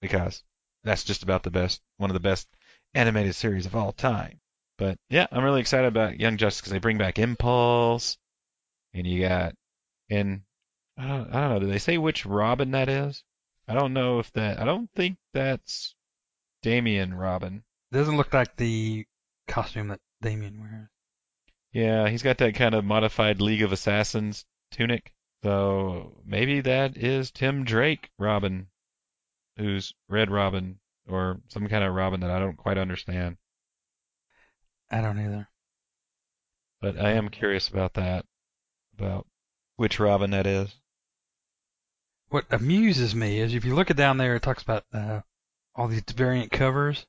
because 0.00 0.44
that's 0.84 1.04
just 1.04 1.22
about 1.22 1.42
the 1.42 1.50
best, 1.50 1.82
one 1.96 2.10
of 2.10 2.14
the 2.14 2.20
best 2.20 2.48
animated 2.94 3.34
series 3.34 3.66
of 3.66 3.74
all 3.74 3.92
time. 3.92 4.40
But 4.78 4.98
yeah, 5.08 5.26
I'm 5.30 5.44
really 5.44 5.60
excited 5.60 5.88
about 5.88 6.18
Young 6.20 6.36
Justice 6.36 6.60
because 6.60 6.72
they 6.72 6.78
bring 6.78 6.98
back 6.98 7.18
Impulse, 7.18 8.16
and 8.94 9.06
you 9.06 9.20
got, 9.28 9.54
and 10.08 10.42
I 10.96 11.06
don't, 11.06 11.34
I 11.34 11.40
don't 11.40 11.50
know. 11.50 11.60
Do 11.60 11.66
they 11.66 11.78
say 11.78 11.98
which 11.98 12.24
Robin 12.24 12.70
that 12.70 12.88
is? 12.88 13.22
I 13.68 13.74
don't 13.74 13.92
know 13.92 14.18
if 14.20 14.32
that. 14.32 14.58
I 14.60 14.64
don't 14.64 14.90
think 14.92 15.18
that's 15.32 15.94
Damian 16.62 17.14
Robin. 17.14 17.64
doesn't 17.92 18.16
look 18.16 18.32
like 18.32 18.56
the 18.56 19.06
costume 19.48 19.88
that 19.88 20.00
Damian 20.22 20.60
wears. 20.60 20.88
Yeah, 21.72 22.08
he's 22.08 22.22
got 22.22 22.38
that 22.38 22.54
kind 22.54 22.74
of 22.74 22.84
modified 22.84 23.40
League 23.40 23.62
of 23.62 23.72
Assassins 23.72 24.44
tunic. 24.70 25.12
So 25.42 26.20
maybe 26.24 26.60
that 26.60 26.96
is 26.96 27.30
Tim 27.30 27.64
Drake 27.64 28.10
Robin, 28.18 28.66
who's 29.56 29.94
Red 30.08 30.30
Robin 30.30 30.80
or 31.08 31.40
some 31.48 31.68
kind 31.68 31.84
of 31.84 31.94
Robin 31.94 32.20
that 32.20 32.30
I 32.30 32.38
don't 32.38 32.56
quite 32.56 32.78
understand. 32.78 33.36
I 34.90 35.00
don't 35.00 35.18
either. 35.18 35.48
But 36.80 36.98
I 36.98 37.12
am 37.12 37.28
curious 37.28 37.68
about 37.68 37.94
that, 37.94 38.24
about 38.98 39.26
which 39.76 40.00
Robin 40.00 40.30
that 40.30 40.46
is. 40.46 40.74
What 42.28 42.46
amuses 42.50 43.14
me 43.14 43.38
is 43.38 43.54
if 43.54 43.64
you 43.64 43.74
look 43.74 43.90
it 43.90 43.96
down 43.96 44.18
there, 44.18 44.36
it 44.36 44.42
talks 44.42 44.62
about 44.62 44.84
uh, 44.92 45.20
all 45.74 45.88
these 45.88 46.02
variant 46.02 46.50
covers. 46.50 47.06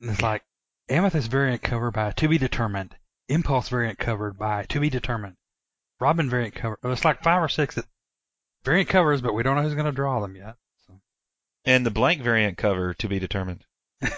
And 0.00 0.10
it's 0.10 0.22
like 0.22 0.44
Amethyst 0.88 1.30
variant 1.30 1.62
cover 1.62 1.90
by 1.90 2.12
To 2.12 2.28
Be 2.28 2.38
Determined, 2.38 2.96
Impulse 3.28 3.68
variant 3.68 3.98
covered 3.98 4.38
by 4.38 4.64
To 4.64 4.80
Be 4.80 4.90
Determined, 4.90 5.36
Robin 6.00 6.30
variant 6.30 6.54
cover. 6.54 6.78
It's 6.84 7.04
like 7.04 7.22
five 7.22 7.42
or 7.42 7.48
six 7.48 7.78
variant 8.64 8.88
covers, 8.88 9.20
but 9.20 9.34
we 9.34 9.42
don't 9.42 9.56
know 9.56 9.62
who's 9.62 9.74
going 9.74 9.86
to 9.86 9.92
draw 9.92 10.20
them 10.20 10.36
yet. 10.36 10.56
So. 10.86 11.00
And 11.64 11.84
the 11.84 11.90
blank 11.90 12.22
variant 12.22 12.58
cover 12.58 12.94
to 12.94 13.08
be 13.08 13.18
determined. 13.18 13.64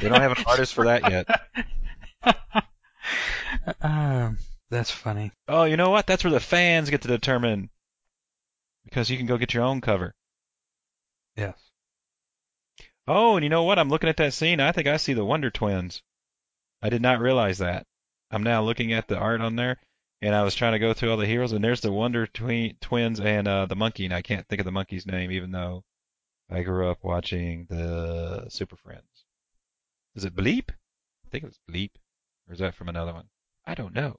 They 0.00 0.08
don't 0.08 0.20
have 0.20 0.38
an 0.38 0.44
artist 0.46 0.74
for 0.74 0.84
that 0.86 1.10
yet. 1.10 1.26
um, 3.82 4.38
that's 4.70 4.90
funny. 4.90 5.30
Oh, 5.46 5.64
you 5.64 5.76
know 5.76 5.90
what? 5.90 6.06
That's 6.06 6.24
where 6.24 6.32
the 6.32 6.40
fans 6.40 6.88
get 6.88 7.02
to 7.02 7.08
determine. 7.08 7.68
Because 8.84 9.10
you 9.10 9.18
can 9.18 9.26
go 9.26 9.36
get 9.36 9.52
your 9.52 9.62
own 9.62 9.82
cover. 9.82 10.14
Yes. 11.36 11.58
Oh, 13.06 13.36
and 13.36 13.44
you 13.44 13.50
know 13.50 13.64
what? 13.64 13.78
I'm 13.78 13.88
looking 13.88 14.08
at 14.08 14.16
that 14.18 14.34
scene. 14.34 14.60
I 14.60 14.72
think 14.72 14.86
I 14.86 14.96
see 14.96 15.14
the 15.14 15.24
Wonder 15.24 15.50
Twins. 15.50 16.02
I 16.82 16.88
did 16.88 17.02
not 17.02 17.20
realize 17.20 17.58
that. 17.58 17.86
I'm 18.30 18.42
now 18.42 18.62
looking 18.62 18.92
at 18.92 19.08
the 19.08 19.18
art 19.18 19.40
on 19.40 19.56
there, 19.56 19.78
and 20.22 20.34
I 20.34 20.42
was 20.44 20.54
trying 20.54 20.72
to 20.72 20.78
go 20.78 20.94
through 20.94 21.10
all 21.10 21.16
the 21.16 21.26
heroes, 21.26 21.52
and 21.52 21.62
there's 21.64 21.80
the 21.80 21.92
Wonder 21.92 22.26
Twi- 22.26 22.76
Twins 22.80 23.20
and 23.20 23.48
uh, 23.48 23.66
the 23.66 23.76
monkey, 23.76 24.04
and 24.04 24.14
I 24.14 24.22
can't 24.22 24.46
think 24.48 24.60
of 24.60 24.64
the 24.64 24.72
monkey's 24.72 25.06
name, 25.06 25.32
even 25.32 25.50
though 25.50 25.82
I 26.50 26.62
grew 26.62 26.88
up 26.90 26.98
watching 27.02 27.66
the 27.68 28.48
Super 28.48 28.76
Friends. 28.76 29.24
Is 30.14 30.24
it 30.24 30.34
Bleep? 30.34 30.70
I 30.70 31.28
think 31.30 31.44
it 31.44 31.48
was 31.48 31.60
Bleep. 31.68 31.90
Or 32.48 32.52
is 32.52 32.58
that 32.60 32.74
from 32.74 32.88
another 32.88 33.12
one? 33.12 33.28
I 33.64 33.74
don't 33.74 33.94
know. 33.94 34.16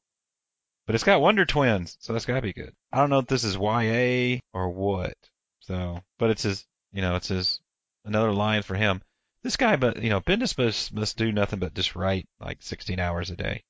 But 0.86 0.96
it's 0.96 1.04
got 1.04 1.22
Wonder 1.22 1.46
Twins, 1.46 1.98
so 2.00 2.14
that's 2.14 2.26
gotta 2.26 2.42
be 2.42 2.54
good. 2.54 2.74
I 2.92 2.98
don't 2.98 3.10
know 3.10 3.20
if 3.20 3.28
this 3.28 3.44
is 3.44 3.56
YA 3.56 4.40
or 4.54 4.70
what. 4.70 5.16
So, 5.60 6.02
but 6.18 6.32
it's 6.32 6.44
his, 6.44 6.66
you 6.92 7.02
know, 7.02 7.16
it's 7.16 7.30
his 7.30 7.60
another 8.06 8.32
line 8.32 8.64
for 8.64 8.76
him. 8.76 9.02
This 9.44 9.58
guy, 9.58 9.76
but 9.76 10.02
you 10.02 10.10
know, 10.10 10.22
Bendis 10.22 10.58
must 10.58 10.94
must 10.94 11.18
do 11.18 11.32
nothing 11.32 11.60
but 11.60 11.74
just 11.74 11.96
write 11.96 12.28
like 12.40 12.62
16 12.62 13.00
hours 13.00 13.30
a 13.32 13.36
day, 13.36 13.64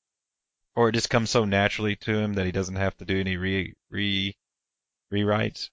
or 0.75 0.89
it 0.89 0.93
just 0.93 1.09
comes 1.09 1.29
so 1.29 1.45
naturally 1.45 1.95
to 1.97 2.17
him 2.17 2.33
that 2.33 2.45
he 2.45 2.51
doesn't 2.51 2.75
have 2.75 2.95
to 2.97 3.05
do 3.05 3.19
any 3.19 3.37
re 3.37 3.73
re 3.89 4.35
rewrites. 5.11 5.69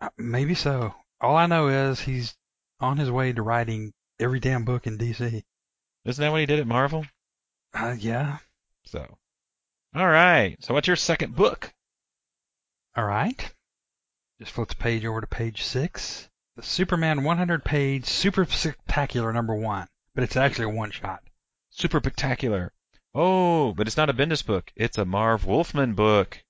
Uh, 0.00 0.08
Maybe 0.16 0.54
so. 0.54 0.94
All 1.20 1.36
I 1.36 1.46
know 1.46 1.68
is 1.68 2.00
he's 2.00 2.34
on 2.80 2.96
his 2.96 3.10
way 3.10 3.32
to 3.32 3.42
writing 3.42 3.92
every 4.18 4.40
damn 4.40 4.64
book 4.64 4.86
in 4.86 4.96
DC. 4.96 5.42
Isn't 6.04 6.22
that 6.22 6.30
what 6.30 6.40
he 6.40 6.46
did 6.46 6.60
at 6.60 6.66
Marvel? 6.66 7.04
Uh, 7.74 7.94
yeah. 7.98 8.38
So, 8.84 9.18
all 9.94 10.08
right. 10.08 10.56
So, 10.60 10.72
what's 10.72 10.86
your 10.86 10.96
second 10.96 11.36
book? 11.36 11.72
All 12.96 13.04
right. 13.04 13.52
Just 14.40 14.52
flip 14.52 14.68
the 14.68 14.76
page 14.76 15.04
over 15.04 15.20
to 15.20 15.26
page 15.26 15.62
six. 15.62 16.26
The 16.56 16.62
Superman 16.62 17.24
100 17.24 17.62
page 17.62 18.06
super 18.06 18.46
spectacular 18.46 19.34
number 19.34 19.54
one, 19.54 19.86
but 20.14 20.24
it's 20.24 20.36
actually 20.36 20.64
a 20.64 20.74
one 20.74 20.90
shot. 20.90 21.22
Super 21.68 21.98
Spectacular. 21.98 22.72
Oh, 23.14 23.74
but 23.74 23.86
it's 23.86 23.98
not 23.98 24.08
a 24.08 24.14
Bendis 24.14 24.44
book. 24.44 24.72
It's 24.74 24.96
a 24.96 25.04
Marv 25.04 25.44
Wolfman 25.44 25.92
book. 25.92 26.42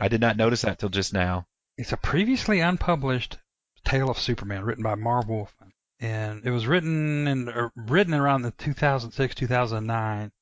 I 0.00 0.08
did 0.08 0.20
not 0.20 0.36
notice 0.36 0.62
that 0.62 0.80
till 0.80 0.88
just 0.88 1.12
now. 1.12 1.46
It's 1.78 1.92
a 1.92 1.96
previously 1.96 2.58
unpublished 2.58 3.38
Tale 3.84 4.10
of 4.10 4.18
Superman 4.18 4.64
written 4.64 4.82
by 4.82 4.96
Marv 4.96 5.28
Wolfman, 5.28 5.72
and 6.00 6.44
it 6.44 6.50
was 6.50 6.66
written 6.66 7.28
in 7.28 7.48
uh, 7.48 7.68
written 7.76 8.14
around 8.14 8.42
the 8.42 8.50
2006-2009, 8.52 10.32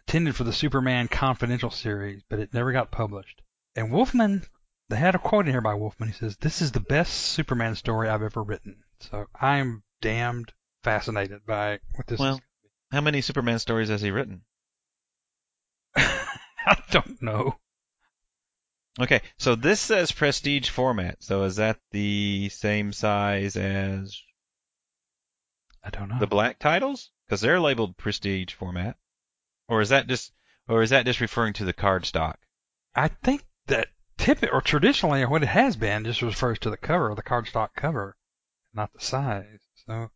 intended 0.00 0.34
for 0.34 0.44
the 0.44 0.52
Superman 0.52 1.08
Confidential 1.08 1.70
series, 1.70 2.22
but 2.30 2.38
it 2.38 2.54
never 2.54 2.72
got 2.72 2.90
published. 2.90 3.42
And 3.76 3.92
Wolfman, 3.92 4.44
they 4.88 4.96
had 4.96 5.14
a 5.14 5.18
quote 5.18 5.46
in 5.46 5.52
here 5.52 5.60
by 5.60 5.74
Wolfman. 5.74 6.08
He 6.10 6.14
says, 6.14 6.36
"This 6.36 6.60
is 6.62 6.72
the 6.72 6.80
best 6.80 7.12
Superman 7.12 7.74
story 7.74 8.08
I've 8.08 8.22
ever 8.22 8.42
written." 8.42 8.82
So 9.00 9.26
I'm 9.34 9.82
damned 10.00 10.52
fascinated 10.82 11.46
by 11.46 11.80
what 11.94 12.06
this 12.06 12.20
Well, 12.20 12.36
is. 12.36 12.40
How 12.92 13.00
many 13.00 13.20
Superman 13.20 13.58
stories 13.58 13.88
has 13.88 14.02
he 14.02 14.10
written? 14.10 14.42
I 15.96 16.76
don't 16.90 17.20
know. 17.22 17.58
Okay, 19.00 19.22
so 19.38 19.56
this 19.56 19.80
says 19.80 20.12
prestige 20.12 20.70
format. 20.70 21.22
So 21.22 21.42
is 21.44 21.56
that 21.56 21.80
the 21.90 22.48
same 22.50 22.92
size 22.92 23.56
as 23.56 24.22
I 25.82 25.90
don't 25.90 26.08
know. 26.08 26.18
the 26.20 26.26
black 26.28 26.58
titles? 26.60 27.10
Because 27.26 27.40
they're 27.40 27.58
labeled 27.60 27.96
prestige 27.96 28.52
format. 28.54 28.96
Or 29.68 29.80
is 29.80 29.88
that 29.88 30.06
just, 30.06 30.32
or 30.68 30.82
is 30.82 30.90
that 30.90 31.06
just 31.06 31.20
referring 31.20 31.54
to 31.54 31.64
the 31.64 31.72
card 31.72 32.06
stock? 32.06 32.38
I 32.94 33.08
think 33.08 33.44
that 33.66 33.88
typically 34.24 34.48
or 34.48 34.62
traditionally 34.62 35.24
what 35.26 35.42
it 35.42 35.46
has 35.46 35.76
been 35.76 36.04
just 36.04 36.22
refers 36.22 36.58
to 36.58 36.70
the 36.70 36.78
cover, 36.78 37.14
the 37.14 37.22
cardstock 37.22 37.68
cover, 37.76 38.16
not 38.72 38.90
the 38.94 39.00
size. 39.00 39.60
So 39.86 40.10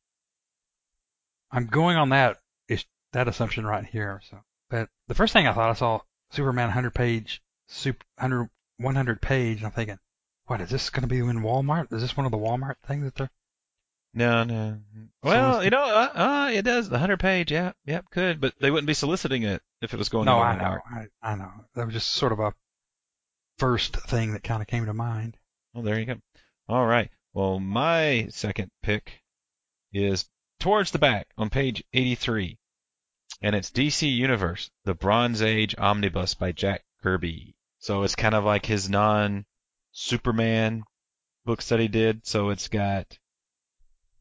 I'm 1.53 1.67
going 1.67 1.99
on 1.99 2.09
that 2.09 2.39
is 2.69 2.87
that 3.13 3.29
assumption 3.29 3.67
right 3.67 3.85
here. 3.85 4.23
So, 4.31 4.39
but 4.71 4.89
the 5.09 5.15
first 5.15 5.35
thing 5.35 5.47
I 5.47 5.53
thought 5.53 5.71
I 5.71 5.75
saw 5.75 6.01
Superman 6.31 6.69
100 6.69 6.95
page, 6.95 7.43
super 7.67 8.05
100 8.17 8.49
100 8.79 9.21
page. 9.21 9.59
And 9.59 9.67
I'm 9.67 9.73
thinking, 9.73 9.99
what 10.47 10.63
is 10.63 10.71
this 10.71 10.89
going 10.89 11.03
to 11.03 11.09
be 11.09 11.19
in 11.19 11.43
Walmart? 11.43 11.93
Is 11.93 12.01
this 12.01 12.17
one 12.17 12.25
of 12.25 12.33
the 12.33 12.39
Walmart 12.39 12.77
things 12.87 13.05
that 13.05 13.15
they're? 13.15 13.31
No, 14.15 14.43
no. 14.43 14.79
Well, 15.23 15.63
you 15.63 15.69
know, 15.69 15.85
uh, 15.85 16.11
uh, 16.15 16.51
it 16.51 16.63
does. 16.63 16.89
The 16.89 16.99
hundred 16.99 17.21
page, 17.21 17.53
yeah, 17.53 17.73
yep, 17.85 18.07
could, 18.11 18.41
but 18.41 18.55
they 18.59 18.71
wouldn't 18.71 18.87
be 18.87 18.95
soliciting 18.95 19.43
it 19.43 19.61
if 19.83 19.93
it 19.93 19.99
was 19.99 20.09
going. 20.09 20.25
No, 20.25 20.37
to 20.37 20.41
I 20.41 20.55
Walmart. 20.55 20.59
know, 20.59 20.81
I, 21.23 21.33
I 21.33 21.35
know. 21.35 21.51
That 21.75 21.85
was 21.85 21.93
just 21.93 22.13
sort 22.13 22.33
of 22.33 22.41
a 22.41 22.55
first 23.59 23.97
thing 23.97 24.33
that 24.33 24.43
kind 24.43 24.63
of 24.63 24.69
came 24.69 24.87
to 24.87 24.95
mind. 24.95 25.37
Well, 25.75 25.85
there 25.85 25.99
you 25.99 26.07
go. 26.07 26.17
All 26.69 26.87
right. 26.87 27.11
Well, 27.35 27.61
my 27.61 28.29
second 28.31 28.71
pick 28.83 29.23
is 29.93 30.29
towards 30.61 30.91
the 30.91 30.99
back 30.99 31.29
on 31.37 31.51
page 31.51 31.85
83, 31.93 32.59
and 33.43 33.55
it's 33.55 33.71
DC 33.71 34.11
Universe: 34.11 34.71
The 34.85 34.95
Bronze 34.95 35.43
Age 35.43 35.75
Omnibus 35.79 36.35
by 36.35 36.53
Jack 36.53 36.85
Kirby. 37.03 37.55
So 37.79 38.03
it's 38.03 38.17
kind 38.17 38.35
of 38.35 38.45
like 38.45 38.67
his 38.67 38.91
non-Superman 38.91 40.83
books 41.45 41.69
that 41.69 41.81
he 41.81 41.89
did. 41.89 42.27
So 42.27 42.51
it's 42.51 42.69
got, 42.69 43.19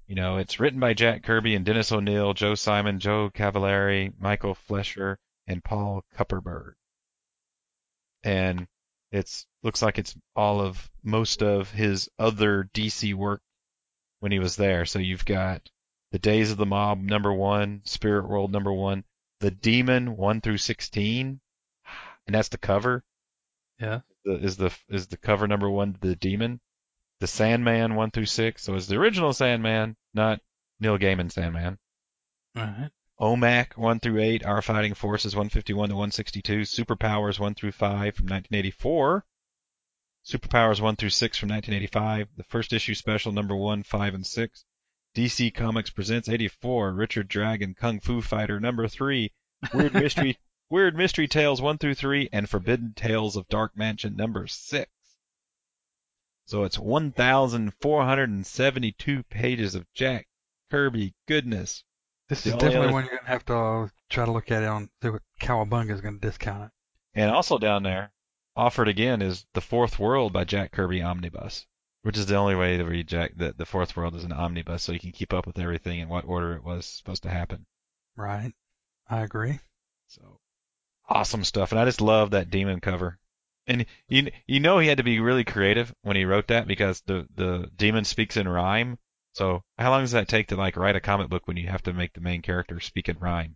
you 0.06 0.15
know, 0.15 0.38
it's 0.38 0.60
written 0.60 0.80
by 0.80 0.93
Jack 0.93 1.23
Kirby 1.23 1.56
and 1.56 1.65
Dennis 1.65 1.91
O'Neil, 1.91 2.34
Joe 2.34 2.56
Simon, 2.56 3.00
Joe 3.00 3.32
Cavalieri, 3.34 4.13
Michael 4.19 4.54
Fleisher, 4.54 5.17
and 5.47 5.63
Paul 5.63 6.04
Kupperberg. 6.15 6.73
And 8.23 8.67
it's 9.11 9.45
looks 9.63 9.81
like 9.81 9.97
it's 9.97 10.15
all 10.35 10.61
of 10.61 10.89
most 11.03 11.41
of 11.41 11.71
his 11.71 12.09
other 12.19 12.69
DC 12.73 13.13
work 13.13 13.41
when 14.19 14.31
he 14.31 14.39
was 14.39 14.55
there. 14.55 14.85
So 14.85 14.99
you've 14.99 15.25
got 15.25 15.69
the 16.11 16.19
Days 16.19 16.51
of 16.51 16.57
the 16.57 16.65
Mob 16.65 16.99
number 16.99 17.33
one, 17.33 17.81
Spirit 17.85 18.27
World 18.27 18.51
number 18.51 18.71
one, 18.71 19.03
The 19.39 19.51
Demon 19.51 20.17
one 20.17 20.41
through 20.41 20.57
sixteen, 20.57 21.39
and 22.25 22.35
that's 22.35 22.49
the 22.49 22.57
cover. 22.57 23.03
Yeah. 23.79 24.01
Is 24.25 24.57
the 24.57 24.71
is 24.89 25.07
the 25.07 25.17
cover 25.17 25.47
number 25.47 25.69
one 25.69 25.97
The 26.01 26.15
Demon, 26.15 26.59
The 27.19 27.27
Sandman 27.27 27.95
one 27.95 28.11
through 28.11 28.25
six. 28.25 28.63
So 28.63 28.75
it's 28.75 28.87
the 28.87 28.97
original 28.97 29.33
Sandman, 29.33 29.95
not 30.13 30.41
Neil 30.79 30.97
Gaiman 30.97 31.31
Sandman. 31.31 31.77
All 32.55 32.63
right. 32.63 32.89
OMAC 33.19 33.75
1 33.75 33.99
through 33.99 34.21
8, 34.21 34.45
Our 34.45 34.62
Fighting 34.62 34.93
Forces 34.93 35.36
151 35.36 35.89
to 35.89 35.95
162, 35.95 36.62
Superpowers 36.62 37.39
1 37.39 37.56
through 37.56 37.71
5 37.71 38.15
from 38.15 38.27
1984, 38.27 39.25
Superpowers 40.23 40.80
1 40.80 40.97
through 40.97 41.10
6 41.10 41.38
from 41.39 41.49
1985, 41.49 42.27
the 42.38 42.43
first 42.43 42.73
issue 42.73 42.93
special 42.93 43.32
number 43.32 43.56
1, 43.56 43.82
5, 43.82 44.13
and 44.13 44.27
6, 44.27 44.65
DC 45.15 45.51
Comics 45.51 45.89
presents 45.89 46.30
84, 46.30 46.93
Richard 46.93 47.27
Dragon 47.27 47.73
Kung 47.73 47.99
Fu 47.99 48.21
Fighter 48.21 48.60
number 48.60 48.88
3, 48.88 49.34
Weird 49.73 49.93
Mystery 49.95 50.38
Weird 50.69 50.95
Mystery 50.95 51.27
Tales 51.27 51.60
1 51.60 51.80
through 51.80 51.95
3, 51.95 52.30
and 52.32 52.47
Forbidden 52.47 52.93
Tales 52.93 53.36
of 53.36 53.47
Dark 53.47 53.75
Mansion 53.75 54.15
number 54.15 54.45
6. 54.45 54.91
So 56.45 56.65
it's 56.65 56.77
1,472 56.77 59.23
pages 59.23 59.73
of 59.73 59.91
Jack 59.93 60.27
Kirby 60.69 61.15
goodness. 61.25 61.84
This 62.29 62.43
The 62.43 62.49
is 62.49 62.53
only 62.55 62.65
definitely 62.65 62.85
other- 62.87 62.93
one 62.93 63.05
you're 63.05 63.17
gonna 63.17 63.27
have 63.29 63.45
to 63.45 63.55
uh, 63.55 63.87
try 64.09 64.25
to 64.25 64.31
look 64.31 64.51
at 64.51 64.63
it 64.63 64.67
on 64.67 64.89
see 65.01 65.09
what 65.09 65.21
Cowabunga 65.39 65.91
is 65.91 66.01
gonna 66.01 66.19
discount 66.19 66.65
it. 66.65 66.71
And 67.19 67.31
also 67.31 67.57
down 67.57 67.83
there, 67.83 68.11
offered 68.55 68.87
again 68.87 69.21
is 69.21 69.45
The 69.53 69.61
Fourth 69.61 69.97
World 69.99 70.33
by 70.33 70.43
Jack 70.43 70.71
Kirby 70.71 71.01
Omnibus, 71.01 71.65
which 72.03 72.17
is 72.17 72.25
the 72.25 72.35
only 72.35 72.55
way 72.55 72.77
to 72.77 72.83
read 72.85 73.07
Jack 73.07 73.33
that 73.37 73.57
The 73.57 73.65
Fourth 73.65 73.95
World 73.95 74.15
is 74.15 74.23
an 74.23 74.33
omnibus, 74.33 74.83
so 74.83 74.91
you 74.91 74.99
can 74.99 75.11
keep 75.11 75.33
up 75.33 75.47
with 75.47 75.57
everything 75.59 75.99
in 75.99 76.09
what 76.09 76.25
order 76.25 76.53
it 76.53 76.63
was 76.63 76.85
supposed 76.85 77.23
to 77.23 77.29
happen. 77.29 77.65
Right. 78.15 78.53
I 79.09 79.21
agree. 79.21 79.59
So 80.07 80.39
awesome 81.07 81.43
stuff, 81.43 81.71
and 81.71 81.79
I 81.79 81.85
just 81.85 82.01
love 82.01 82.31
that 82.31 82.49
demon 82.49 82.81
cover. 82.81 83.19
And 83.67 83.85
you 84.07 84.29
you 84.47 84.59
know 84.59 84.79
he 84.79 84.87
had 84.87 84.97
to 84.97 85.03
be 85.03 85.19
really 85.19 85.43
creative 85.43 85.93
when 86.01 86.15
he 86.15 86.25
wrote 86.25 86.47
that 86.47 86.67
because 86.67 87.01
the 87.01 87.27
the 87.35 87.69
demon 87.75 88.03
speaks 88.05 88.37
in 88.37 88.47
rhyme. 88.47 88.97
So 89.38 89.62
how 89.78 89.91
long 89.91 90.02
does 90.02 90.13
that 90.13 90.28
take 90.28 90.47
to 90.47 90.56
like 90.56 90.76
write 90.76 90.95
a 90.95 91.00
comic 91.00 91.30
book 91.30 91.47
when 91.47 91.58
you 91.58 91.67
have 91.67 91.84
to 91.84 91.93
make 91.93 92.12
the 92.13 92.21
main 92.21 92.41
character 92.41 92.80
speak 92.80 93.08
in 93.08 93.19
rhyme? 93.19 93.56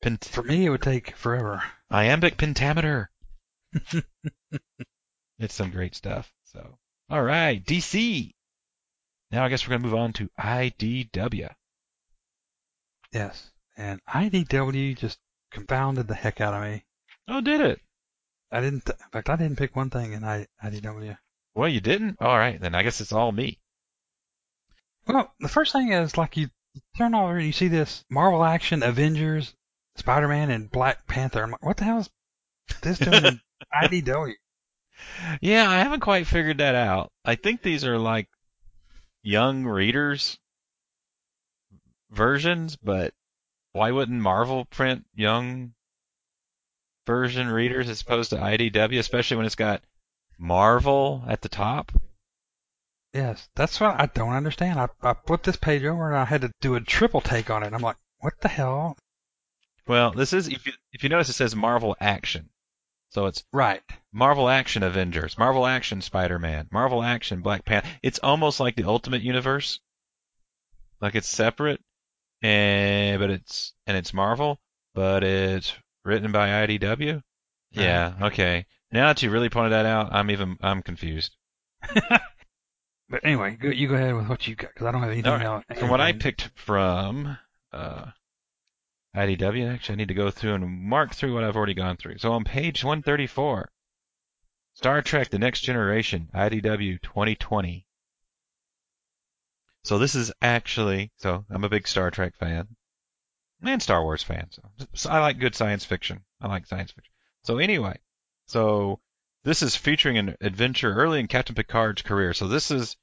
Pent- 0.00 0.24
For 0.24 0.42
me, 0.42 0.64
it 0.64 0.70
would 0.70 0.80
take 0.80 1.14
forever. 1.16 1.62
Iambic 1.90 2.38
pentameter. 2.38 3.10
it's 5.38 5.52
some 5.52 5.70
great 5.70 5.94
stuff. 5.94 6.32
So, 6.44 6.78
all 7.10 7.22
right, 7.22 7.62
DC. 7.62 8.32
Now 9.30 9.44
I 9.44 9.50
guess 9.50 9.66
we're 9.68 9.76
gonna 9.76 9.84
move 9.84 9.94
on 9.98 10.14
to 10.14 10.30
IDW. 10.40 11.50
Yes. 13.12 13.50
And 13.76 14.00
IDW 14.06 14.96
just 14.96 15.18
confounded 15.50 16.08
the 16.08 16.14
heck 16.14 16.40
out 16.40 16.54
of 16.54 16.62
me. 16.62 16.84
Oh, 17.28 17.42
did 17.42 17.60
it? 17.60 17.82
I 18.50 18.62
didn't. 18.62 18.86
Th- 18.86 18.98
in 18.98 19.10
fact, 19.10 19.28
I 19.28 19.36
didn't 19.36 19.58
pick 19.58 19.76
one 19.76 19.90
thing 19.90 20.14
in 20.14 20.24
I- 20.24 20.46
IDW. 20.64 21.18
Well, 21.54 21.68
you 21.68 21.82
didn't. 21.82 22.16
All 22.22 22.38
right, 22.38 22.58
then 22.58 22.74
I 22.74 22.82
guess 22.82 23.02
it's 23.02 23.12
all 23.12 23.30
me. 23.30 23.58
Well, 25.08 25.32
the 25.40 25.48
first 25.48 25.72
thing 25.72 25.90
is 25.90 26.18
like 26.18 26.36
you 26.36 26.50
turn 26.98 27.14
over 27.14 27.36
and 27.36 27.46
you 27.46 27.52
see 27.52 27.68
this 27.68 28.04
Marvel 28.10 28.44
Action 28.44 28.82
Avengers, 28.82 29.54
Spider-Man, 29.96 30.50
and 30.50 30.70
Black 30.70 31.06
Panther. 31.06 31.42
I'm 31.42 31.50
like, 31.50 31.64
what 31.64 31.78
the 31.78 31.84
hell 31.84 31.98
is 31.98 32.10
this 32.82 32.98
doing 32.98 33.24
in 33.24 33.40
IDW? 33.82 34.34
Yeah, 35.40 35.70
I 35.70 35.78
haven't 35.78 36.00
quite 36.00 36.26
figured 36.26 36.58
that 36.58 36.74
out. 36.74 37.10
I 37.24 37.36
think 37.36 37.62
these 37.62 37.84
are 37.84 37.98
like 37.98 38.28
young 39.22 39.64
readers 39.64 40.38
versions, 42.10 42.76
but 42.76 43.14
why 43.72 43.92
wouldn't 43.92 44.20
Marvel 44.20 44.66
print 44.66 45.06
young 45.14 45.72
version 47.06 47.48
readers 47.48 47.88
as 47.88 48.02
opposed 48.02 48.30
to 48.30 48.36
IDW, 48.36 48.98
especially 48.98 49.38
when 49.38 49.46
it's 49.46 49.54
got 49.54 49.82
Marvel 50.38 51.24
at 51.26 51.40
the 51.40 51.48
top? 51.48 51.92
Yes, 53.12 53.48
that's 53.54 53.80
what 53.80 53.98
I 54.00 54.06
don't 54.06 54.34
understand. 54.34 54.78
I, 54.78 54.88
I 55.02 55.14
flipped 55.26 55.44
this 55.44 55.56
page 55.56 55.84
over 55.84 56.08
and 56.08 56.16
I 56.16 56.24
had 56.24 56.42
to 56.42 56.52
do 56.60 56.74
a 56.74 56.80
triple 56.80 57.20
take 57.20 57.50
on 57.50 57.62
it. 57.62 57.72
I'm 57.72 57.82
like, 57.82 57.96
what 58.20 58.34
the 58.40 58.48
hell? 58.48 58.96
Well, 59.86 60.10
this 60.12 60.32
is 60.34 60.48
if 60.48 60.66
you 60.66 60.72
if 60.92 61.02
you 61.02 61.08
notice 61.08 61.30
it 61.30 61.34
says 61.34 61.56
Marvel 61.56 61.96
Action, 62.00 62.50
so 63.08 63.26
it's 63.26 63.42
Right. 63.52 63.82
Marvel 64.12 64.48
Action 64.48 64.82
Avengers, 64.82 65.38
Marvel 65.38 65.66
Action 65.66 66.02
Spider-Man, 66.02 66.68
Marvel 66.70 67.02
Action 67.02 67.40
Black 67.40 67.64
Panther. 67.64 67.88
It's 68.02 68.18
almost 68.18 68.60
like 68.60 68.76
the 68.76 68.84
Ultimate 68.84 69.22
Universe, 69.22 69.80
like 71.00 71.14
it's 71.14 71.28
separate, 71.28 71.80
and 72.42 73.18
but 73.18 73.30
it's 73.30 73.72
and 73.86 73.96
it's 73.96 74.12
Marvel, 74.12 74.60
but 74.94 75.24
it's 75.24 75.72
written 76.04 76.32
by 76.32 76.66
IDW. 76.66 77.22
Yeah, 77.70 78.14
okay. 78.22 78.66
Now 78.92 79.08
that 79.08 79.22
you 79.22 79.30
really 79.30 79.50
pointed 79.50 79.72
that 79.72 79.86
out, 79.86 80.12
I'm 80.12 80.30
even 80.30 80.58
I'm 80.60 80.82
confused. 80.82 81.34
But 83.10 83.24
anyway, 83.24 83.56
go, 83.56 83.68
you 83.68 83.88
go 83.88 83.94
ahead 83.94 84.14
with 84.14 84.28
what 84.28 84.46
you 84.46 84.54
got 84.54 84.70
because 84.74 84.86
I 84.86 84.92
don't 84.92 85.02
have 85.02 85.10
anything 85.10 85.32
right. 85.32 85.42
else. 85.42 85.64
From 85.76 85.88
what 85.88 86.00
I 86.00 86.12
picked 86.12 86.50
from 86.54 87.38
uh, 87.72 88.06
IDW, 89.16 89.72
actually, 89.72 89.94
I 89.94 89.96
need 89.96 90.08
to 90.08 90.14
go 90.14 90.30
through 90.30 90.54
and 90.54 90.68
mark 90.68 91.14
through 91.14 91.34
what 91.34 91.44
I've 91.44 91.56
already 91.56 91.74
gone 91.74 91.96
through. 91.96 92.18
So 92.18 92.32
on 92.32 92.44
page 92.44 92.84
134, 92.84 93.70
Star 94.74 95.02
Trek: 95.02 95.30
The 95.30 95.38
Next 95.38 95.62
Generation, 95.62 96.28
IDW 96.34 97.00
2020. 97.00 97.86
So 99.84 99.98
this 99.98 100.14
is 100.14 100.30
actually, 100.42 101.12
so 101.16 101.46
I'm 101.50 101.64
a 101.64 101.68
big 101.70 101.88
Star 101.88 102.10
Trek 102.10 102.36
fan 102.36 102.68
and 103.62 103.82
Star 103.82 104.02
Wars 104.02 104.22
fan. 104.22 104.48
So, 104.50 104.62
so 104.94 105.10
I 105.10 105.20
like 105.20 105.38
good 105.38 105.54
science 105.54 105.84
fiction. 105.84 106.24
I 106.42 106.48
like 106.48 106.66
science 106.66 106.92
fiction. 106.92 107.12
So 107.42 107.56
anyway, 107.56 107.98
so 108.46 109.00
this 109.44 109.62
is 109.62 109.76
featuring 109.76 110.18
an 110.18 110.36
adventure 110.40 110.92
early 110.94 111.20
in 111.20 111.26
Captain 111.26 111.54
Picard's 111.54 112.02
career. 112.02 112.34
So 112.34 112.48
this 112.48 112.70
is 112.70 112.96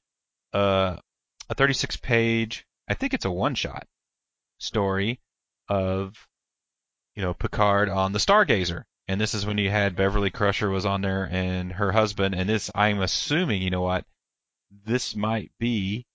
uh, 0.52 0.96
a 1.48 1.54
36 1.54 1.96
page, 1.96 2.66
I 2.88 2.94
think 2.94 3.14
it's 3.14 3.24
a 3.24 3.30
one 3.30 3.54
shot 3.54 3.86
story 4.58 5.20
of, 5.68 6.14
you 7.14 7.22
know, 7.22 7.34
Picard 7.34 7.88
on 7.88 8.12
the 8.12 8.18
Stargazer. 8.18 8.84
And 9.08 9.20
this 9.20 9.34
is 9.34 9.46
when 9.46 9.58
you 9.58 9.70
had 9.70 9.96
Beverly 9.96 10.30
Crusher 10.30 10.68
was 10.68 10.84
on 10.84 11.00
there 11.00 11.28
and 11.30 11.72
her 11.72 11.92
husband. 11.92 12.34
And 12.34 12.48
this, 12.48 12.70
I'm 12.74 13.00
assuming, 13.00 13.62
you 13.62 13.70
know 13.70 13.82
what, 13.82 14.04
this 14.84 15.14
might 15.14 15.52
be 15.58 16.06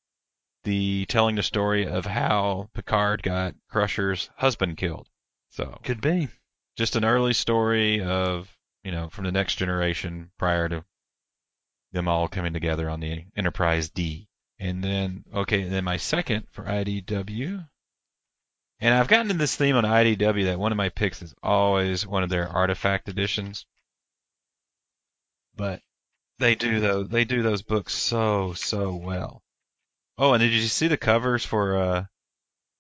the 0.64 1.06
telling 1.08 1.36
the 1.36 1.44
story 1.44 1.88
of 1.88 2.06
how 2.06 2.70
Picard 2.74 3.24
got 3.24 3.56
Crusher's 3.70 4.30
husband 4.36 4.78
killed. 4.78 5.08
So 5.50 5.80
could 5.84 6.02
be. 6.02 6.28
just 6.78 6.96
an 6.96 7.06
early 7.06 7.34
story 7.34 8.02
of 8.02 8.50
you 8.84 8.92
know 8.92 9.10
from 9.10 9.26
the 9.26 9.32
next 9.32 9.56
generation 9.56 10.32
prior 10.38 10.70
to 10.70 10.86
them 11.92 12.08
all 12.08 12.28
coming 12.28 12.54
together 12.54 12.90
on 12.90 13.00
the 13.00 13.26
Enterprise 13.36 13.90
D. 13.90 14.28
And 14.60 14.84
then 14.84 15.26
okay, 15.34 15.64
and 15.64 15.72
then 15.72 15.84
my 15.84 15.98
second 15.98 16.48
for 16.52 16.64
IDW. 16.64 17.68
And 18.80 18.94
I've 18.94 19.08
gotten 19.08 19.28
to 19.28 19.34
this 19.36 19.56
theme 19.56 19.76
on 19.76 19.84
IDW 19.84 20.46
that 20.46 20.60
one 20.60 20.72
of 20.72 20.78
my 20.78 20.90
picks 20.90 21.22
is 21.22 21.36
always 21.44 22.06
one 22.06 22.24
of 22.24 22.30
their 22.30 22.48
artifact 22.48 23.10
editions. 23.10 23.66
But 25.56 25.82
they 26.40 26.56
do 26.56 26.80
those 26.80 27.10
they 27.10 27.26
do 27.26 27.44
those 27.44 27.62
books 27.62 27.94
so 27.94 28.54
so 28.54 28.96
well. 28.96 29.44
Oh, 30.18 30.34
and 30.34 30.42
did 30.42 30.52
you 30.52 30.62
see 30.62 30.88
the 30.88 30.98
covers 30.98 31.46
for 31.46 31.78
uh 31.78 32.06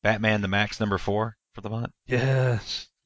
Batman 0.04 0.42
the 0.42 0.48
Maxx 0.48 0.80
number 0.80 0.98
4 0.98 1.36
for 1.54 1.62
the 1.62 1.70
month? 1.70 1.92
Yes. 2.06 2.88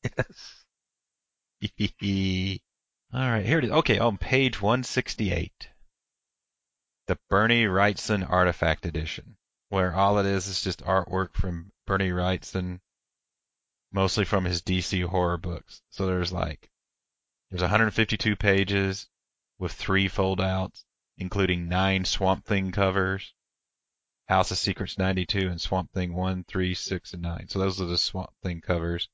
Yes. 1.80 2.60
All 3.16 3.22
right, 3.22 3.46
here 3.46 3.60
it 3.60 3.64
is. 3.64 3.72
Okay, 3.72 3.98
on 3.98 4.18
page 4.18 4.62
168, 4.62 5.70
the 7.08 7.18
Bernie 7.30 7.64
Wrightson 7.64 8.30
Artifact 8.30 8.86
Edition, 8.86 9.38
where 9.70 9.96
all 9.96 10.20
it 10.20 10.26
is 10.26 10.50
is 10.50 10.62
just 10.62 10.84
artwork 10.84 11.34
from 11.34 11.72
Bernie 11.88 12.10
Wrightson, 12.10 12.82
mostly 13.94 14.26
from 14.26 14.44
his 14.44 14.62
DC 14.62 15.06
horror 15.06 15.38
books. 15.38 15.82
So 15.92 16.06
there's 16.06 16.34
like, 16.34 16.70
there's 17.50 17.62
152 17.62 18.36
pages 18.36 19.08
with 19.60 19.72
three 19.72 20.10
foldouts, 20.10 20.84
including 21.18 21.70
nine 21.70 22.04
Swamp 22.04 22.44
Thing 22.44 22.74
covers, 22.74 23.34
House 24.28 24.52
of 24.52 24.58
Secrets 24.58 24.98
92, 24.98 25.48
and 25.48 25.62
Swamp 25.62 25.90
Thing 25.94 26.14
1, 26.14 26.44
3, 26.50 26.74
6, 26.74 27.14
and 27.14 27.22
9. 27.22 27.48
So 27.48 27.60
those 27.60 27.80
are 27.80 27.86
the 27.86 27.98
Swamp 27.98 28.32
Thing 28.44 28.60
covers. 28.60 29.08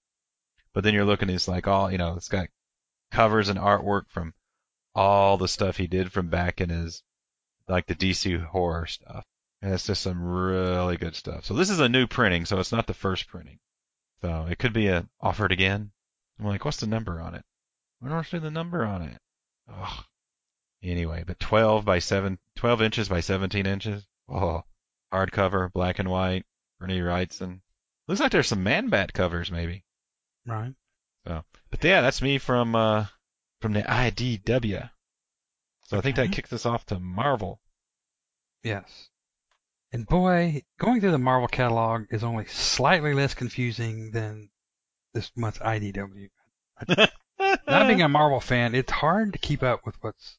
But 0.74 0.84
then 0.84 0.96
you're 0.96 1.06
looking, 1.06 1.30
it's 1.30 1.48
like 1.48 1.68
all, 1.68 1.92
you 1.92 2.00
know, 2.00 2.16
it's 2.16 2.30
got 2.30 2.48
covers 3.12 3.50
and 3.50 3.60
artwork 3.60 4.04
from 4.10 4.34
all 4.96 5.38
the 5.38 5.48
stuff 5.48 5.78
he 5.78 5.88
did 5.88 6.12
from 6.12 6.30
back 6.30 6.62
in 6.62 6.70
his, 6.70 7.04
like 7.68 7.88
the 7.88 7.96
DC 7.96 8.44
horror 8.44 8.88
stuff. 8.88 9.26
And 9.62 9.74
it's 9.74 9.86
just 9.86 10.02
some 10.02 10.24
really 10.24 10.98
good 10.98 11.16
stuff. 11.16 11.46
So 11.46 11.54
this 11.54 11.70
is 11.70 11.80
a 11.80 11.90
new 11.90 12.08
printing, 12.08 12.46
so 12.46 12.60
it's 12.60 12.72
not 12.72 12.88
the 12.88 12.94
first 12.94 13.28
printing. 13.28 13.60
So 14.22 14.48
it 14.50 14.58
could 14.58 14.74
be 14.74 14.88
a 14.88 15.08
offered 15.20 15.52
again. 15.52 15.92
I'm 16.40 16.46
like, 16.48 16.66
what's 16.66 16.80
the 16.80 16.88
number 16.88 17.22
on 17.22 17.36
it? 17.36 17.44
I 18.04 18.10
don't 18.10 18.26
see 18.26 18.40
the 18.40 18.50
number 18.50 18.84
on 18.84 19.04
it. 19.04 19.18
Ugh. 19.72 20.04
Anyway, 20.84 21.24
but 21.26 21.40
12 21.40 21.86
by 21.86 22.00
7, 22.00 22.40
12 22.56 22.82
inches 22.82 23.08
by 23.08 23.20
17 23.20 23.68
inches. 23.68 24.04
Oh, 24.28 24.64
hardcover, 25.14 25.72
black 25.72 26.00
and 26.00 26.10
white, 26.10 26.46
Bernie 26.80 27.00
Wrightson. 27.00 27.62
Looks 28.08 28.20
like 28.20 28.32
there's 28.32 28.48
some 28.48 28.64
Man 28.64 28.90
Bat 28.90 29.14
covers 29.14 29.52
maybe. 29.52 29.84
Right. 30.46 30.74
But 31.26 31.84
yeah, 31.84 32.02
that's 32.02 32.22
me 32.22 32.38
from 32.38 32.76
uh 32.76 33.06
from 33.62 33.74
the 33.74 33.82
IDW. 33.82 34.90
So 35.88 35.98
I 35.98 36.02
think 36.02 36.16
that 36.18 36.32
kicks 36.32 36.54
us 36.54 36.66
off 36.66 36.86
to 36.88 37.00
Marvel. 37.00 37.60
Yes. 38.64 39.10
And 39.92 40.06
boy, 40.06 40.64
going 40.80 41.02
through 41.02 41.12
the 41.12 41.18
Marvel 41.18 41.48
catalog 41.48 42.06
is 42.12 42.24
only 42.24 42.46
slightly 42.46 43.14
less 43.14 43.34
confusing 43.34 44.12
than 44.12 44.50
this 45.14 45.32
month's 45.36 45.60
IDW. 45.60 46.30
Not 46.88 47.88
being 47.88 48.02
a 48.02 48.08
Marvel 48.08 48.40
fan, 48.40 48.76
it's 48.76 48.92
hard 48.92 49.34
to 49.34 49.40
keep 49.40 49.64
up 49.64 49.86
with 49.86 49.96
what's 50.02 50.38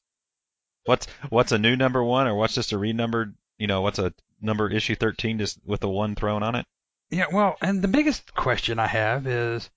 what's 0.84 1.06
what's 1.28 1.52
a 1.52 1.58
new 1.58 1.76
number 1.76 2.02
one, 2.02 2.26
or 2.26 2.34
what's 2.34 2.54
just 2.54 2.72
a 2.72 2.78
renumbered? 2.78 3.34
You 3.58 3.66
know, 3.66 3.82
what's 3.82 3.98
a 3.98 4.14
number 4.40 4.70
issue 4.70 4.94
thirteen 4.94 5.38
just 5.38 5.58
with 5.64 5.84
a 5.84 5.88
one 5.88 6.14
thrown 6.14 6.42
on 6.42 6.54
it? 6.54 6.66
Yeah, 7.10 7.26
well, 7.30 7.56
and 7.60 7.82
the 7.82 7.88
biggest 7.88 8.34
question 8.34 8.78
I 8.78 8.86
have 8.86 9.26
is, 9.26 9.68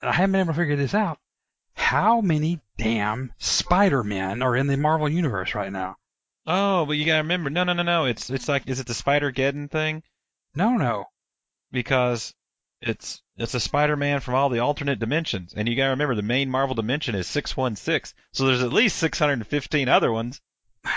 and 0.00 0.10
I 0.10 0.12
haven't 0.12 0.32
been 0.32 0.40
able 0.40 0.52
to 0.52 0.58
figure 0.58 0.76
this 0.76 0.94
out, 0.94 1.18
how 1.74 2.20
many 2.20 2.60
damn 2.76 3.32
Spider-Men 3.38 4.42
are 4.42 4.56
in 4.56 4.66
the 4.66 4.76
Marvel 4.76 5.08
universe 5.08 5.54
right 5.54 5.72
now? 5.72 5.96
Oh, 6.46 6.86
but 6.86 6.96
you 6.96 7.04
gotta 7.04 7.22
remember, 7.22 7.50
no, 7.50 7.64
no, 7.64 7.72
no, 7.72 7.82
no. 7.82 8.04
It's 8.06 8.30
it's 8.30 8.48
like, 8.48 8.68
is 8.68 8.80
it 8.80 8.86
the 8.86 8.94
Spider 8.94 9.30
Geddon 9.30 9.70
thing? 9.70 10.02
No, 10.54 10.76
no. 10.76 11.04
Because 11.70 12.34
it's 12.80 13.22
it's 13.36 13.54
a 13.54 13.60
Spider-Man 13.60 14.20
from 14.20 14.34
all 14.34 14.48
the 14.48 14.60
alternate 14.60 14.98
dimensions, 14.98 15.52
and 15.54 15.68
you 15.68 15.76
gotta 15.76 15.90
remember 15.90 16.14
the 16.14 16.22
main 16.22 16.50
Marvel 16.50 16.74
dimension 16.74 17.14
is 17.14 17.26
six 17.26 17.56
one 17.56 17.76
six. 17.76 18.14
So 18.32 18.46
there's 18.46 18.62
at 18.62 18.72
least 18.72 18.96
six 18.96 19.18
hundred 19.18 19.34
and 19.34 19.46
fifteen 19.46 19.88
other 19.88 20.12
ones. 20.12 20.40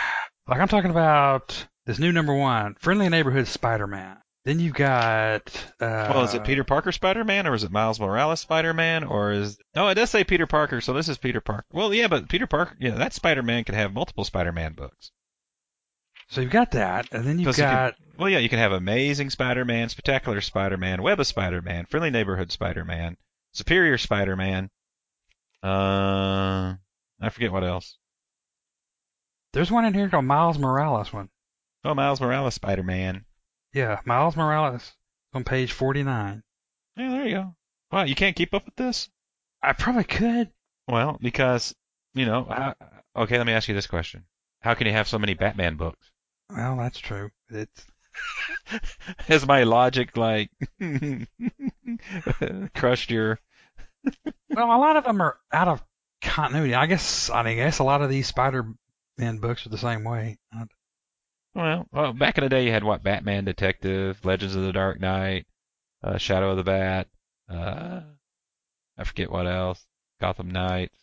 Like 0.47 0.59
I'm 0.59 0.67
talking 0.67 0.91
about 0.91 1.67
this 1.85 1.99
new 1.99 2.11
number 2.11 2.33
one, 2.33 2.75
Friendly 2.79 3.07
Neighborhood 3.07 3.47
Spider-Man. 3.47 4.17
Then 4.43 4.59
you've 4.59 4.73
got. 4.73 5.55
Uh, 5.79 6.09
Well, 6.13 6.23
is 6.23 6.33
it 6.33 6.43
Peter 6.43 6.63
Parker 6.63 6.91
Spider-Man 6.91 7.45
or 7.45 7.53
is 7.53 7.63
it 7.63 7.71
Miles 7.71 7.99
Morales 7.99 8.39
Spider-Man 8.39 9.03
or 9.03 9.31
is 9.31 9.57
no? 9.75 9.87
It 9.89 9.95
does 9.95 10.09
say 10.09 10.23
Peter 10.23 10.47
Parker, 10.47 10.81
so 10.81 10.93
this 10.93 11.07
is 11.09 11.17
Peter 11.19 11.41
Parker. 11.41 11.65
Well, 11.71 11.93
yeah, 11.93 12.07
but 12.07 12.27
Peter 12.27 12.47
Parker, 12.47 12.75
yeah, 12.79 12.95
that 12.95 13.13
Spider-Man 13.13 13.63
can 13.65 13.75
have 13.75 13.93
multiple 13.93 14.23
Spider-Man 14.23 14.73
books. 14.73 15.11
So 16.29 16.41
you've 16.41 16.49
got 16.51 16.71
that, 16.71 17.07
and 17.11 17.23
then 17.23 17.37
you've 17.37 17.45
'Cause 17.47 17.57
you 17.59 17.65
can- 17.65 17.73
got. 17.75 17.95
Well, 18.17 18.29
yeah, 18.29 18.39
you 18.39 18.49
can 18.49 18.59
have 18.59 18.71
Amazing 18.71 19.29
Spider-Man, 19.29 19.89
Spectacular 19.89 20.41
Spider-Man, 20.41 21.01
Web 21.03 21.19
of 21.19 21.27
Spider-Man, 21.27 21.85
Friendly 21.87 22.09
Neighborhood 22.09 22.51
Spider-Man, 22.51 23.17
Superior 23.53 23.97
Spider-Man. 23.97 24.69
Uh, 25.63 26.75
I 27.21 27.29
forget 27.29 27.51
what 27.51 27.63
else. 27.63 27.97
There's 29.53 29.69
one 29.71 29.85
in 29.85 29.93
here 29.93 30.09
called 30.09 30.25
Miles 30.25 30.57
Morales 30.57 31.11
one. 31.13 31.29
Oh, 31.83 31.93
Miles 31.93 32.21
Morales 32.21 32.55
Spider-Man. 32.55 33.25
Yeah, 33.73 33.99
Miles 34.05 34.35
Morales 34.35 34.91
on 35.33 35.43
page 35.43 35.71
49. 35.71 36.43
Yeah, 36.97 37.09
there 37.09 37.25
you 37.25 37.35
go. 37.35 37.55
Wow, 37.91 38.03
you 38.03 38.15
can't 38.15 38.35
keep 38.35 38.53
up 38.53 38.65
with 38.65 38.75
this? 38.75 39.09
I 39.61 39.73
probably 39.73 40.03
could. 40.03 40.49
Well, 40.87 41.17
because 41.21 41.75
you 42.13 42.25
know. 42.25 42.45
How, 42.49 42.75
okay, 43.15 43.37
let 43.37 43.47
me 43.47 43.53
ask 43.53 43.67
you 43.67 43.75
this 43.75 43.87
question: 43.87 44.25
How 44.61 44.73
can 44.73 44.87
you 44.87 44.93
have 44.93 45.07
so 45.07 45.19
many 45.19 45.33
Batman 45.33 45.75
books? 45.75 46.11
Well, 46.49 46.77
that's 46.77 46.99
true. 46.99 47.31
It's 47.49 47.85
Has 49.27 49.47
my 49.47 49.63
logic 49.63 50.17
like 50.17 50.49
crushed 52.75 53.11
your? 53.11 53.39
well, 54.49 54.75
a 54.75 54.79
lot 54.79 54.97
of 54.97 55.03
them 55.03 55.21
are 55.21 55.37
out 55.53 55.67
of 55.67 55.83
continuity. 56.21 56.73
I 56.75 56.87
guess 56.87 57.29
I 57.29 57.43
mean, 57.43 57.59
I 57.59 57.63
guess 57.65 57.79
a 57.79 57.83
lot 57.83 58.01
of 58.01 58.09
these 58.09 58.27
Spider-Man 58.27 59.37
books 59.37 59.65
are 59.65 59.69
the 59.69 59.77
same 59.77 60.03
way. 60.03 60.37
I- 60.53 60.65
Well, 61.53 61.87
well, 61.91 62.13
back 62.13 62.37
in 62.37 62.43
the 62.43 62.49
day, 62.49 62.65
you 62.65 62.71
had 62.71 62.83
what? 62.83 63.03
Batman 63.03 63.45
Detective, 63.45 64.23
Legends 64.23 64.55
of 64.55 64.63
the 64.63 64.71
Dark 64.71 64.99
Knight, 64.99 65.45
uh, 66.03 66.17
Shadow 66.17 66.51
of 66.51 66.57
the 66.57 66.63
Bat. 66.63 67.07
Uh, 67.49 68.01
I 68.97 69.03
forget 69.03 69.31
what 69.31 69.47
else. 69.47 69.85
Gotham 70.19 70.49
Knights. 70.51 70.97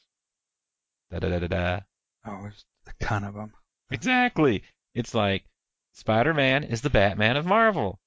Da 1.10 1.18
da 1.18 1.28
da 1.28 1.38
da 1.40 1.46
da. 1.46 1.80
Oh, 2.26 2.42
there's 2.42 2.64
a 2.86 3.04
ton 3.04 3.24
of 3.24 3.34
them. 3.34 3.52
Exactly. 3.90 4.62
It's 4.94 5.14
like 5.14 5.44
Spider-Man 5.92 6.64
is 6.64 6.80
the 6.80 6.90
Batman 6.90 7.36
of 7.36 7.46
Marvel. 7.46 7.98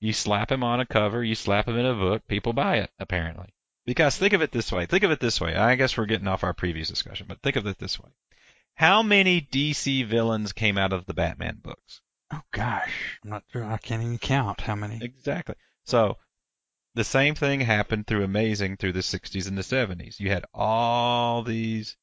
You 0.00 0.12
slap 0.12 0.50
him 0.50 0.64
on 0.64 0.80
a 0.80 0.86
cover, 0.86 1.22
you 1.22 1.34
slap 1.34 1.68
him 1.68 1.78
in 1.78 1.86
a 1.86 1.94
book, 1.94 2.26
people 2.26 2.52
buy 2.52 2.78
it, 2.78 2.90
apparently. 2.98 3.54
Because 3.86 4.16
think 4.16 4.32
of 4.32 4.42
it 4.42 4.52
this 4.52 4.72
way. 4.72 4.86
Think 4.86 5.04
of 5.04 5.10
it 5.10 5.20
this 5.20 5.40
way. 5.40 5.54
I 5.54 5.76
guess 5.76 5.96
we're 5.96 6.06
getting 6.06 6.28
off 6.28 6.44
our 6.44 6.54
previous 6.54 6.88
discussion, 6.88 7.26
but 7.28 7.40
think 7.40 7.56
of 7.56 7.66
it 7.66 7.78
this 7.78 7.98
way. 8.00 8.10
How 8.82 9.04
many 9.04 9.40
DC 9.40 10.04
villains 10.06 10.52
came 10.52 10.76
out 10.76 10.92
of 10.92 11.06
the 11.06 11.14
Batman 11.14 11.60
books? 11.62 12.00
Oh 12.32 12.42
gosh, 12.50 13.20
I'm 13.22 13.30
not 13.30 13.44
sure. 13.52 13.62
I 13.64 13.76
can't 13.76 14.02
even 14.02 14.18
count 14.18 14.60
how 14.60 14.74
many. 14.74 14.98
Exactly. 15.00 15.54
So 15.84 16.18
the 16.96 17.04
same 17.04 17.36
thing 17.36 17.60
happened 17.60 18.08
through 18.08 18.24
Amazing 18.24 18.78
through 18.78 18.94
the 18.94 18.98
60s 18.98 19.46
and 19.46 19.56
the 19.56 19.62
70s. 19.62 20.18
You 20.18 20.30
had 20.30 20.46
all 20.52 21.44
these 21.44 21.96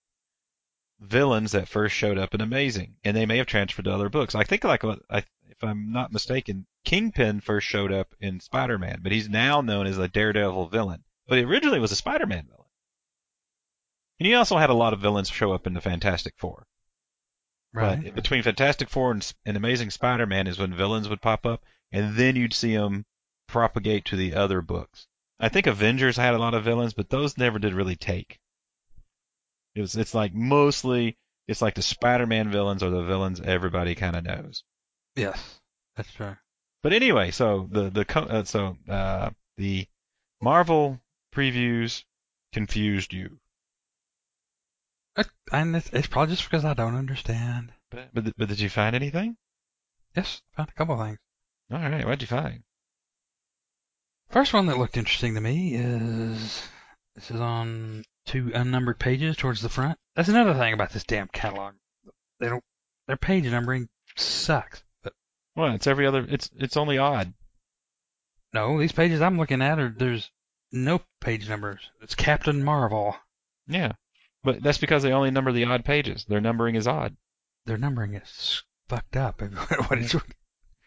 villains 1.02 1.52
that 1.52 1.68
first 1.68 1.94
showed 1.94 2.18
up 2.18 2.34
in 2.34 2.40
Amazing, 2.40 2.96
and 3.04 3.14
they 3.14 3.26
may 3.26 3.40
have 3.40 3.48
transferred 3.48 3.84
to 3.84 3.94
other 3.94 4.08
books. 4.08 4.34
I 4.34 4.46
think, 4.46 4.64
like, 4.64 4.86
uh, 4.86 4.96
if 5.10 5.62
I'm 5.62 5.92
not 5.92 6.14
mistaken, 6.14 6.66
Kingpin 6.86 7.42
first 7.42 7.68
showed 7.68 7.92
up 7.92 8.16
in 8.22 8.40
Spider-Man, 8.40 9.02
but 9.04 9.12
he's 9.12 9.28
now 9.28 9.60
known 9.60 9.86
as 9.86 9.98
a 9.98 10.08
Daredevil 10.08 10.70
villain. 10.70 11.04
But 11.28 11.40
he 11.40 11.44
originally 11.44 11.80
was 11.80 11.92
a 11.92 11.98
Spider-Man 11.98 12.46
villain. 12.48 12.59
And 14.20 14.28
you 14.28 14.36
also 14.36 14.58
had 14.58 14.70
a 14.70 14.74
lot 14.74 14.94
of 14.94 15.00
villains 15.00 15.30
show 15.30 15.54
up 15.54 15.66
in 15.66 15.74
the 15.74 15.82
Fantastic 15.82 16.34
Four. 16.38 16.66
Right. 17.74 18.04
But 18.04 18.16
between 18.16 18.44
Fantastic 18.44 18.90
Four 18.90 19.12
and, 19.12 19.34
and 19.46 19.56
Amazing 19.56 19.92
Spider-Man 19.92 20.48
is 20.48 20.60
when 20.60 20.74
villains 20.74 21.08
would 21.08 21.22
pop 21.22 21.46
up, 21.46 21.64
and 21.92 22.16
then 22.16 22.36
you'd 22.36 22.54
see 22.54 22.76
them 22.76 23.06
propagate 23.48 24.06
to 24.06 24.16
the 24.16 24.36
other 24.36 24.62
books. 24.62 25.08
I 25.40 25.50
think 25.50 25.68
Avengers 25.68 26.18
had 26.18 26.34
a 26.34 26.40
lot 26.40 26.54
of 26.54 26.64
villains, 26.64 26.94
but 26.94 27.10
those 27.10 27.38
never 27.38 27.60
did 27.60 27.74
really 27.74 27.96
take. 27.96 28.40
It 29.76 29.82
was, 29.82 29.96
it's 29.96 30.14
like 30.14 30.34
mostly, 30.34 31.18
it's 31.48 31.62
like 31.62 31.76
the 31.76 31.82
Spider-Man 31.82 32.52
villains 32.52 32.84
are 32.84 32.90
the 32.90 33.04
villains 33.04 33.40
everybody 33.40 33.96
kind 33.96 34.16
of 34.16 34.26
knows. 34.26 34.64
Yes, 35.16 35.60
that's 35.96 36.12
true. 36.12 36.36
But 36.82 36.94
anyway, 36.94 37.32
so 37.32 37.68
the 37.72 37.90
the 37.90 38.20
uh, 38.20 38.44
so 38.46 38.78
uh, 38.88 39.32
the 39.58 39.86
Marvel 40.42 41.00
previews 41.34 42.04
confused 42.54 43.14
you, 43.14 43.38
and 45.52 45.76
it's, 45.76 45.90
it's 45.92 46.08
probably 46.08 46.36
just 46.36 46.50
because 46.50 46.66
I 46.66 46.74
don't 46.74 46.96
understand. 46.96 47.72
but 47.90 48.10
but, 48.14 48.34
but 48.38 48.50
did 48.50 48.60
you 48.60 48.70
find 48.70 48.96
anything? 48.96 49.38
Yes, 50.16 50.42
found 50.56 50.70
a 50.70 50.74
couple 50.74 51.00
of 51.00 51.06
things. 51.08 51.20
All 51.72 51.78
right, 51.80 52.06
what'd 52.06 52.22
you 52.22 52.28
find? 52.28 52.64
First 54.30 54.54
one 54.54 54.68
that 54.68 54.78
looked 54.78 54.98
interesting 54.98 55.36
to 55.36 55.42
me 55.42 55.74
is 55.76 56.68
this 57.16 57.32
is 57.32 57.40
on 57.40 58.04
two 58.26 58.52
unnumbered 58.54 59.00
pages 59.00 59.36
towards 59.36 59.62
the 59.62 59.70
front. 59.70 59.98
That's 60.16 60.30
another 60.30 60.54
thing 60.54 60.74
about 60.74 60.92
this 60.92 61.04
damn 61.04 61.28
catalog. 61.28 61.74
They 62.40 62.48
don't 62.48 62.64
their 63.08 63.18
page 63.18 63.46
numbering 63.46 63.90
sucks. 64.16 64.84
But 65.04 65.14
Well, 65.56 65.74
it's 65.74 65.88
every 65.88 66.06
other. 66.06 66.26
It's 66.30 66.50
it's 66.58 66.78
only 66.78 66.98
odd. 67.00 67.34
no, 68.54 68.80
these 68.80 68.92
pages 68.92 69.22
I'm 69.22 69.38
looking 69.38 69.62
at 69.62 69.80
are 69.80 69.90
there's 69.90 70.30
no 70.72 71.02
page 71.22 71.50
numbers. 71.50 71.90
It's 72.02 72.16
Captain 72.16 72.64
Marvel. 72.64 73.16
Yeah, 73.68 73.94
but 74.44 74.62
that's 74.62 74.78
because 74.78 75.04
they 75.04 75.12
only 75.12 75.32
number 75.32 75.52
the 75.52 75.66
odd 75.66 75.86
pages. 75.86 76.26
Their 76.26 76.42
numbering 76.42 76.76
is 76.76 76.88
odd. 76.88 77.16
Their 77.66 77.78
numbering 77.78 78.16
is 78.16 78.64
fucked 78.88 79.18
up. 79.18 79.42
what 79.88 80.00
it's 80.00 80.16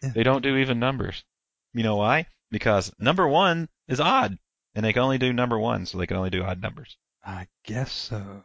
They 0.02 0.22
don't 0.22 0.42
do 0.42 0.56
even 0.56 0.78
numbers. 0.78 1.24
You 1.72 1.82
know 1.82 1.96
why? 1.96 2.26
Because 2.50 2.92
number 2.98 3.26
one 3.26 3.68
is 3.88 4.00
odd, 4.00 4.38
and 4.74 4.84
they 4.84 4.92
can 4.92 5.02
only 5.02 5.18
do 5.18 5.32
number 5.32 5.58
one, 5.58 5.86
so 5.86 5.98
they 5.98 6.06
can 6.06 6.16
only 6.16 6.30
do 6.30 6.42
odd 6.42 6.60
numbers. 6.60 6.96
I 7.24 7.46
guess 7.64 7.92
so. 7.92 8.44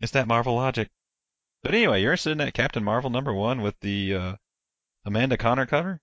It's 0.00 0.12
that 0.12 0.26
Marvel 0.26 0.54
logic. 0.54 0.88
But 1.62 1.74
anyway, 1.74 2.00
you're 2.00 2.12
interested 2.12 2.30
in 2.30 2.38
that 2.38 2.54
Captain 2.54 2.82
Marvel 2.82 3.10
number 3.10 3.34
one 3.34 3.60
with 3.60 3.78
the 3.80 4.14
uh, 4.14 4.36
Amanda 5.04 5.36
Conner 5.36 5.66
cover? 5.66 6.00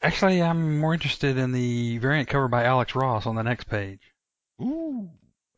Actually, 0.00 0.40
I'm 0.40 0.78
more 0.78 0.94
interested 0.94 1.36
in 1.36 1.50
the 1.52 1.98
variant 1.98 2.28
cover 2.28 2.46
by 2.46 2.64
Alex 2.64 2.94
Ross 2.94 3.26
on 3.26 3.34
the 3.34 3.42
next 3.42 3.64
page. 3.64 4.00
Ooh, 4.60 5.10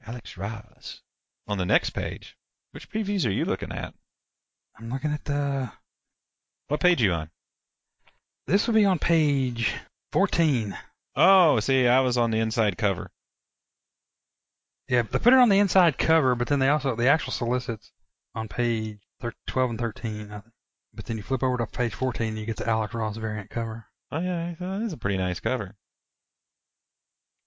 Alex 0.07 0.39
Ross. 0.39 1.03
On 1.51 1.59
the 1.59 1.67
next 1.67 1.91
page, 1.91 2.37
which 2.71 2.89
previews 2.89 3.27
are 3.27 3.33
you 3.33 3.45
looking 3.45 3.73
at? 3.73 3.93
I'm 4.79 4.89
looking 4.89 5.11
at 5.11 5.25
the. 5.25 5.73
What 6.69 6.79
page 6.79 7.03
are 7.03 7.05
you 7.05 7.13
on? 7.13 7.31
This 8.47 8.69
would 8.69 8.75
be 8.75 8.85
on 8.85 9.01
page 9.01 9.75
14. 10.13 10.79
Oh, 11.17 11.59
see, 11.59 11.89
I 11.89 11.99
was 12.03 12.17
on 12.17 12.31
the 12.31 12.39
inside 12.39 12.79
cover. 12.79 13.11
Yeah, 14.87 15.03
they 15.03 15.19
put 15.19 15.33
it 15.33 15.41
on 15.41 15.49
the 15.49 15.59
inside 15.59 15.99
cover, 15.99 16.37
but 16.37 16.47
then 16.47 16.61
they 16.61 16.69
also 16.69 16.95
the 16.95 17.09
actual 17.09 17.33
solicits 17.33 17.91
on 18.33 18.47
page 18.47 19.01
thir- 19.21 19.35
12 19.49 19.71
and 19.71 19.79
13. 19.81 20.31
I 20.31 20.39
think. 20.43 20.55
But 20.95 21.07
then 21.07 21.17
you 21.17 21.25
flip 21.25 21.43
over 21.43 21.59
to 21.59 21.67
page 21.67 21.95
14 21.95 22.29
and 22.29 22.39
you 22.39 22.47
get 22.47 22.59
the 22.59 22.69
Alex 22.69 22.95
Ross 22.95 23.17
variant 23.17 23.51
cover. 23.51 23.87
Oh 24.13 24.21
yeah, 24.21 24.55
that 24.61 24.83
is 24.83 24.93
a 24.93 24.97
pretty 24.97 25.19
nice 25.19 25.41
cover. 25.41 25.75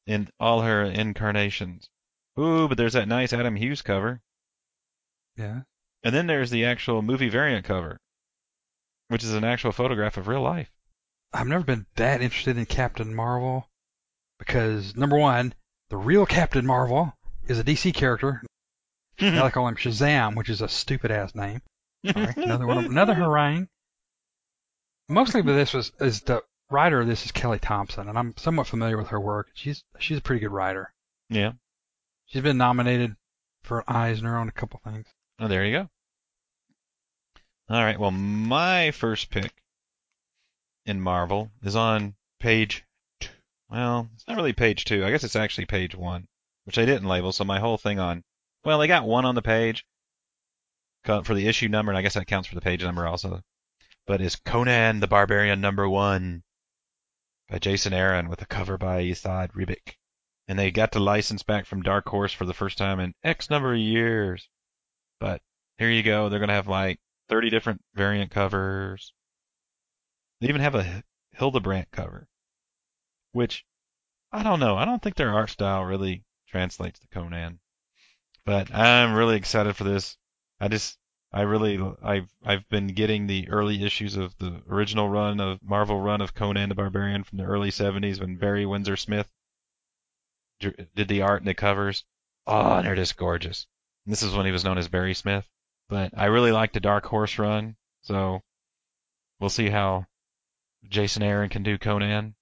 In 0.06 0.30
all 0.42 0.64
her 0.64 0.84
incarnations. 0.84 1.90
Ooh, 2.40 2.68
but 2.68 2.78
there's 2.78 2.94
that 2.94 3.08
nice 3.08 3.34
Adam 3.34 3.56
Hughes 3.56 3.82
cover. 3.82 4.22
Yeah. 5.38 5.62
And 6.04 6.14
then 6.14 6.28
there's 6.28 6.50
the 6.50 6.66
actual 6.66 7.02
movie 7.02 7.30
variant 7.30 7.66
cover, 7.66 7.98
which 9.08 9.24
is 9.24 9.34
an 9.34 9.44
actual 9.44 9.72
photograph 9.72 10.18
of 10.18 10.28
real 10.28 10.42
life. 10.42 10.70
I've 11.34 11.48
never 11.48 11.64
been 11.64 11.86
that 11.96 12.22
interested 12.22 12.58
in 12.58 12.66
Captain 12.66 13.14
Marvel 13.16 13.68
because 14.38 14.96
number 14.96 15.18
one, 15.18 15.54
the 15.90 15.98
real 15.98 16.26
Captain 16.26 16.66
Marvel 16.66 17.14
is 17.48 17.60
a 17.60 17.64
DC 17.64 17.94
character. 17.94 18.44
Now 19.20 19.46
they 19.46 19.52
call 19.52 19.68
him 19.68 19.76
Shazam, 19.76 20.36
which 20.36 20.50
is 20.50 20.62
a 20.62 20.68
stupid 20.68 21.12
ass 21.12 21.34
name. 21.36 21.62
Sorry, 22.06 22.34
another 22.38 22.68
one, 22.68 22.86
another 22.86 23.14
harangue. 23.14 23.68
Mostly, 25.08 25.42
but 25.42 25.54
this 25.54 25.74
was 25.74 25.92
is 26.00 26.22
the 26.22 26.44
writer 26.70 27.00
of 27.02 27.08
this 27.08 27.26
is 27.26 27.32
Kelly 27.32 27.60
Thompson, 27.60 28.10
and 28.10 28.18
I'm 28.18 28.36
somewhat 28.38 28.68
familiar 28.68 28.98
with 28.98 29.10
her 29.10 29.20
work. 29.20 29.50
She's 29.54 29.84
she's 30.00 30.18
a 30.18 30.22
pretty 30.22 30.40
good 30.42 30.52
writer. 30.52 30.92
yeah. 31.30 31.54
She's 32.34 32.42
been 32.42 32.58
nominated 32.58 33.16
for 33.62 33.84
Eisner 33.88 34.36
on 34.40 34.50
a 34.50 34.52
couple 34.52 34.82
things. 34.84 35.06
Oh, 35.40 35.48
there 35.48 35.64
you 35.64 35.72
go. 35.72 35.90
All 37.70 37.84
right. 37.84 38.00
Well, 38.00 38.10
my 38.10 38.90
first 38.90 39.30
pick 39.30 39.54
in 40.88 41.00
Marvel 41.00 41.52
is 41.62 41.76
on 41.76 42.16
page. 42.40 42.86
Two. 43.20 43.30
Well, 43.70 44.10
it's 44.16 44.28
not 44.28 44.36
really 44.36 44.52
page 44.52 44.84
two. 44.84 45.06
I 45.06 45.12
guess 45.12 45.24
it's 45.24 45.36
actually 45.36 45.68
page 45.68 45.94
one, 45.94 46.26
which 46.64 46.80
I 46.80 46.86
didn't 46.86 47.08
label. 47.08 47.32
So 47.32 47.44
my 47.44 47.60
whole 47.60 47.78
thing 47.78 48.00
on. 48.00 48.24
Well, 48.66 48.80
they 48.80 48.88
got 48.88 49.06
one 49.06 49.26
on 49.26 49.36
the 49.36 49.44
page 49.44 49.86
for 51.06 51.36
the 51.36 51.48
issue 51.48 51.68
number, 51.68 51.92
and 51.92 52.00
I 52.00 52.02
guess 52.02 52.16
that 52.16 52.26
counts 52.26 52.48
for 52.48 52.56
the 52.56 52.62
page 52.62 52.84
number 52.84 53.06
also. 53.06 53.42
But 54.08 54.22
is 54.22 54.38
Conan 54.38 55.02
the 55.02 55.08
Barbarian 55.08 55.62
number 55.62 55.88
one 55.88 56.42
by 57.48 57.60
Jason 57.60 57.94
Aaron 57.94 58.28
with 58.28 58.42
a 58.42 58.48
cover 58.48 58.80
by 58.80 59.04
Esad 59.04 59.52
Ribic. 59.52 59.98
And 60.48 60.60
they 60.60 60.72
got 60.72 60.92
the 60.92 61.00
license 61.00 61.44
back 61.44 61.66
from 61.66 61.84
Dark 61.84 62.08
Horse 62.08 62.34
for 62.34 62.46
the 62.46 62.54
first 62.54 62.78
time 62.78 63.00
in 63.00 63.14
X 63.24 63.50
number 63.50 63.74
of 63.74 63.80
years. 63.80 64.50
But 65.20 65.42
here 65.78 65.90
you 65.90 66.04
go. 66.04 66.30
They're 66.30 66.40
going 66.40 66.50
to 66.50 66.56
have 66.56 66.68
like 66.68 67.00
30 67.30 67.50
different 67.50 67.82
variant 67.94 68.32
covers. 68.32 69.14
They 70.42 70.50
even 70.50 70.62
have 70.62 70.76
a 70.76 71.04
Hildebrandt 71.32 71.92
cover, 71.92 72.28
which 73.32 73.66
I 74.32 74.44
don't 74.44 74.60
know. 74.60 74.76
I 74.76 74.86
don't 74.86 75.02
think 75.02 75.16
their 75.16 75.34
art 75.34 75.50
style 75.50 75.84
really 75.84 76.24
translates 76.48 77.00
to 77.00 77.08
Conan. 77.08 77.60
But 78.46 78.74
I'm 78.74 79.14
really 79.14 79.38
excited 79.38 79.76
for 79.76 79.86
this. 79.86 80.18
I 80.60 80.68
just, 80.68 80.98
I 81.32 81.42
really, 81.42 81.80
I've, 82.04 82.30
I've 82.44 82.68
been 82.68 82.88
getting 82.88 83.28
the 83.28 83.48
early 83.50 83.84
issues 83.84 84.18
of 84.18 84.38
the 84.38 84.62
original 84.70 85.08
run 85.08 85.40
of 85.40 85.64
Marvel 85.64 86.02
run 86.02 86.20
of 86.20 86.34
Conan 86.34 86.70
the 86.70 86.76
Barbarian 86.76 87.24
from 87.24 87.38
the 87.38 87.46
early 87.46 87.70
70s 87.70 88.20
when 88.20 88.36
Barry 88.36 88.66
Windsor 88.66 88.98
Smith 88.98 89.32
did 90.60 91.08
the 91.08 91.22
art 91.22 91.42
and 91.42 91.48
the 91.48 91.54
covers. 91.54 92.04
Oh, 92.46 92.78
and 92.78 92.86
they're 92.86 92.96
just 92.96 93.18
gorgeous. 93.18 93.68
And 94.06 94.12
this 94.12 94.24
is 94.24 94.34
when 94.34 94.46
he 94.46 94.52
was 94.52 94.64
known 94.64 94.78
as 94.78 94.88
Barry 94.88 95.14
Smith. 95.14 95.48
But 95.90 96.12
I 96.18 96.26
really 96.26 96.52
like 96.52 96.74
the 96.74 96.80
Dark 96.80 97.06
Horse 97.06 97.38
run, 97.38 97.76
so 98.02 98.42
we'll 99.40 99.50
see 99.50 99.70
how 99.70 100.06
Jason 100.88 101.24
Aaron 101.24 101.50
can 101.50 101.64
do 101.64 101.78
Conan. 101.78 102.36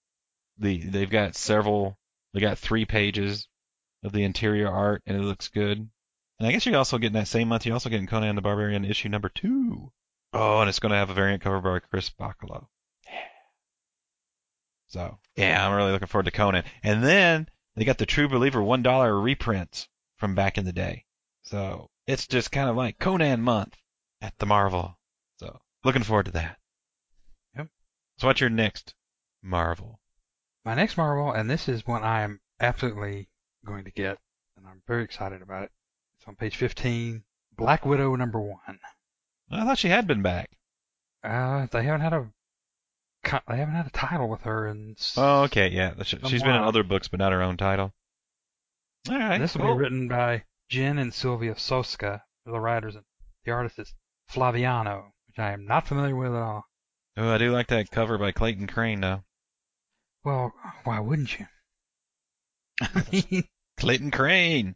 The 0.58 0.78
they've 0.78 1.10
got 1.10 1.36
several. 1.36 1.98
They 2.34 2.40
got 2.40 2.58
three 2.58 2.86
pages 2.86 3.48
of 4.04 4.12
the 4.12 4.24
interior 4.24 4.70
art, 4.70 5.02
and 5.06 5.18
it 5.18 5.24
looks 5.24 5.50
good. 5.50 5.78
And 5.78 6.48
I 6.48 6.52
guess 6.52 6.66
you're 6.66 6.78
also 6.78 6.98
getting 6.98 7.20
that 7.20 7.28
same 7.28 7.50
month. 7.50 7.66
You're 7.66 7.74
also 7.74 7.90
getting 7.90 8.08
Conan 8.08 8.36
the 8.36 8.42
Barbarian 8.42 8.86
issue 8.86 9.10
number 9.10 9.30
two. 9.30 9.92
Oh, 10.34 10.62
and 10.62 10.70
it's 10.70 10.80
going 10.80 10.92
to 10.92 10.98
have 10.98 11.10
a 11.10 11.14
variant 11.14 11.44
cover 11.44 11.60
by 11.60 11.80
Chris 11.80 12.10
Bachalo. 12.10 12.68
So 14.88 15.20
yeah, 15.36 15.66
I'm 15.66 15.76
really 15.76 15.92
looking 15.92 16.08
forward 16.08 16.26
to 16.26 16.32
Conan. 16.32 16.64
And 16.84 17.04
then 17.04 17.48
they 17.76 17.86
got 17.86 17.98
the 17.98 18.06
True 18.06 18.28
Believer 18.28 18.62
one 18.62 18.84
dollar 18.84 19.20
reprints 19.20 19.88
from 20.18 20.36
back 20.36 20.58
in 20.58 20.66
the 20.66 20.74
day. 20.74 21.06
So 21.44 21.90
it's 22.08 22.28
just 22.28 22.52
kind 22.52 22.70
of 22.70 22.76
like 22.76 23.00
Conan 23.00 23.42
month 23.42 23.76
at 24.22 24.38
the 24.38 24.46
Marvel. 24.46 24.98
So 25.38 25.62
looking 25.84 26.04
forward 26.04 26.26
to 26.26 26.32
that. 26.32 26.58
Yep. 27.56 27.68
So 28.18 28.28
what's 28.28 28.42
your 28.42 28.50
next 28.50 28.94
Marvel? 29.42 30.00
My 30.64 30.76
next 30.76 30.98
Marvel, 30.98 31.32
and 31.32 31.50
this 31.50 31.68
is 31.68 31.88
one 31.88 32.04
I 32.04 32.22
am 32.22 32.40
absolutely 32.60 33.30
going 33.66 33.86
to 33.86 33.92
get, 33.92 34.20
and 34.56 34.68
I'm 34.68 34.84
very 34.88 35.04
excited 35.04 35.42
about 35.42 35.64
it. 35.64 35.72
It's 36.18 36.28
on 36.28 36.36
page 36.36 36.56
15, 36.56 37.24
Black 37.58 37.86
Widow 37.86 38.16
number 38.16 38.40
one. 38.40 38.80
I 39.50 39.66
thought 39.66 39.80
she 39.80 39.90
had 39.90 40.06
been 40.06 40.22
back. 40.22 40.52
Uh, 41.24 41.66
they 41.72 41.84
haven't 41.84 42.02
had 42.02 42.14
a 42.14 42.30
they 43.24 43.58
haven't 43.58 43.76
had 43.76 43.88
a 43.88 43.92
title 43.92 44.30
with 44.30 44.42
her, 44.42 44.68
and 44.68 44.98
Oh, 45.18 45.44
okay, 45.44 45.70
yeah. 45.70 45.94
She- 46.04 46.18
She's 46.28 46.42
been 46.44 46.52
in 46.56 46.60
while. 46.62 46.68
other 46.70 46.84
books, 46.84 47.08
but 47.08 47.20
not 47.20 47.32
her 47.32 47.42
own 47.42 47.58
title. 47.58 47.94
All 49.10 49.18
right. 49.18 49.38
this 49.40 49.56
will 49.56 49.66
cool. 49.66 49.76
be 49.76 49.80
written 49.82 50.08
by 50.08 50.44
Jen 50.70 50.98
and 50.98 51.14
Sylvia 51.14 51.56
Soska, 51.56 52.22
the 52.46 52.60
writers, 52.60 52.96
and 52.96 53.06
the 53.46 53.52
artist 53.52 53.80
is 53.80 53.94
Flaviano, 54.30 55.12
which 55.28 55.40
I 55.40 55.52
am 55.52 55.66
not 55.66 55.88
familiar 55.88 56.16
with 56.16 56.32
at 56.34 56.42
all. 56.42 56.66
Oh, 57.18 57.30
I 57.34 57.38
do 57.38 57.52
like 57.52 57.68
that 57.68 57.92
cover 57.92 58.18
by 58.18 58.32
Clayton 58.32 58.68
Crain, 58.68 59.02
though. 59.02 59.24
Well, 60.24 60.54
why 60.84 61.00
wouldn't 61.00 61.40
you? 61.40 61.48
I 62.82 63.04
mean, 63.32 63.44
Clayton 63.78 64.12
Crain. 64.12 64.76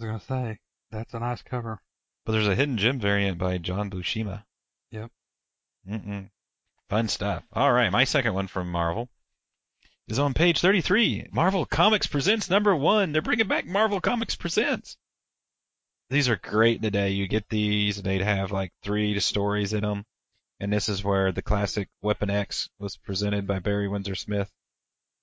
I 0.00 0.04
was 0.04 0.06
gonna 0.06 0.20
say 0.20 0.58
that's 0.90 1.14
a 1.14 1.20
nice 1.20 1.42
cover. 1.42 1.80
But 2.24 2.32
there's 2.32 2.48
a 2.48 2.54
hidden 2.54 2.76
gem 2.78 3.00
variant 3.00 3.38
by 3.38 3.58
John 3.58 3.90
Buscema. 3.90 4.44
Yep. 4.90 5.10
Mm-mm. 5.88 6.30
Fun 6.92 7.08
stuff. 7.08 7.42
All 7.54 7.72
right, 7.72 7.90
my 7.90 8.04
second 8.04 8.34
one 8.34 8.48
from 8.48 8.70
Marvel 8.70 9.08
is 10.08 10.18
on 10.18 10.34
page 10.34 10.60
33. 10.60 11.28
Marvel 11.32 11.64
Comics 11.64 12.06
Presents 12.06 12.50
number 12.50 12.76
one. 12.76 13.12
They're 13.12 13.22
bringing 13.22 13.48
back 13.48 13.64
Marvel 13.64 13.98
Comics 13.98 14.36
Presents. 14.36 14.98
These 16.10 16.28
are 16.28 16.36
great 16.36 16.82
today. 16.82 17.12
You 17.12 17.28
get 17.28 17.48
these, 17.48 17.96
and 17.96 18.04
they'd 18.04 18.20
have 18.20 18.52
like 18.52 18.74
three 18.82 19.18
stories 19.20 19.72
in 19.72 19.80
them. 19.80 20.04
And 20.60 20.70
this 20.70 20.90
is 20.90 21.02
where 21.02 21.32
the 21.32 21.40
classic 21.40 21.88
Weapon 22.02 22.28
X 22.28 22.68
was 22.78 22.98
presented 22.98 23.46
by 23.46 23.58
Barry 23.58 23.88
Windsor 23.88 24.14
Smith 24.14 24.52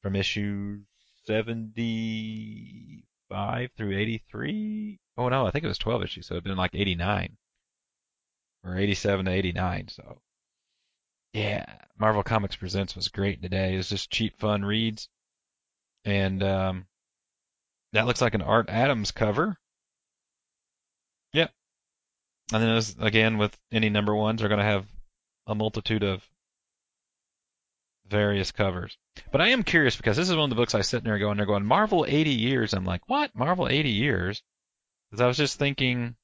from 0.02 0.16
issue 0.16 0.80
75 1.28 3.70
through 3.78 3.96
83. 3.96 5.00
Oh 5.18 5.30
no, 5.30 5.46
I 5.46 5.52
think 5.52 5.66
it 5.66 5.68
was 5.68 5.78
12 5.78 6.02
issues, 6.02 6.26
so 6.26 6.34
it'd 6.34 6.46
been 6.46 6.58
like 6.58 6.74
89 6.74 7.38
or 8.64 8.76
87 8.76 9.26
to 9.26 9.32
89. 9.32 9.90
So 9.90 10.20
yeah, 11.34 11.66
Marvel 11.98 12.24
Comics 12.24 12.56
Presents 12.56 12.96
was 12.96 13.08
great 13.10 13.42
today. 13.42 13.74
It 13.74 13.78
was 13.78 13.90
just 13.90 14.12
cheap, 14.12 14.40
fun 14.40 14.64
reads, 14.64 15.10
and 16.06 16.42
um, 16.44 16.86
that 17.94 18.08
looks 18.08 18.22
like 18.22 18.34
an 18.34 18.42
Art 18.42 18.70
Adams 18.70 19.12
cover. 19.12 19.58
Yep. 21.34 21.52
And 22.54 22.64
then 22.64 22.70
as, 22.76 22.96
again 23.00 23.38
with 23.38 23.56
any 23.72 23.90
number 23.90 24.16
ones, 24.16 24.40
they're 24.40 24.50
going 24.50 24.60
to 24.60 24.66
have 24.66 24.86
a 25.48 25.56
multitude 25.56 26.04
of 26.04 26.24
various 28.08 28.52
covers. 28.52 28.98
But 29.32 29.42
I 29.42 29.50
am 29.50 29.64
curious 29.64 29.96
because 29.96 30.18
this 30.18 30.30
is 30.30 30.36
one 30.36 30.46
of 30.46 30.50
the 30.50 30.56
books 30.56 30.76
I 30.76 30.82
sit 30.82 31.04
there 31.04 31.20
going, 31.20 31.38
they're 31.38 31.46
going 31.46 31.66
Marvel 31.66 32.06
80 32.08 32.32
years. 32.32 32.74
I'm 32.74 32.86
like, 32.86 33.08
what? 33.08 33.36
Marvel 33.36 33.68
80 33.68 33.90
years? 33.90 34.42
Because 35.10 35.22
I 35.22 35.28
was 35.28 35.38
just 35.38 35.60
thinking, 35.60 36.16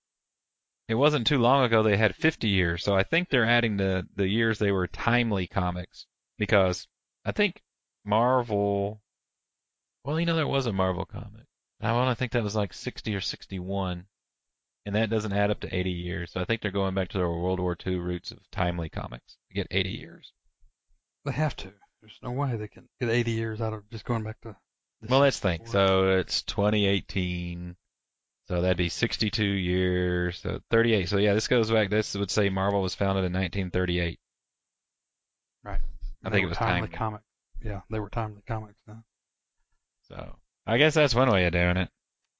it 0.88 0.96
wasn't 0.96 1.28
too 1.28 1.40
long 1.40 1.64
ago 1.64 1.82
they 1.82 1.98
had 1.98 2.16
50 2.16 2.48
years, 2.48 2.84
so 2.84 2.96
I 2.96 3.04
think 3.04 3.30
they're 3.30 3.46
adding 3.46 3.78
the 3.78 4.08
the 4.16 4.28
years 4.28 4.60
they 4.60 4.72
were 4.72 4.88
timely 4.88 5.48
comics 5.48 6.06
because 6.38 6.88
I 7.24 7.32
think 7.32 7.62
Marvel. 8.04 9.02
Well, 10.04 10.20
you 10.20 10.26
know 10.26 10.36
there 10.36 10.48
was 10.48 10.68
a 10.68 10.74
Marvel 10.74 11.06
comic. 11.06 11.46
I 11.82 11.92
want 11.94 12.10
to 12.10 12.16
think 12.16 12.32
that 12.32 12.44
was 12.44 12.56
like 12.56 12.74
60 12.74 13.16
or 13.16 13.22
61, 13.22 14.06
and 14.86 14.96
that 14.96 15.10
doesn't 15.10 15.34
add 15.34 15.52
up 15.52 15.60
to 15.62 15.76
80 15.76 15.92
years. 15.92 16.32
So 16.32 16.40
I 16.40 16.46
think 16.46 16.62
they're 16.62 16.72
going 16.72 16.94
back 16.94 17.10
to 17.10 17.18
their 17.18 17.30
World 17.30 17.60
War 17.60 17.76
II 17.86 17.98
roots 17.98 18.32
of 18.32 18.40
timely 18.52 18.90
comics 18.90 19.38
to 19.50 19.54
get 19.56 19.68
80 19.72 19.90
years. 19.90 20.32
They 21.26 21.32
have 21.32 21.56
to. 21.58 21.74
There's 22.02 22.20
no 22.22 22.32
way 22.32 22.56
they 22.56 22.68
can 22.68 22.88
get 23.00 23.10
80 23.10 23.32
years 23.32 23.62
out 23.62 23.74
of 23.74 23.90
just 23.90 24.06
going 24.06 24.24
back 24.24 24.40
to. 24.42 24.56
Well, 25.10 25.20
let's 25.20 25.40
think. 25.40 25.68
So 25.68 26.18
it's 26.20 26.44
2018. 26.44 27.76
So 28.48 28.62
that'd 28.62 28.78
be 28.78 28.90
62 28.90 29.44
years. 29.44 30.40
So 30.40 30.60
38. 30.70 31.10
So 31.10 31.18
yeah, 31.18 31.34
this 31.34 31.48
goes 31.48 31.72
back. 31.72 31.90
This 31.90 32.16
would 32.16 32.30
say 32.32 32.50
Marvel 32.50 32.82
was 32.82 32.94
founded 32.96 33.26
in 33.26 33.34
1938. 33.34 34.20
Right. 35.64 35.82
I 36.24 36.30
They 36.30 36.36
think 36.38 36.46
it 36.46 36.50
was 36.50 36.58
timely 36.58 36.88
timely. 36.88 36.96
comic. 36.98 37.22
Yeah, 37.64 37.82
they 37.90 38.00
were 38.00 38.10
timely 38.10 38.42
comics 38.48 38.80
now. 38.88 39.04
So 40.10 40.36
I 40.68 40.78
guess 40.78 40.94
that's 40.94 41.16
one 41.16 41.32
way 41.32 41.46
of 41.46 41.54
doing 41.54 41.78
it. 41.78 41.90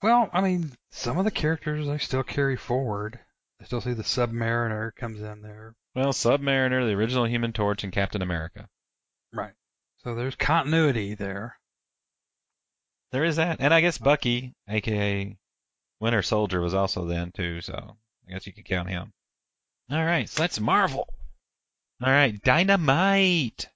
Well, 0.04 0.30
I 0.32 0.42
mean, 0.42 0.72
some 0.92 1.18
of 1.18 1.26
the 1.26 1.32
characters 1.32 1.88
they 1.88 1.98
still 1.98 2.22
carry 2.24 2.58
forward. 2.58 3.20
I 3.60 3.64
still 3.64 3.82
see 3.82 3.94
the 3.94 4.04
Submariner 4.04 4.94
comes 4.96 5.22
in 5.22 5.42
there. 5.42 5.74
Well, 5.96 6.12
Submariner, 6.14 6.86
the 6.86 6.94
original 6.94 7.26
Human 7.26 7.54
Torch, 7.54 7.84
and 7.84 7.94
Captain 7.94 8.22
America. 8.22 8.68
Right. 9.34 9.54
So 10.04 10.14
there's 10.14 10.36
continuity 10.36 11.16
there. 11.16 11.58
There 13.12 13.24
is 13.24 13.38
that, 13.38 13.58
and 13.62 13.74
I 13.74 13.82
guess 13.82 13.98
Bucky, 13.98 14.54
aka 14.68 15.36
Winter 16.06 16.22
Soldier, 16.22 16.62
was 16.62 16.76
also 16.76 17.06
then 17.06 17.32
too. 17.32 17.62
So 17.62 17.98
I 18.28 18.32
guess 18.32 18.46
you 18.46 18.54
could 18.54 18.66
count 18.66 18.90
him. 18.90 19.12
All 19.90 20.06
right, 20.06 20.30
so 20.30 20.44
that's 20.44 20.60
Marvel. 20.60 21.12
All 22.00 22.12
right, 22.12 22.40
Dynamite. 22.44 23.68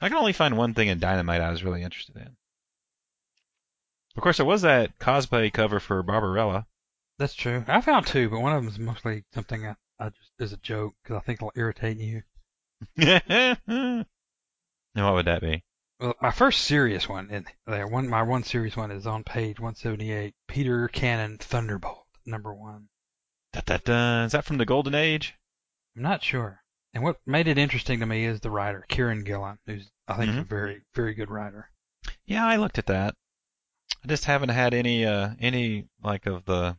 I 0.00 0.08
can 0.08 0.16
only 0.16 0.32
find 0.32 0.56
one 0.56 0.74
thing 0.74 0.88
in 0.88 0.98
Dynamite 0.98 1.40
I 1.40 1.52
was 1.52 1.62
really 1.62 1.84
interested 1.84 2.16
in. 2.16 2.36
Of 4.16 4.24
course, 4.24 4.38
there 4.38 4.46
was 4.46 4.62
that 4.62 4.98
cosplay 4.98 5.52
cover 5.52 5.78
for 5.78 6.02
Barbarella. 6.02 6.66
That's 7.16 7.34
true. 7.34 7.64
I 7.68 7.80
found 7.80 8.08
two, 8.08 8.28
but 8.28 8.40
one 8.40 8.52
of 8.52 8.64
them 8.64 8.72
is 8.72 8.78
mostly 8.80 9.22
something 9.32 9.64
I, 9.64 9.76
I 10.00 10.08
just 10.08 10.32
is 10.40 10.52
a 10.52 10.56
joke 10.56 10.94
because 11.04 11.16
I 11.16 11.20
think 11.20 11.38
it'll 11.38 11.52
irritate 11.54 11.98
you. 11.98 12.22
and 12.96 14.06
what 14.94 15.14
would 15.14 15.26
that 15.26 15.42
be? 15.42 15.62
Well, 16.00 16.16
my 16.22 16.30
first 16.30 16.62
serious 16.62 17.06
one, 17.08 17.28
and 17.30 17.46
there 17.66 17.86
one 17.86 18.08
my 18.08 18.22
one 18.22 18.42
serious 18.42 18.74
one 18.74 18.90
is 18.90 19.06
on 19.06 19.22
page 19.22 19.60
178. 19.60 20.34
Peter 20.48 20.88
Cannon 20.88 21.36
Thunderbolt 21.36 22.06
number 22.24 22.54
one. 22.54 22.88
Da, 23.52 23.60
da, 23.66 23.76
da. 23.84 24.24
Is 24.24 24.32
that 24.32 24.46
from 24.46 24.56
the 24.56 24.64
Golden 24.64 24.94
Age? 24.94 25.34
I'm 25.94 26.02
not 26.02 26.22
sure. 26.22 26.62
And 26.94 27.04
what 27.04 27.18
made 27.26 27.48
it 27.48 27.58
interesting 27.58 28.00
to 28.00 28.06
me 28.06 28.24
is 28.24 28.40
the 28.40 28.50
writer, 28.50 28.86
Kieron 28.88 29.24
Gillen, 29.24 29.58
who's 29.66 29.90
I 30.08 30.16
think 30.16 30.30
is 30.30 30.38
a 30.38 30.42
very 30.42 30.80
very 30.94 31.12
good 31.12 31.30
writer. 31.30 31.70
Yeah, 32.24 32.46
I 32.46 32.56
looked 32.56 32.78
at 32.78 32.86
that. 32.86 33.14
I 34.02 34.08
just 34.08 34.24
haven't 34.24 34.48
had 34.48 34.72
any 34.72 35.04
uh 35.04 35.30
any 35.38 35.86
like 36.02 36.24
of 36.24 36.46
the 36.46 36.78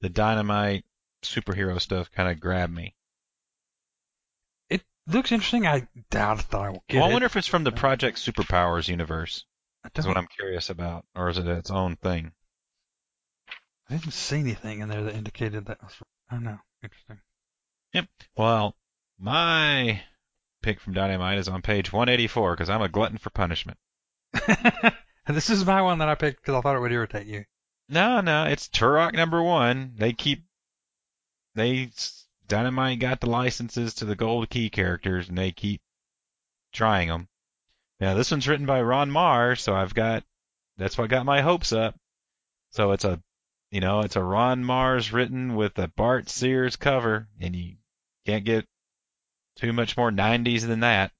the 0.00 0.08
dynamite 0.08 0.84
superhero 1.22 1.80
stuff 1.80 2.10
kind 2.10 2.28
of 2.28 2.40
grab 2.40 2.70
me. 2.70 2.96
Looks 5.08 5.32
interesting. 5.32 5.66
I 5.66 5.88
doubt 6.10 6.50
that 6.50 6.58
I 6.60 6.68
will 6.70 6.84
get 6.88 6.98
Well, 6.98 7.06
I 7.06 7.10
it. 7.10 7.12
wonder 7.12 7.26
if 7.26 7.36
it's 7.36 7.46
from 7.46 7.64
the 7.64 7.72
uh, 7.72 7.76
Project 7.76 8.18
Superpowers 8.18 8.88
universe. 8.88 9.44
That's 9.94 10.06
what 10.06 10.16
I'm 10.18 10.26
curious 10.26 10.68
about, 10.70 11.06
or 11.14 11.30
is 11.30 11.38
it 11.38 11.46
its 11.46 11.70
own 11.70 11.96
thing? 11.96 12.32
I 13.88 13.96
didn't 13.96 14.12
see 14.12 14.38
anything 14.40 14.80
in 14.80 14.88
there 14.88 15.02
that 15.04 15.14
indicated 15.14 15.66
that. 15.66 15.82
Was, 15.82 15.94
I 16.30 16.34
don't 16.34 16.44
know. 16.44 16.58
Interesting. 16.82 17.20
Yep. 17.94 18.06
Well, 18.36 18.76
my 19.18 20.02
pick 20.62 20.80
from 20.80 20.92
Dynamite 20.92 21.38
is 21.38 21.48
on 21.48 21.62
page 21.62 21.90
184 21.92 22.54
because 22.54 22.68
I'm 22.68 22.82
a 22.82 22.88
glutton 22.88 23.16
for 23.18 23.30
punishment. 23.30 23.78
and 24.46 24.92
this 25.28 25.48
is 25.48 25.64
my 25.64 25.80
one 25.80 25.98
that 25.98 26.08
I 26.08 26.16
picked 26.16 26.42
because 26.42 26.54
I 26.54 26.60
thought 26.60 26.76
it 26.76 26.80
would 26.80 26.92
irritate 26.92 27.26
you. 27.26 27.44
No, 27.88 28.20
no, 28.20 28.44
it's 28.44 28.68
Turok 28.68 29.14
number 29.14 29.42
one. 29.42 29.94
They 29.96 30.12
keep 30.12 30.44
they 31.54 31.90
Dynamite 32.48 32.98
got 32.98 33.20
the 33.20 33.30
licenses 33.30 33.94
to 33.94 34.04
the 34.04 34.16
Gold 34.16 34.48
Key 34.48 34.70
characters, 34.70 35.28
and 35.28 35.36
they 35.36 35.52
keep 35.52 35.80
trying 36.72 37.08
them. 37.08 37.28
Now 38.00 38.14
this 38.14 38.30
one's 38.30 38.48
written 38.48 38.66
by 38.66 38.80
Ron 38.80 39.10
Marz, 39.10 39.60
so 39.60 39.74
I've 39.74 39.94
got 39.94 40.24
that's 40.76 40.96
what 40.96 41.10
got 41.10 41.26
my 41.26 41.42
hopes 41.42 41.72
up. 41.72 41.94
So 42.70 42.92
it's 42.92 43.04
a 43.04 43.20
you 43.70 43.80
know 43.80 44.00
it's 44.00 44.16
a 44.16 44.22
Ron 44.22 44.64
Marz 44.64 45.12
written 45.12 45.56
with 45.56 45.78
a 45.78 45.88
Bart 45.88 46.28
Sears 46.28 46.76
cover, 46.76 47.28
and 47.40 47.54
you 47.54 47.76
can't 48.24 48.44
get 48.44 48.66
too 49.56 49.72
much 49.72 49.96
more 49.96 50.10
90s 50.10 50.62
than 50.62 50.80
that. 50.80 51.12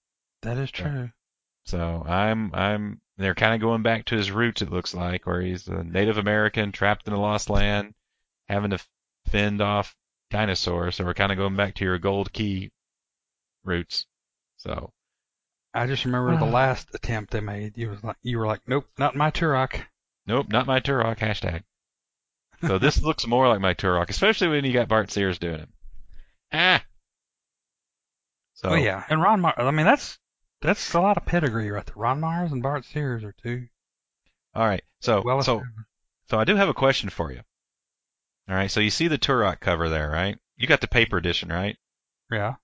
That 0.43 0.57
is 0.57 0.71
true. 0.71 1.11
So 1.65 2.05
I'm 2.07 2.55
I'm 2.55 3.01
they're 3.19 3.35
kind 3.35 3.55
of 3.55 3.61
going 3.61 3.83
back 3.83 4.07
to 4.07 4.17
his 4.17 4.31
roots. 4.31 4.63
It 4.63 4.71
looks 4.71 4.95
like 4.95 5.27
where 5.27 5.41
he's 5.41 5.67
a 5.67 5.83
Native 5.83 6.17
American 6.17 6.73
trapped 6.73 7.09
in 7.09 7.13
a 7.13 7.21
lost 7.21 7.51
land, 7.51 7.95
having 8.49 8.71
to 8.71 8.79
fend 9.27 9.61
off 9.61 9.95
dinosaurs. 10.31 10.97
So 10.97 11.05
we're 11.05 11.15
kind 11.15 11.33
of 11.33 11.39
going 11.39 11.57
back 11.57 11.75
to 11.77 11.85
your 11.85 11.99
Gold 11.99 12.33
Key 12.33 12.71
roots. 13.65 14.07
So 14.57 14.93
I 15.75 15.87
just 15.87 16.05
remember 16.05 16.37
the 16.37 16.45
last 16.45 16.89
attempt 16.95 17.33
they 17.33 17.41
made. 17.41 17.77
You 17.77 17.91
was 17.91 18.03
like, 18.03 18.17
you 18.23 18.39
were 18.39 18.47
like, 18.47 18.61
nope, 18.67 18.87
not 18.99 19.17
my 19.17 19.31
Turok. 19.31 19.83
nope, 20.27 20.47
not 20.49 20.67
my 20.67 20.81
Turok 20.81 21.19
hashtag. 21.19 21.63
So 22.67 22.79
this 22.79 23.03
looks 23.03 23.27
more 23.27 23.49
like 23.49 23.61
my 23.61 23.75
Turok, 23.75 24.09
especially 24.09 24.49
when 24.49 24.65
you 24.65 24.73
got 24.73 24.89
Bart 24.89 25.11
Sears 25.11 25.39
doing 25.39 25.61
it. 25.61 25.69
Ah. 26.53 26.85
So 28.55 28.71
Oh 28.71 28.75
yeah, 28.75 29.05
and 29.09 29.23
Ron 29.23 29.41
Marz. 29.43 29.55
I 29.59 29.71
mean, 29.71 29.87
that's 29.87 30.19
that's 30.61 30.95
a 30.95 31.01
lot 31.01 31.17
of 31.17 31.25
pedigree 31.25 31.71
right 31.71 31.87
there. 31.87 31.95
Ron 31.97 32.21
Marz 32.21 32.51
and 32.51 32.63
Bart 32.63 32.85
Sears 32.85 33.23
are 33.23 33.35
two 33.41 33.69
all 34.59 34.67
right. 34.67 34.83
So 35.01 35.23
well 35.25 35.41
so 35.43 35.63
So 36.31 36.39
I 36.39 36.45
do 36.45 36.57
have 36.57 36.69
a 36.69 36.75
question 36.75 37.11
for 37.11 37.33
you. 37.33 37.41
All 38.49 38.55
right, 38.55 38.71
so 38.71 38.81
you 38.81 38.91
see 38.91 39.09
the 39.09 39.19
Turok 39.19 39.61
cover 39.61 39.89
there, 39.89 40.09
right? 40.11 40.39
You 40.57 40.67
got 40.67 40.81
the 40.81 40.89
paper 40.89 41.17
edition, 41.19 41.51
right? 41.51 41.77
Yeah. 42.31 42.55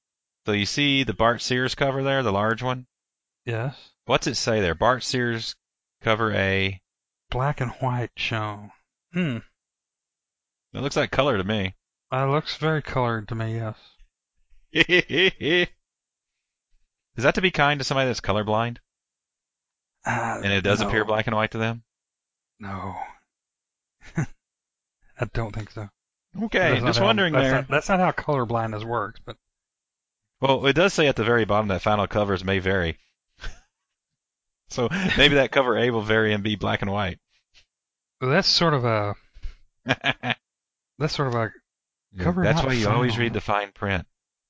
So 0.46 0.52
you 0.52 0.66
see 0.66 1.04
the 1.04 1.12
Bart 1.14 1.42
Sears 1.42 1.74
cover 1.74 2.02
there, 2.02 2.22
the 2.22 2.32
large 2.32 2.62
one? 2.62 2.86
Yes. 3.44 3.76
What's 4.06 4.26
it 4.26 4.34
say 4.36 4.60
there? 4.60 4.74
Bart 4.74 5.02
Sears 5.02 5.54
cover 6.02 6.32
A. 6.32 6.80
Black 7.30 7.60
and 7.60 7.70
white 7.72 8.10
shown. 8.16 8.70
Hmm. 9.12 9.38
It 10.72 10.80
looks 10.80 10.96
like 10.96 11.10
color 11.10 11.36
to 11.38 11.44
me. 11.44 11.74
That 12.10 12.24
looks 12.24 12.56
very 12.56 12.82
colored 12.82 13.28
to 13.28 13.34
me, 13.34 13.56
yes. 13.56 13.76
Is 14.72 15.68
that 17.18 17.34
to 17.36 17.40
be 17.42 17.50
kind 17.50 17.78
to 17.80 17.84
somebody 17.84 18.08
that's 18.08 18.20
colorblind? 18.20 18.78
Uh, 20.06 20.40
And 20.42 20.52
it 20.52 20.62
does 20.62 20.80
no. 20.80 20.88
appear 20.88 21.04
black 21.04 21.26
and 21.26 21.36
white 21.36 21.52
to 21.52 21.58
them? 21.58 21.82
No. 22.58 22.96
I 25.24 25.30
don't 25.32 25.54
think 25.54 25.70
so. 25.70 25.88
Okay, 26.44 26.58
That's 26.70 26.80
not 26.82 26.86
just 26.88 26.98
how- 26.98 27.04
wondering 27.06 27.32
that's 27.32 27.44
there. 27.44 27.52
Not, 27.54 27.68
that's 27.68 27.88
not 27.88 28.00
how 28.00 28.10
colorblindness 28.12 28.84
works, 28.84 29.20
but 29.24 29.36
Well, 30.40 30.66
it 30.66 30.72
does 30.74 30.92
say 30.92 31.06
at 31.06 31.16
the 31.16 31.24
very 31.24 31.44
bottom 31.44 31.68
that 31.68 31.80
final 31.82 32.06
covers 32.06 32.44
may 32.44 32.58
vary. 32.58 32.98
so 34.68 34.88
maybe 35.16 35.36
that 35.36 35.52
cover 35.52 35.78
A 35.78 35.90
will 35.90 36.02
vary 36.02 36.32
and 36.34 36.42
be 36.42 36.56
black 36.56 36.82
and 36.82 36.90
white. 36.90 37.18
well, 38.20 38.30
that's 38.30 38.48
sort 38.48 38.74
of 38.74 38.84
a 38.84 39.14
that's 40.98 41.14
sort 41.14 41.28
of 41.28 41.34
a 41.34 41.52
Cover 42.18 42.44
that's 42.44 42.58
not 42.58 42.66
why 42.66 42.74
you 42.74 42.88
always 42.88 43.18
read 43.18 43.32
the 43.32 43.40
fine 43.40 43.72
print. 43.72 44.06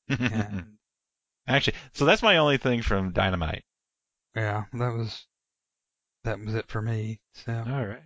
yeah, 0.09 0.61
Actually, 1.49 1.77
so 1.95 2.05
that's 2.05 2.22
my 2.22 2.37
only 2.37 2.59
thing 2.59 2.83
from 2.83 3.12
Dynamite. 3.12 3.64
yeah 4.35 4.64
that 4.75 4.93
was 4.93 5.27
that 6.25 6.39
was 6.41 6.55
it 6.55 6.66
for 6.68 6.81
me. 6.83 7.20
So 7.35 7.53
All 7.53 7.85
right. 7.87 8.03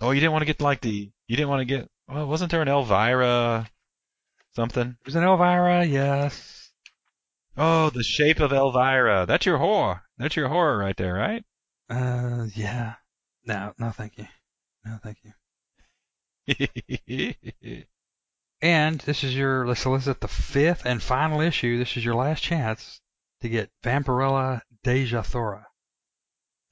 Oh, 0.00 0.10
you 0.12 0.20
didn't 0.20 0.32
want 0.32 0.42
to 0.42 0.46
get 0.46 0.60
like 0.60 0.80
the 0.80 1.10
you 1.26 1.36
didn't 1.36 1.48
want 1.48 1.60
to 1.60 1.64
get 1.64 1.88
well, 2.08 2.26
wasn't 2.26 2.50
there 2.50 2.62
an 2.62 2.68
Elvira 2.68 3.68
something? 4.54 4.96
there's 5.04 5.16
an 5.16 5.24
Elvira, 5.24 5.84
yes. 5.84 6.70
Oh, 7.56 7.90
the 7.90 8.02
shape 8.02 8.40
of 8.40 8.52
Elvira. 8.52 9.26
That's 9.26 9.44
your 9.46 9.58
horror. 9.58 10.02
That's 10.18 10.36
your 10.36 10.48
horror 10.48 10.78
right 10.78 10.96
there, 10.96 11.14
right? 11.14 11.44
Uh, 11.88 12.46
yeah. 12.54 12.94
No, 13.44 13.74
no, 13.78 13.90
thank 13.90 14.16
you. 14.18 14.26
No, 14.84 14.98
thank 15.02 15.18
you. 16.46 17.84
And 18.62 19.00
this 19.00 19.24
is 19.24 19.34
your 19.34 19.66
let's 19.66 19.80
solicit 19.80 20.20
the 20.20 20.28
fifth 20.28 20.84
and 20.84 21.02
final 21.02 21.40
issue. 21.40 21.78
This 21.78 21.96
is 21.96 22.04
your 22.04 22.14
last 22.14 22.42
chance 22.42 23.00
to 23.40 23.48
get 23.48 23.70
Vampirella 23.82 24.60
Deja 24.84 25.22
Thora. 25.22 25.66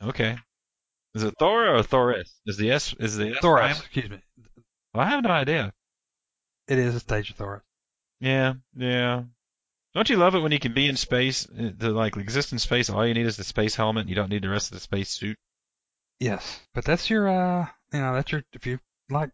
okay. 0.03 0.37
Is 1.19 1.25
it 1.25 1.35
Thor 1.37 1.75
or 1.75 1.83
Thoris? 1.83 2.33
Is 2.47 2.59
the 2.59 2.71
S 2.71 2.95
is 3.01 3.17
the 3.17 3.31
S 3.31 3.39
Thoris, 3.39 3.81
excuse 3.81 4.09
me. 4.09 4.23
Well, 4.95 5.05
I 5.05 5.11
have 5.11 5.25
no 5.25 5.31
idea. 5.31 5.73
It 6.69 6.79
is 6.79 6.95
it's 6.95 7.05
Deja 7.05 7.35
Thora. 7.35 7.63
Yeah, 8.21 8.55
yeah. 8.77 9.25
Don't 9.97 10.09
you 10.09 10.17
love 10.17 10.37
it 10.37 10.41
when 10.41 10.53
you 10.53 10.61
can 10.61 10.75
be 10.75 10.87
in 10.87 10.97
space, 10.97 11.49
uh, 11.49 11.73
to 11.81 11.91
like 11.91 12.17
exist 12.17 12.53
in 12.53 12.61
space? 12.61 12.89
All 12.89 13.05
you 13.05 13.15
need 13.15 13.27
is 13.27 13.37
the 13.37 13.43
space 13.43 13.75
helmet. 13.75 14.03
And 14.03 14.11
you 14.11 14.15
don't 14.15 14.31
need 14.31 14.43
the 14.43 14.49
rest 14.49 14.71
of 14.71 14.77
the 14.77 14.81
space 14.81 15.11
suit. 15.11 15.37
Yes, 16.21 16.61
but 16.73 16.85
that's 16.85 17.11
your 17.11 17.29
uh, 17.29 17.67
you 17.93 17.99
know, 17.99 18.15
that's 18.15 18.31
your 18.31 18.45
if 18.53 18.65
you 18.65 18.79
like 19.11 19.31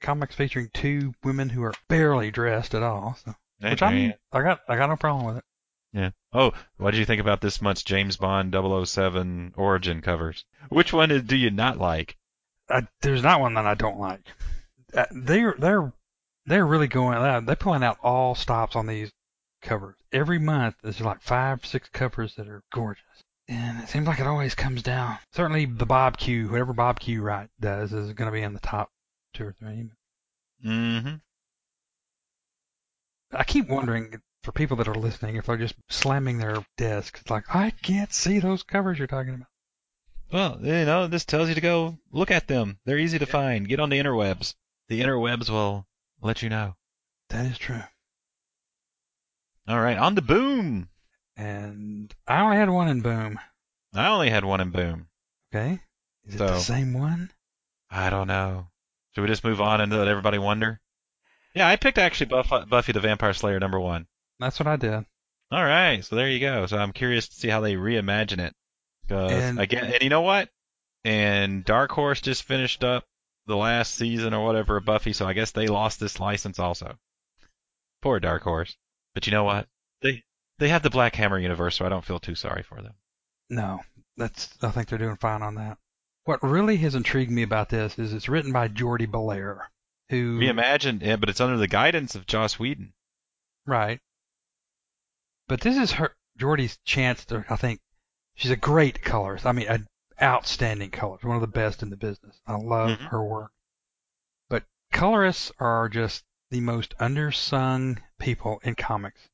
comics 0.00 0.34
featuring 0.34 0.70
two 0.72 1.12
women 1.22 1.50
who 1.50 1.62
are 1.62 1.74
barely 1.90 2.30
dressed 2.30 2.74
at 2.74 2.82
all. 2.82 3.18
So, 3.22 3.34
which 3.60 3.82
I'm 3.82 4.14
I 4.32 4.42
got 4.42 4.60
I 4.66 4.76
got 4.76 4.88
no 4.88 4.96
problem 4.96 5.26
with 5.26 5.36
it. 5.36 5.44
Yeah. 5.92 6.10
Oh, 6.32 6.52
what 6.76 6.90
did 6.90 6.98
you 6.98 7.06
think 7.06 7.20
about 7.20 7.40
this 7.40 7.62
month's 7.62 7.82
James 7.82 8.16
Bond 8.16 8.54
007 8.54 9.54
Origin 9.56 10.02
covers? 10.02 10.44
Which 10.68 10.92
one 10.92 11.10
is- 11.10 11.22
do 11.22 11.36
you 11.36 11.50
not 11.50 11.78
like? 11.78 12.16
I, 12.68 12.86
there's 13.00 13.22
not 13.22 13.40
one 13.40 13.54
that 13.54 13.66
I 13.66 13.74
don't 13.74 13.98
like. 13.98 14.20
Uh, 14.94 15.06
they're 15.10 15.54
they're 15.58 15.92
they're 16.46 16.66
really 16.66 16.88
going 16.88 17.16
out. 17.16 17.46
They're 17.46 17.56
pulling 17.56 17.82
out 17.82 17.98
all 18.02 18.34
stops 18.34 18.76
on 18.76 18.86
these 18.86 19.10
covers 19.62 19.96
every 20.12 20.38
month. 20.38 20.76
There's 20.82 21.00
like 21.00 21.22
five 21.22 21.64
six 21.64 21.88
covers 21.88 22.34
that 22.36 22.48
are 22.48 22.62
gorgeous, 22.72 23.04
and 23.48 23.82
it 23.82 23.88
seems 23.88 24.06
like 24.06 24.20
it 24.20 24.26
always 24.26 24.54
comes 24.54 24.82
down. 24.82 25.18
Certainly 25.32 25.64
the 25.66 25.86
Bob 25.86 26.18
Q, 26.18 26.48
whatever 26.48 26.74
Bob 26.74 27.00
Q 27.00 27.22
Wright 27.22 27.48
does, 27.60 27.92
is 27.94 28.12
going 28.12 28.30
to 28.30 28.32
be 28.32 28.42
in 28.42 28.52
the 28.52 28.60
top 28.60 28.90
two 29.32 29.46
or 29.46 29.52
three. 29.58 29.90
Mm-hmm. 30.66 31.14
I 33.32 33.44
keep 33.44 33.68
wondering 33.68 34.20
for 34.42 34.52
people 34.52 34.76
that 34.78 34.88
are 34.88 34.94
listening 34.94 35.36
if 35.36 35.46
they're 35.46 35.56
just 35.56 35.74
slamming 35.88 36.38
their 36.38 36.64
desks. 36.76 37.20
It's 37.20 37.30
like 37.30 37.54
I 37.54 37.70
can't 37.70 38.12
see 38.12 38.38
those 38.38 38.62
covers 38.62 38.98
you're 38.98 39.06
talking 39.06 39.34
about. 39.34 39.48
Well, 40.30 40.58
you 40.62 40.84
know, 40.84 41.06
this 41.06 41.24
tells 41.24 41.48
you 41.48 41.54
to 41.54 41.60
go 41.60 41.98
look 42.12 42.30
at 42.30 42.48
them. 42.48 42.78
They're 42.84 42.98
easy 42.98 43.18
to 43.18 43.26
find. 43.26 43.68
Get 43.68 43.80
on 43.80 43.88
the 43.88 43.98
interwebs. 43.98 44.54
The 44.88 45.00
interwebs 45.00 45.48
will 45.48 45.86
let 46.20 46.42
you 46.42 46.48
know. 46.50 46.74
That 47.30 47.46
is 47.46 47.58
true. 47.58 47.82
All 49.66 49.80
right, 49.80 49.98
on 49.98 50.14
the 50.14 50.22
boom. 50.22 50.88
And 51.36 52.14
I 52.26 52.40
only 52.40 52.56
had 52.56 52.70
one 52.70 52.88
in 52.88 53.00
Boom. 53.00 53.38
I 53.94 54.08
only 54.08 54.28
had 54.28 54.44
one 54.44 54.60
in 54.60 54.70
boom. 54.70 55.08
Okay, 55.54 55.80
is 56.26 56.34
it 56.34 56.38
the 56.38 56.58
same 56.58 56.92
one? 56.92 57.30
I 57.90 58.10
don't 58.10 58.26
know. 58.28 58.68
Should 59.14 59.22
we 59.22 59.28
just 59.28 59.44
move 59.44 59.60
on 59.62 59.80
and 59.80 59.90
let 59.90 60.08
everybody 60.08 60.36
wonder? 60.38 60.80
Yeah, 61.54 61.66
I 61.66 61.76
picked 61.76 61.96
actually 61.96 62.26
Buff- 62.26 62.68
Buffy 62.68 62.92
the 62.92 63.00
Vampire 63.00 63.32
Slayer 63.32 63.58
number 63.58 63.80
one. 63.80 64.06
That's 64.40 64.58
what 64.58 64.66
I 64.66 64.76
did. 64.76 65.04
All 65.50 65.64
right, 65.64 66.04
so 66.04 66.16
there 66.16 66.28
you 66.28 66.40
go. 66.40 66.66
So 66.66 66.76
I'm 66.78 66.92
curious 66.92 67.28
to 67.28 67.34
see 67.34 67.48
how 67.48 67.60
they 67.60 67.74
reimagine 67.74 68.40
it. 68.40 68.54
And- 69.10 69.58
again, 69.58 69.92
and 69.92 70.02
you 70.02 70.10
know 70.10 70.20
what? 70.22 70.50
And 71.04 71.64
Dark 71.64 71.90
Horse 71.92 72.20
just 72.20 72.42
finished 72.42 72.84
up 72.84 73.04
the 73.46 73.56
last 73.56 73.94
season 73.94 74.34
or 74.34 74.44
whatever 74.44 74.76
of 74.76 74.84
Buffy, 74.84 75.12
so 75.14 75.26
I 75.26 75.32
guess 75.32 75.52
they 75.52 75.66
lost 75.68 75.98
this 76.00 76.20
license 76.20 76.58
also. 76.58 76.98
Poor 78.02 78.20
Dark 78.20 78.42
Horse. 78.42 78.76
But 79.14 79.26
you 79.26 79.30
know 79.30 79.44
what? 79.44 79.66
They 80.02 80.22
they 80.58 80.68
have 80.68 80.82
the 80.82 80.90
Black 80.90 81.14
Hammer 81.14 81.38
universe, 81.38 81.76
so 81.76 81.86
I 81.86 81.88
don't 81.88 82.04
feel 82.04 82.18
too 82.18 82.34
sorry 82.34 82.62
for 82.62 82.82
them. 82.82 82.94
No, 83.48 83.80
that's. 84.16 84.50
I 84.62 84.70
think 84.70 84.88
they're 84.88 84.98
doing 84.98 85.16
fine 85.16 85.42
on 85.42 85.54
that. 85.54 85.78
What 86.24 86.42
really 86.42 86.76
has 86.78 86.94
intrigued 86.94 87.30
me 87.30 87.42
about 87.42 87.70
this 87.70 87.98
is 87.98 88.12
it's 88.12 88.28
written 88.28 88.52
by 88.52 88.68
Jordie 88.68 89.06
Bellaire, 89.06 89.70
who 90.10 90.38
Reimagined, 90.38 91.02
yeah, 91.02 91.16
but 91.16 91.30
it's 91.30 91.40
under 91.40 91.56
the 91.56 91.68
guidance 91.68 92.14
of 92.14 92.26
Joss 92.26 92.58
Whedon. 92.58 92.92
right. 93.66 94.00
But 95.48 95.62
this 95.62 95.76
is 95.76 95.92
her 95.92 96.14
Jordie's 96.36 96.78
chance 96.84 97.24
to. 97.26 97.44
I 97.48 97.56
think 97.56 97.80
she's 98.34 98.50
a 98.50 98.56
great 98.56 99.02
colorist. 99.02 99.46
I 99.46 99.52
mean, 99.52 99.66
an 99.66 99.88
outstanding 100.20 100.90
colorist, 100.90 101.24
one 101.24 101.36
of 101.36 101.40
the 101.40 101.46
best 101.46 101.82
in 101.82 101.90
the 101.90 101.96
business. 101.96 102.40
I 102.46 102.54
love 102.56 102.98
Mhm. 102.98 103.08
her 103.08 103.24
work. 103.24 103.52
But 104.48 104.64
colorists 104.92 105.50
are 105.58 105.88
just 105.88 106.24
the 106.50 106.60
most 106.60 106.96
undersung 106.98 108.00
people 108.18 108.60
in 108.62 108.74
comics. 108.74 109.28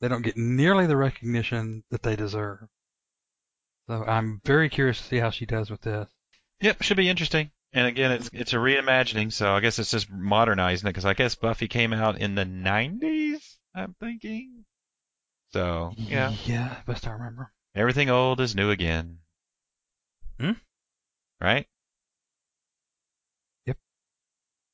They 0.00 0.08
don't 0.08 0.22
get 0.22 0.36
nearly 0.36 0.86
the 0.86 0.96
recognition 0.96 1.84
that 1.90 2.02
they 2.02 2.16
deserve. 2.16 2.68
So 3.88 4.04
I'm 4.04 4.40
very 4.44 4.68
curious 4.68 4.98
to 4.98 5.04
see 5.04 5.18
how 5.18 5.30
she 5.30 5.46
does 5.46 5.70
with 5.70 5.82
this. 5.82 6.08
Yep, 6.60 6.82
should 6.82 6.96
be 6.96 7.08
interesting. 7.08 7.50
And 7.72 7.86
again, 7.86 8.10
it's 8.12 8.30
it's 8.32 8.52
a 8.52 8.56
reimagining, 8.56 9.32
so 9.32 9.54
I 9.54 9.60
guess 9.60 9.78
it's 9.78 9.90
just 9.90 10.10
modernizing 10.10 10.86
it 10.88 10.90
because 10.90 11.04
I 11.04 11.14
guess 11.14 11.34
Buffy 11.34 11.68
came 11.68 11.92
out 11.92 12.18
in 12.18 12.34
the 12.34 12.44
'90s. 12.44 13.58
I'm 13.74 13.94
thinking. 13.94 14.64
So 15.52 15.94
yeah, 15.98 16.32
Yeah, 16.46 16.80
best 16.86 17.06
I 17.06 17.12
remember. 17.12 17.52
everything 17.74 18.08
old 18.10 18.40
is 18.40 18.54
new 18.54 18.70
again. 18.70 19.18
Hmm? 20.38 20.52
Right. 21.40 21.66
Yep. 23.66 23.78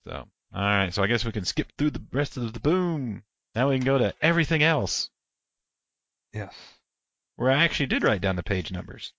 So 0.06 0.28
all 0.54 0.62
right, 0.62 0.92
so 0.94 1.02
I 1.02 1.06
guess 1.06 1.24
we 1.24 1.32
can 1.32 1.44
skip 1.44 1.72
through 1.76 1.90
the 1.90 2.02
rest 2.12 2.36
of 2.36 2.52
the 2.52 2.60
boom. 2.60 3.24
Now 3.54 3.68
we 3.70 3.78
can 3.78 3.84
go 3.86 3.98
to 3.98 4.14
everything 4.20 4.62
else, 4.62 5.10
Yes. 6.32 6.54
where 7.36 7.50
I 7.50 7.64
actually 7.64 7.86
did 7.86 8.02
write 8.04 8.20
down 8.20 8.36
the 8.36 8.42
page 8.42 8.70
numbers. 8.70 9.12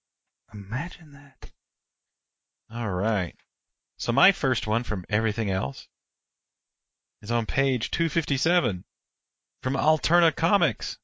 Imagine 0.53 1.11
that. 1.13 1.51
All 2.71 2.89
right. 2.91 3.35
So 3.97 4.11
my 4.11 4.31
first 4.31 4.67
one 4.67 4.83
from 4.83 5.05
everything 5.09 5.49
else 5.49 5.87
is 7.21 7.31
on 7.31 7.45
page 7.47 7.89
257 7.91 8.83
from 9.63 9.73
Alterna 9.73 10.35
Comics. 10.35 10.97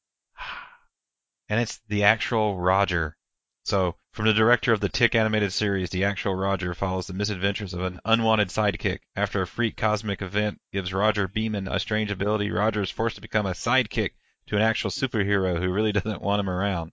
And 1.48 1.60
it's 1.60 1.80
the 1.88 2.04
actual 2.04 2.56
Roger. 2.56 3.16
So, 3.64 3.96
from 4.12 4.26
the 4.26 4.32
director 4.32 4.72
of 4.72 4.80
the 4.80 4.88
Tick 4.88 5.14
animated 5.14 5.52
series, 5.52 5.90
the 5.90 6.04
actual 6.04 6.34
Roger 6.34 6.74
follows 6.74 7.06
the 7.06 7.12
misadventures 7.12 7.74
of 7.74 7.80
an 7.80 8.00
unwanted 8.04 8.48
sidekick. 8.48 9.00
After 9.16 9.42
a 9.42 9.46
freak 9.46 9.76
cosmic 9.76 10.22
event 10.22 10.60
gives 10.72 10.92
Roger 10.92 11.26
Beeman 11.28 11.68
a 11.68 11.80
strange 11.80 12.10
ability, 12.10 12.50
Roger 12.50 12.82
is 12.82 12.90
forced 12.90 13.16
to 13.16 13.22
become 13.22 13.46
a 13.46 13.50
sidekick 13.50 14.12
to 14.46 14.56
an 14.56 14.62
actual 14.62 14.90
superhero 14.90 15.58
who 15.58 15.72
really 15.72 15.92
doesn't 15.98 16.22
want 16.22 16.40
him 16.40 16.50
around. 16.50 16.92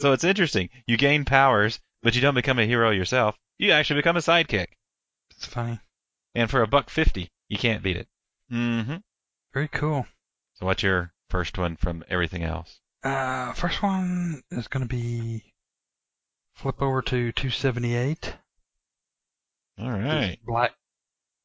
So 0.00 0.12
it's 0.12 0.24
interesting. 0.24 0.70
You 0.86 0.96
gain 0.96 1.24
powers, 1.24 1.80
but 2.02 2.14
you 2.14 2.20
don't 2.20 2.34
become 2.34 2.58
a 2.58 2.66
hero 2.66 2.90
yourself. 2.90 3.36
You 3.58 3.72
actually 3.72 3.98
become 3.98 4.16
a 4.16 4.20
sidekick. 4.20 4.68
It's 5.30 5.46
funny. 5.46 5.80
And 6.34 6.50
for 6.50 6.62
a 6.62 6.68
buck 6.68 6.90
fifty, 6.90 7.30
you 7.48 7.58
can't 7.58 7.82
beat 7.82 7.96
it. 7.96 8.08
Mm-hmm. 8.52 8.96
Very 9.52 9.68
cool. 9.68 10.06
So 10.54 10.66
what's 10.66 10.82
your 10.82 11.12
first 11.30 11.58
one 11.58 11.76
from 11.76 12.04
everything 12.08 12.42
else? 12.42 12.80
Uh, 13.02 13.52
first 13.52 13.82
one 13.82 14.42
is 14.50 14.68
going 14.68 14.86
to 14.86 14.88
be 14.88 15.42
flip 16.54 16.82
over 16.82 17.02
to 17.02 17.32
278. 17.32 18.34
All 19.80 19.90
right. 19.90 20.38
Black 20.44 20.74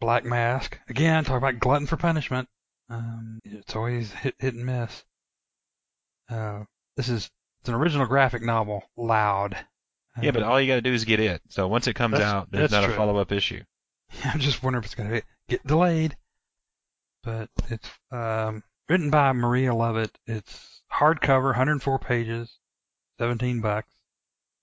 Black 0.01 0.26
Mask. 0.26 0.80
Again, 0.89 1.24
talk 1.24 1.38
about 1.38 1.60
glutton 1.60 1.88
for 1.88 1.97
punishment. 1.97 2.49
Um, 2.89 3.39
it's 3.43 3.76
always 3.76 4.12
hit 4.12 4.36
hit 4.39 4.56
and 4.56 4.66
miss. 4.66 5.04
Uh, 6.30 6.64
this 6.97 7.10
is 7.10 7.30
it's 7.62 7.70
an 7.70 7.76
original 7.76 8.08
graphic 8.08 8.41
novel, 8.41 8.84
Loud. 8.97 9.56
Yeah, 10.22 10.32
but 10.32 10.43
all 10.43 10.60
you 10.60 10.68
got 10.68 10.76
to 10.76 10.82
do 10.82 10.93
is 10.93 11.06
get 11.06 11.20
it. 11.20 11.41
So 11.49 11.68
once 11.68 11.88
it 11.88 11.95
comes 11.95 12.20
out, 12.20 12.51
there's 12.51 12.72
not 12.72 12.84
true. 12.84 12.93
a 12.93 12.97
follow 12.97 13.18
up 13.18 13.32
issue. 13.32 13.64
Yeah, 14.24 14.30
I'm 14.32 14.39
just 14.39 14.62
wondering 14.62 14.84
if 14.84 14.86
it's 14.86 14.93
going 14.93 15.10
to 15.10 15.24
get 15.49 15.66
delayed. 15.66 16.16
But 17.24 17.49
it's 17.72 17.89
um, 18.12 18.62
written 18.88 19.10
by 19.10 19.32
Maria 19.32 19.74
Lovett. 19.74 20.16
It's 20.28 20.73
hardcover, 21.00 21.46
104 21.46 22.00
pages, 22.00 22.60
17 23.20 23.62
bucks. 23.62 23.89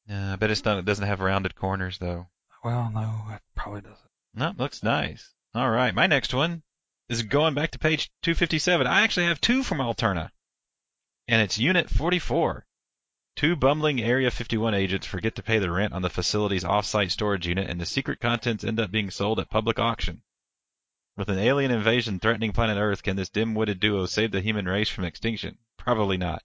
Uh, 0.08 0.32
I 0.32 0.36
bet 0.36 0.50
it's 0.50 0.64
not. 0.64 0.78
It 0.78 0.84
doesn't 0.84 1.06
have 1.06 1.20
rounded 1.20 1.54
corners 1.54 1.98
though. 1.98 2.28
Well, 2.64 2.90
no, 2.92 3.34
it 3.34 3.42
probably 3.54 3.80
doesn't. 3.80 4.10
No, 4.34 4.52
looks 4.56 4.82
nice. 4.82 5.34
All 5.54 5.70
right, 5.70 5.94
my 5.94 6.06
next 6.06 6.32
one 6.32 6.62
is 7.08 7.22
going 7.22 7.54
back 7.54 7.72
to 7.72 7.78
page 7.78 8.10
257. 8.22 8.86
I 8.86 9.02
actually 9.02 9.26
have 9.26 9.40
two 9.40 9.62
from 9.62 9.78
Alterna, 9.78 10.30
and 11.26 11.42
it's 11.42 11.58
Unit 11.58 11.90
44. 11.90 12.66
Two 13.36 13.56
bumbling 13.56 14.00
Area 14.00 14.30
51 14.30 14.74
agents 14.74 15.06
forget 15.06 15.34
to 15.36 15.42
pay 15.42 15.58
the 15.58 15.70
rent 15.70 15.92
on 15.92 16.02
the 16.02 16.10
facility's 16.10 16.64
off-site 16.64 17.10
storage 17.10 17.46
unit, 17.46 17.70
and 17.70 17.80
the 17.80 17.86
secret 17.86 18.20
contents 18.20 18.64
end 18.64 18.78
up 18.78 18.90
being 18.90 19.10
sold 19.10 19.40
at 19.40 19.48
public 19.48 19.78
auction. 19.78 20.22
With 21.16 21.28
an 21.28 21.38
alien 21.38 21.70
invasion 21.70 22.18
threatening 22.18 22.52
planet 22.52 22.78
Earth, 22.78 23.02
can 23.02 23.16
this 23.16 23.28
dim-witted 23.28 23.80
duo 23.80 24.06
save 24.06 24.32
the 24.32 24.40
human 24.40 24.66
race 24.66 24.88
from 24.88 25.04
extinction? 25.04 25.58
Probably 25.90 26.18
not. 26.18 26.42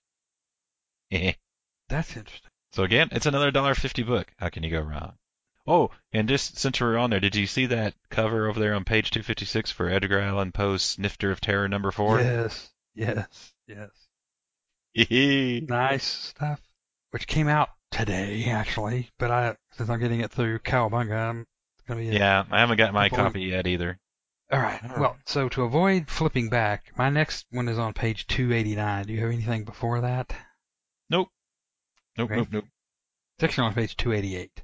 Eh. 1.11 1.33
That's 1.87 2.17
interesting. 2.17 2.49
so 2.73 2.81
again, 2.81 3.09
it's 3.11 3.27
another 3.27 3.51
dollar 3.51 3.75
fifty 3.75 4.01
book. 4.01 4.27
How 4.39 4.49
can 4.49 4.63
you 4.63 4.71
go 4.71 4.81
wrong? 4.81 5.13
Oh, 5.67 5.91
and 6.11 6.27
just 6.27 6.57
since 6.57 6.81
we're 6.81 6.97
on 6.97 7.11
there, 7.11 7.19
did 7.19 7.35
you 7.35 7.45
see 7.45 7.67
that 7.67 7.93
cover 8.09 8.47
over 8.47 8.59
there 8.59 8.73
on 8.73 8.85
page 8.85 9.11
256 9.11 9.69
for 9.71 9.87
Edgar 9.87 10.19
Allan 10.19 10.51
Poe's 10.51 10.81
Snifter 10.81 11.31
of 11.31 11.41
Terror 11.41 11.67
number 11.67 11.91
four? 11.91 12.19
Yes, 12.19 12.71
yes, 12.95 13.53
yes. 13.67 13.89
Nice 15.67 16.03
stuff. 16.05 16.59
Which 17.11 17.27
came 17.27 17.47
out 17.47 17.69
today, 17.91 18.45
actually. 18.45 19.09
But 19.19 19.29
I, 19.29 19.57
since 19.73 19.89
I'm 19.89 19.99
getting 19.99 20.21
it 20.21 20.31
through 20.31 20.59
Cowabunga, 20.59 21.29
I'm 21.29 21.45
gonna 21.87 21.99
be. 21.99 22.07
yeah, 22.07 22.45
I 22.49 22.61
haven't 22.61 22.77
got 22.77 22.93
my 22.95 23.09
copy 23.09 23.41
yet 23.41 23.67
either. 23.67 23.99
All 24.51 24.59
right. 24.59 24.83
All 24.83 24.99
Well, 24.99 25.09
right. 25.11 25.19
so 25.29 25.49
to 25.49 25.63
avoid 25.63 26.09
flipping 26.09 26.49
back, 26.49 26.91
my 26.97 27.09
next 27.09 27.45
one 27.49 27.67
is 27.67 27.79
on 27.79 27.93
page 27.93 28.27
289. 28.27 29.05
Do 29.05 29.13
you 29.13 29.21
have 29.21 29.31
anything 29.31 29.63
before 29.63 30.01
that? 30.01 30.33
Nope. 31.09 31.29
Nope, 32.17 32.29
Okay. 32.31 32.35
nope, 32.39 32.47
nope. 32.51 32.65
Actually 33.41 33.67
on 33.67 33.73
page 33.73 33.97
288. 33.97 34.63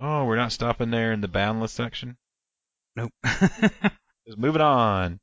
Oh, 0.00 0.24
we're 0.24 0.36
not 0.36 0.52
stopping 0.52 0.90
there 0.90 1.12
in 1.12 1.20
the 1.20 1.28
boundless 1.28 1.72
section. 1.72 2.16
Nope. 2.94 3.12
Just 3.24 4.38
moving 4.38 4.62
on. 4.62 5.20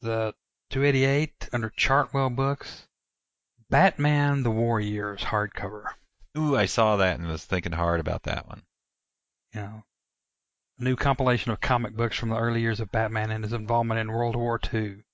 the 0.00 0.34
288 0.70 1.48
under 1.52 1.70
Chartwell 1.70 2.34
Books, 2.34 2.86
Batman: 3.70 4.42
The 4.42 4.50
War 4.50 4.80
Years 4.80 5.20
hardcover. 5.22 5.84
Ooh, 6.36 6.56
I 6.56 6.66
saw 6.66 6.96
that 6.96 7.18
and 7.18 7.28
was 7.28 7.44
thinking 7.44 7.72
hard 7.72 8.00
about 8.00 8.22
that 8.24 8.46
one. 8.46 8.62
You 9.54 9.60
know, 9.62 9.84
a 10.78 10.84
new 10.84 10.96
compilation 10.96 11.50
of 11.52 11.60
comic 11.60 11.94
books 11.94 12.16
from 12.16 12.28
the 12.30 12.38
early 12.38 12.60
years 12.60 12.80
of 12.80 12.90
Batman 12.92 13.30
and 13.30 13.44
his 13.44 13.52
involvement 13.52 14.00
in 14.00 14.12
World 14.12 14.36
War 14.36 14.60
II. 14.72 15.04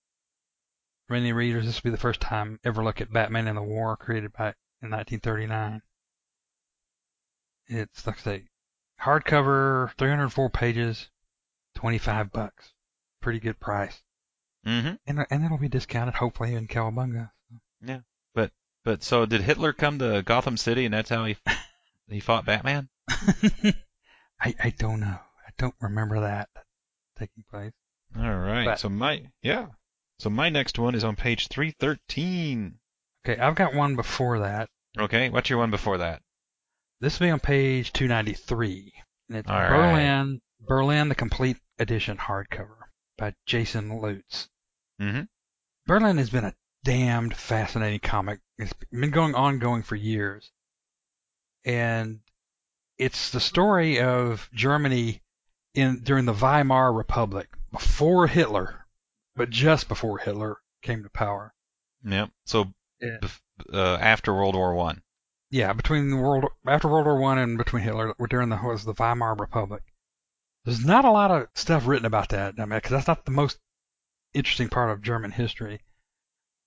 For 1.07 1.13
many 1.15 1.33
readers, 1.33 1.65
this 1.67 1.83
will 1.83 1.91
be 1.91 1.95
the 1.95 2.01
first 2.01 2.21
time 2.21 2.59
ever 2.65 2.83
look 2.83 3.01
at 3.01 3.13
Batman 3.13 3.49
in 3.49 3.57
the 3.57 3.63
War, 3.63 3.97
created 3.97 4.33
by 4.33 4.55
in 4.83 4.91
1939. 4.91 5.83
It's 7.67 8.07
like 8.07 8.19
I 8.19 8.23
say, 8.23 8.45
hardcover, 9.01 9.93
304 9.97 10.51
pages, 10.51 11.11
25 11.77 12.31
bucks, 12.33 12.73
pretty 13.21 13.41
good 13.41 13.59
price, 13.61 14.03
Mm-hmm. 14.67 14.95
and 15.07 15.27
and 15.29 15.45
it'll 15.45 15.59
be 15.59 15.69
discounted 15.69 16.15
hopefully 16.15 16.55
in 16.55 16.67
Cowabunga. 16.69 17.31
Yeah, 17.83 18.01
but 18.35 18.51
but 18.83 19.03
so 19.03 19.27
did 19.27 19.43
Hitler 19.43 19.75
come 19.75 19.99
to 19.99 20.23
Gotham 20.23 20.57
City 20.57 20.87
and 20.87 20.95
that's 20.95 21.11
how 21.11 21.27
he 21.27 21.37
he 22.09 22.21
fought 22.21 22.47
Batman? 22.47 22.89
I 23.09 23.75
I 24.63 24.75
don't 24.79 25.01
know. 25.01 25.19
Don't 25.59 25.75
remember 25.81 26.21
that 26.21 26.49
taking 27.19 27.45
place. 27.51 27.73
All 28.17 28.35
right. 28.39 28.65
But- 28.65 28.79
so 28.79 28.89
my 28.89 29.31
yeah. 29.43 29.67
So 30.21 30.31
my 30.31 30.49
next 30.49 30.79
one 30.79 30.95
is 30.95 31.05
on 31.05 31.17
page 31.17 31.49
313. 31.49 32.79
Okay, 33.27 33.41
I've 33.41 33.57
got 33.57 33.75
one 33.75 33.97
before 33.97 34.41
that. 34.41 34.69
Okay, 34.99 35.29
what's 35.29 35.51
your 35.51 35.59
one 35.59 35.71
before 35.71 35.99
that? 35.99 36.23
This 37.01 37.19
will 37.19 37.27
be 37.27 37.31
on 37.33 37.41
page 37.41 37.93
293, 37.93 38.93
and 39.29 39.39
it's 39.39 39.51
All 39.51 39.59
right. 39.59 39.69
Berlin 39.69 40.41
Berlin 40.61 41.09
the 41.09 41.15
Complete 41.15 41.59
Edition 41.79 42.17
hardcover 42.17 42.77
by 43.19 43.35
Jason 43.45 44.01
Lutes. 44.01 44.49
Mm-hmm. 45.01 45.23
Berlin 45.87 46.19
has 46.19 46.31
been 46.31 46.45
a 46.45 46.55
damned 46.85 47.37
fascinating 47.37 48.01
comic. 48.01 48.41
It's 48.59 48.73
been 48.93 49.11
going 49.11 49.35
ongoing 49.35 49.83
for 49.83 49.97
years, 49.97 50.53
and 51.65 52.21
it's 52.99 53.31
the 53.31 53.41
story 53.41 54.01
of 54.01 54.49
Germany 54.55 55.23
in 55.75 56.01
during 56.03 56.25
the 56.25 56.33
Weimar 56.35 56.93
Republic 56.93 57.49
before 57.73 58.27
Hitler, 58.27 58.87
but 59.37 59.51
just 59.51 59.89
before 59.89 60.19
Hitler 60.19 60.59
came 60.83 61.03
to 61.03 61.11
power. 61.11 61.55
Yep. 62.05 62.31
So 62.47 62.73
Yeah. 63.01 63.19
bef- 63.21 63.41
uh, 63.73 63.97
after 64.01 64.33
World 64.35 64.55
War 64.55 64.75
One. 64.75 65.03
Yeah, 65.51 65.73
between 65.73 66.11
the 66.11 66.17
world 66.17 66.47
after 66.67 66.89
World 66.89 67.07
War 67.07 67.19
One 67.21 67.39
and 67.39 67.57
between 67.59 67.83
Hitler, 67.83 68.15
during 68.29 68.49
the 68.49 68.57
was 68.57 68.85
the 68.85 68.93
Weimar 68.95 69.35
Republic. 69.35 69.83
There's 70.65 70.85
not 70.85 71.05
a 71.05 71.11
lot 71.11 71.31
of 71.31 71.49
stuff 71.55 71.87
written 71.87 72.07
about 72.07 72.31
that. 72.31 72.55
I 72.59 72.65
mean, 72.65 72.79
because 72.79 72.91
that's 72.93 73.07
not 73.07 73.25
the 73.25 73.31
most 73.31 73.59
interesting 74.33 74.69
part 74.69 74.91
of 74.91 75.03
German 75.03 75.31
history. 75.31 75.81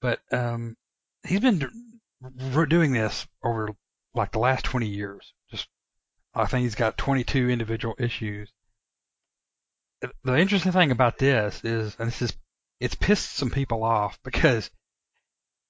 But 0.02 0.22
um, 0.32 0.78
he's 1.24 1.40
been 1.40 1.70
doing 2.68 2.94
this 2.94 3.28
over 3.44 3.70
like 4.14 4.32
the 4.32 4.40
last 4.40 4.66
20 4.66 4.88
years. 4.88 5.34
Just 5.50 5.68
I 6.36 6.46
think 6.46 6.64
he's 6.64 6.76
got 6.76 6.98
22 6.98 7.50
individual 7.50 7.96
issues. 7.98 8.52
The 10.24 10.38
interesting 10.38 10.72
thing 10.72 10.92
about 10.92 11.18
this 11.18 11.64
is, 11.64 11.96
and 12.00 12.08
this 12.08 12.22
is, 12.22 12.38
it's 12.80 12.96
pissed 12.96 13.32
some 13.36 13.50
people 13.50 13.84
off 13.84 14.20
because 14.24 14.70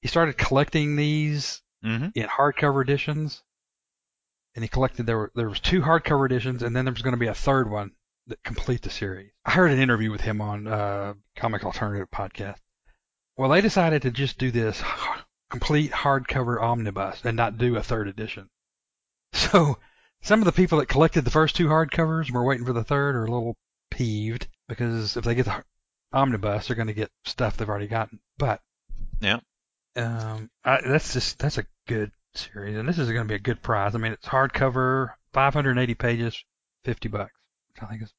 he 0.02 0.08
started 0.08 0.38
collecting 0.38 0.96
these 0.96 1.62
Mm-hmm. 1.86 2.08
in 2.16 2.28
hardcover 2.28 2.82
editions, 2.82 3.44
and 4.56 4.64
he 4.64 4.68
collected 4.68 5.06
there 5.06 5.18
were 5.18 5.32
there 5.36 5.48
was 5.48 5.60
two 5.60 5.80
hardcover 5.82 6.26
editions, 6.26 6.64
and 6.64 6.76
then 6.76 6.86
there 6.86 6.94
was 6.94 7.04
going 7.04 7.14
to 7.14 7.20
be 7.20 7.28
a 7.28 7.36
third 7.36 7.70
one 7.70 7.92
that 8.26 8.42
complete 8.44 8.82
the 8.82 8.90
series. 8.90 9.30
I 9.46 9.52
heard 9.52 9.70
an 9.72 9.80
interview 9.80 10.10
with 10.10 10.22
him 10.22 10.42
on 10.42 10.68
uh, 10.68 11.14
Comic 11.36 11.64
Alternative 11.64 12.10
podcast. 12.10 12.58
Well, 13.38 13.50
they 13.50 13.62
decided 13.62 14.02
to 14.02 14.12
just 14.12 14.40
do 14.40 14.50
this 14.50 14.82
complete 15.52 15.92
hardcover 15.92 16.60
omnibus 16.60 17.22
and 17.24 17.38
not 17.38 17.60
do 17.60 17.76
a 17.76 17.84
third 17.84 18.08
edition. 18.08 18.50
So 19.34 19.78
some 20.22 20.40
of 20.40 20.46
the 20.46 20.52
people 20.52 20.80
that 20.80 20.88
collected 20.88 21.26
the 21.26 21.32
first 21.32 21.56
two 21.56 21.68
hardcovers 21.68 22.26
and 22.26 22.34
were 22.34 22.44
waiting 22.44 22.66
for 22.66 22.74
the 22.74 22.84
third 22.84 23.16
are 23.16 23.26
a 23.26 23.32
little 23.32 23.56
peeved 23.90 24.48
because 24.68 25.18
if 25.18 25.24
they 25.24 25.36
get 25.36 25.46
the 25.46 25.64
omnibus, 26.14 26.68
they're 26.68 26.76
going 26.76 26.88
to 26.88 26.94
get 26.94 27.12
stuff 27.26 27.58
they've 27.58 27.70
already 27.70 27.88
gotten. 27.88 28.20
But 28.38 28.62
Yeah. 29.22 29.40
um, 29.96 30.50
I, 30.64 30.82
that's 30.86 31.14
just 31.14 31.40
that's 31.40 31.58
a 31.58 31.66
good 31.88 32.12
series, 32.36 32.78
and 32.78 32.88
this 32.88 33.00
is 33.00 33.10
going 33.12 33.26
to 33.26 33.32
be 33.32 33.36
a 33.36 33.40
good 33.40 33.62
prize. 33.62 33.96
I 33.96 33.98
mean, 33.98 34.12
it's 34.14 34.28
hardcover, 34.28 35.12
580 35.34 35.96
pages, 35.96 36.44
50 36.86 37.10
bucks, 37.10 37.34
which 37.74 37.84
I 37.84 37.88
think 37.88 38.04
is 38.04 38.14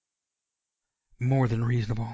more 1.21 1.49
than 1.49 1.65
reasonable. 1.65 2.09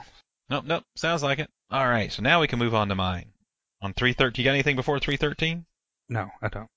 Nope, 0.50 0.64
nope. 0.66 0.84
Sounds 0.96 1.22
like 1.22 1.38
it. 1.38 1.50
All 1.70 1.88
right. 1.88 2.12
So 2.12 2.22
now 2.22 2.40
we 2.40 2.46
can 2.46 2.58
move 2.58 2.74
on 2.74 2.88
to 2.88 2.94
mine. 2.94 3.32
On 3.80 3.92
313, 3.92 4.42
you 4.42 4.48
got 4.48 4.54
anything 4.54 4.76
before 4.76 4.98
313? 4.98 5.64
No, 6.08 6.28
I 6.42 6.48
don't. 6.48 6.68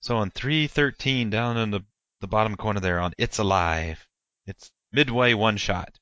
So 0.00 0.16
on 0.18 0.30
313, 0.30 1.30
down 1.30 1.56
in 1.56 1.70
the, 1.70 1.80
the 2.20 2.26
bottom 2.28 2.56
corner 2.56 2.80
there 2.80 3.00
on 3.00 3.12
It's 3.18 3.38
Alive, 3.38 4.06
it's 4.46 4.70
Midway 4.92 5.34
One 5.34 5.56
Shot. 5.58 5.98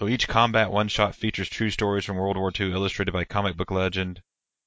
So 0.00 0.08
each 0.08 0.26
combat 0.26 0.72
one 0.72 0.88
shot 0.88 1.14
features 1.14 1.48
true 1.48 1.70
stories 1.70 2.04
from 2.04 2.16
World 2.16 2.36
War 2.36 2.50
II 2.58 2.72
illustrated 2.72 3.12
by 3.12 3.24
comic 3.24 3.56
book 3.56 3.70
legend, 3.70 4.22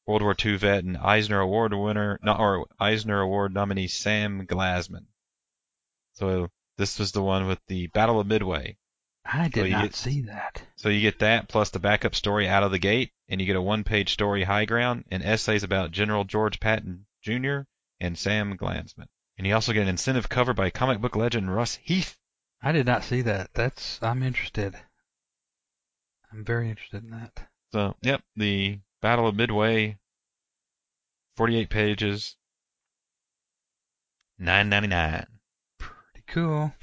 World 0.05 0.21
War 0.21 0.35
II 0.43 0.55
vet, 0.57 0.83
and 0.83 0.97
Eisner 0.97 1.39
Award 1.39 1.73
winner, 1.73 2.17
or 2.25 2.65
Eisner 2.79 3.19
Award 3.19 3.53
nominee 3.53 3.87
Sam 3.87 4.45
Glanzman. 4.47 5.07
So 6.13 6.49
this 6.77 6.97
was 6.97 7.11
the 7.11 7.21
one 7.21 7.47
with 7.47 7.59
the 7.67 7.87
Battle 7.87 8.19
of 8.19 8.27
Midway. 8.27 8.77
I 9.25 9.49
did 9.49 9.65
you 9.65 9.71
not 9.73 9.83
get- 9.83 9.95
see 9.95 10.21
that. 10.21 10.61
So 10.77 10.87
you 10.89 11.01
get 11.01 11.19
that 11.19 11.49
plus 11.49 11.71
the 11.71 11.79
backup 11.79 12.15
story 12.15 12.47
out 12.47 12.63
of 12.63 12.71
the 12.71 12.79
gate, 12.79 13.11
and 13.27 13.41
you 13.41 13.47
get 13.47 13.57
a 13.57 13.61
one-page 13.61 14.13
story 14.13 14.43
high 14.43 14.65
ground 14.65 15.03
and 15.11 15.21
essays 15.23 15.63
about 15.63 15.91
General 15.91 16.23
George 16.23 16.59
Patton 16.61 17.07
Jr. 17.21 17.61
and 17.99 18.17
Sam 18.17 18.57
Glanzman. 18.57 19.07
And 19.37 19.45
you 19.45 19.53
also 19.53 19.73
get 19.73 19.81
an 19.81 19.89
incentive 19.89 20.29
cover 20.29 20.53
by 20.53 20.69
comic 20.69 21.01
book 21.01 21.15
legend 21.17 21.53
Russ 21.53 21.75
Heath. 21.75 22.17
I 22.61 22.71
did 22.71 22.85
not 22.85 23.03
see 23.03 23.21
that. 23.21 23.53
That's 23.53 24.01
I'm 24.01 24.23
interested. 24.23 24.75
I'm 26.31 26.43
very 26.43 26.69
interested 26.69 27.03
in 27.03 27.11
that. 27.11 27.47
So, 27.71 27.95
yep, 28.01 28.21
the 28.35 28.79
Battle 29.01 29.27
of 29.27 29.35
Midway, 29.35 29.97
48 31.35 31.69
pages, 31.69 32.35
9.99. 34.41 35.27
Pretty 35.77 36.23
cool. 36.27 36.73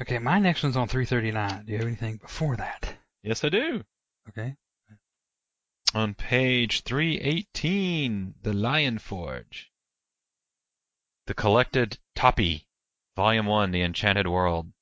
Okay, 0.00 0.18
my 0.18 0.38
next 0.38 0.62
one's 0.62 0.76
on 0.76 0.88
339. 0.88 1.64
Do 1.64 1.72
you 1.72 1.78
have 1.78 1.86
anything 1.86 2.16
before 2.18 2.56
that? 2.56 2.94
Yes, 3.22 3.44
I 3.44 3.48
do. 3.48 3.82
Okay. 4.28 4.54
On 5.94 6.14
page 6.14 6.82
318, 6.82 8.34
The 8.42 8.52
Lion 8.52 8.98
Forge. 8.98 9.70
The 11.26 11.34
Collected 11.34 11.98
Toppi, 12.14 12.66
Volume 13.16 13.46
1, 13.46 13.70
The 13.70 13.82
Enchanted 13.82 14.26
World. 14.26 14.72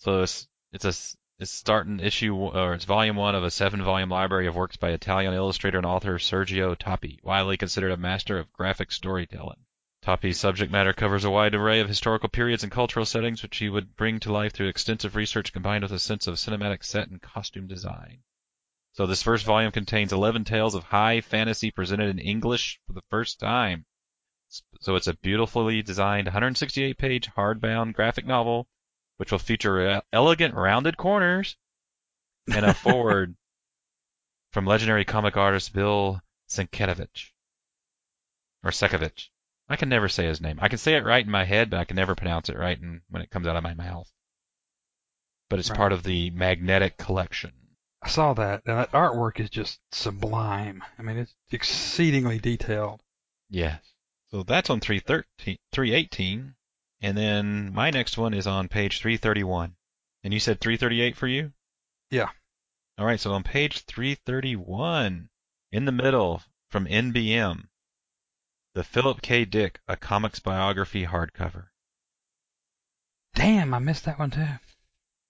So 0.00 0.22
it's, 0.22 0.48
it's 0.72 0.84
a 0.86 0.94
it's 1.40 1.50
starting 1.50 2.00
issue 2.00 2.34
or 2.34 2.72
it's 2.72 2.86
volume 2.86 3.16
one 3.16 3.34
of 3.34 3.44
a 3.44 3.50
seven-volume 3.50 4.08
library 4.08 4.46
of 4.46 4.54
works 4.54 4.76
by 4.76 4.90
Italian 4.90 5.34
illustrator 5.34 5.76
and 5.76 5.86
author 5.86 6.18
Sergio 6.18 6.74
Toppi, 6.74 7.18
widely 7.22 7.58
considered 7.58 7.92
a 7.92 7.98
master 7.98 8.38
of 8.38 8.52
graphic 8.52 8.92
storytelling. 8.92 9.64
Toppi's 10.02 10.40
subject 10.40 10.72
matter 10.72 10.94
covers 10.94 11.24
a 11.24 11.30
wide 11.30 11.54
array 11.54 11.80
of 11.80 11.88
historical 11.88 12.30
periods 12.30 12.62
and 12.62 12.72
cultural 12.72 13.04
settings, 13.04 13.42
which 13.42 13.58
he 13.58 13.68
would 13.68 13.94
bring 13.94 14.20
to 14.20 14.32
life 14.32 14.54
through 14.54 14.68
extensive 14.68 15.16
research 15.16 15.52
combined 15.52 15.82
with 15.82 15.92
a 15.92 15.98
sense 15.98 16.26
of 16.26 16.36
cinematic 16.36 16.82
set 16.82 17.08
and 17.08 17.20
costume 17.20 17.66
design. 17.66 18.22
So 18.92 19.06
this 19.06 19.22
first 19.22 19.44
volume 19.44 19.72
contains 19.72 20.14
11 20.14 20.44
tales 20.44 20.74
of 20.74 20.84
high 20.84 21.20
fantasy 21.20 21.70
presented 21.70 22.08
in 22.08 22.18
English 22.18 22.80
for 22.86 22.94
the 22.94 23.04
first 23.10 23.38
time. 23.38 23.84
So 24.80 24.96
it's 24.96 25.08
a 25.08 25.16
beautifully 25.18 25.82
designed 25.82 26.28
168-page 26.28 27.28
hardbound 27.32 27.92
graphic 27.92 28.24
novel 28.24 28.66
which 29.20 29.30
will 29.30 29.38
feature 29.38 30.00
elegant 30.14 30.54
rounded 30.54 30.96
corners 30.96 31.54
and 32.54 32.64
a 32.64 32.72
forward 32.86 33.36
from 34.50 34.64
legendary 34.64 35.04
comic 35.04 35.36
artist 35.36 35.74
Bill 35.74 36.22
Sienkiewicz. 36.48 37.26
Or 38.64 38.70
Sekovich. 38.70 39.28
I 39.68 39.76
can 39.76 39.90
never 39.90 40.08
say 40.08 40.24
his 40.24 40.40
name. 40.40 40.58
I 40.62 40.68
can 40.68 40.78
say 40.78 40.94
it 40.94 41.04
right 41.04 41.22
in 41.22 41.30
my 41.30 41.44
head, 41.44 41.68
but 41.68 41.80
I 41.80 41.84
can 41.84 41.96
never 41.96 42.14
pronounce 42.14 42.48
it 42.48 42.56
right 42.56 42.80
in, 42.80 43.02
when 43.10 43.20
it 43.20 43.28
comes 43.28 43.46
out 43.46 43.56
of 43.56 43.62
my 43.62 43.74
mouth. 43.74 44.10
But 45.50 45.58
it's 45.58 45.68
Right. 45.68 45.76
part 45.76 45.92
of 45.92 46.02
the 46.02 46.30
Magnetic 46.30 46.96
Collection. 46.96 47.52
I 48.00 48.08
saw 48.08 48.32
that. 48.32 48.62
and 48.64 48.78
that 48.78 48.92
artwork 48.92 49.38
is 49.38 49.50
just 49.50 49.80
sublime. 49.92 50.82
I 50.98 51.02
mean, 51.02 51.18
it's 51.18 51.34
exceedingly 51.50 52.38
detailed. 52.38 53.02
Yes. 53.50 53.82
So 54.30 54.44
that's 54.44 54.70
on 54.70 54.80
313, 54.80 55.58
318. 55.72 56.54
And 57.00 57.16
then 57.16 57.72
my 57.72 57.90
next 57.90 58.18
one 58.18 58.34
is 58.34 58.46
on 58.46 58.68
page 58.68 59.00
331. 59.00 59.74
And 60.22 60.34
you 60.34 60.40
said 60.40 60.60
338 60.60 61.16
for 61.16 61.26
you? 61.26 61.52
Yeah. 62.10 62.30
All 62.98 63.06
right, 63.06 63.18
so 63.18 63.32
on 63.32 63.42
page 63.42 63.80
331, 63.86 65.30
in 65.72 65.84
the 65.86 65.92
middle 65.92 66.42
from 66.68 66.86
NBM, 66.86 67.68
the 68.74 68.84
Philip 68.84 69.22
K. 69.22 69.46
Dick, 69.46 69.80
a 69.88 69.96
comics 69.96 70.38
biography 70.38 71.06
hardcover. 71.06 71.68
Damn, 73.34 73.72
I 73.72 73.78
missed 73.78 74.04
that 74.04 74.18
one 74.18 74.30
too. 74.30 74.46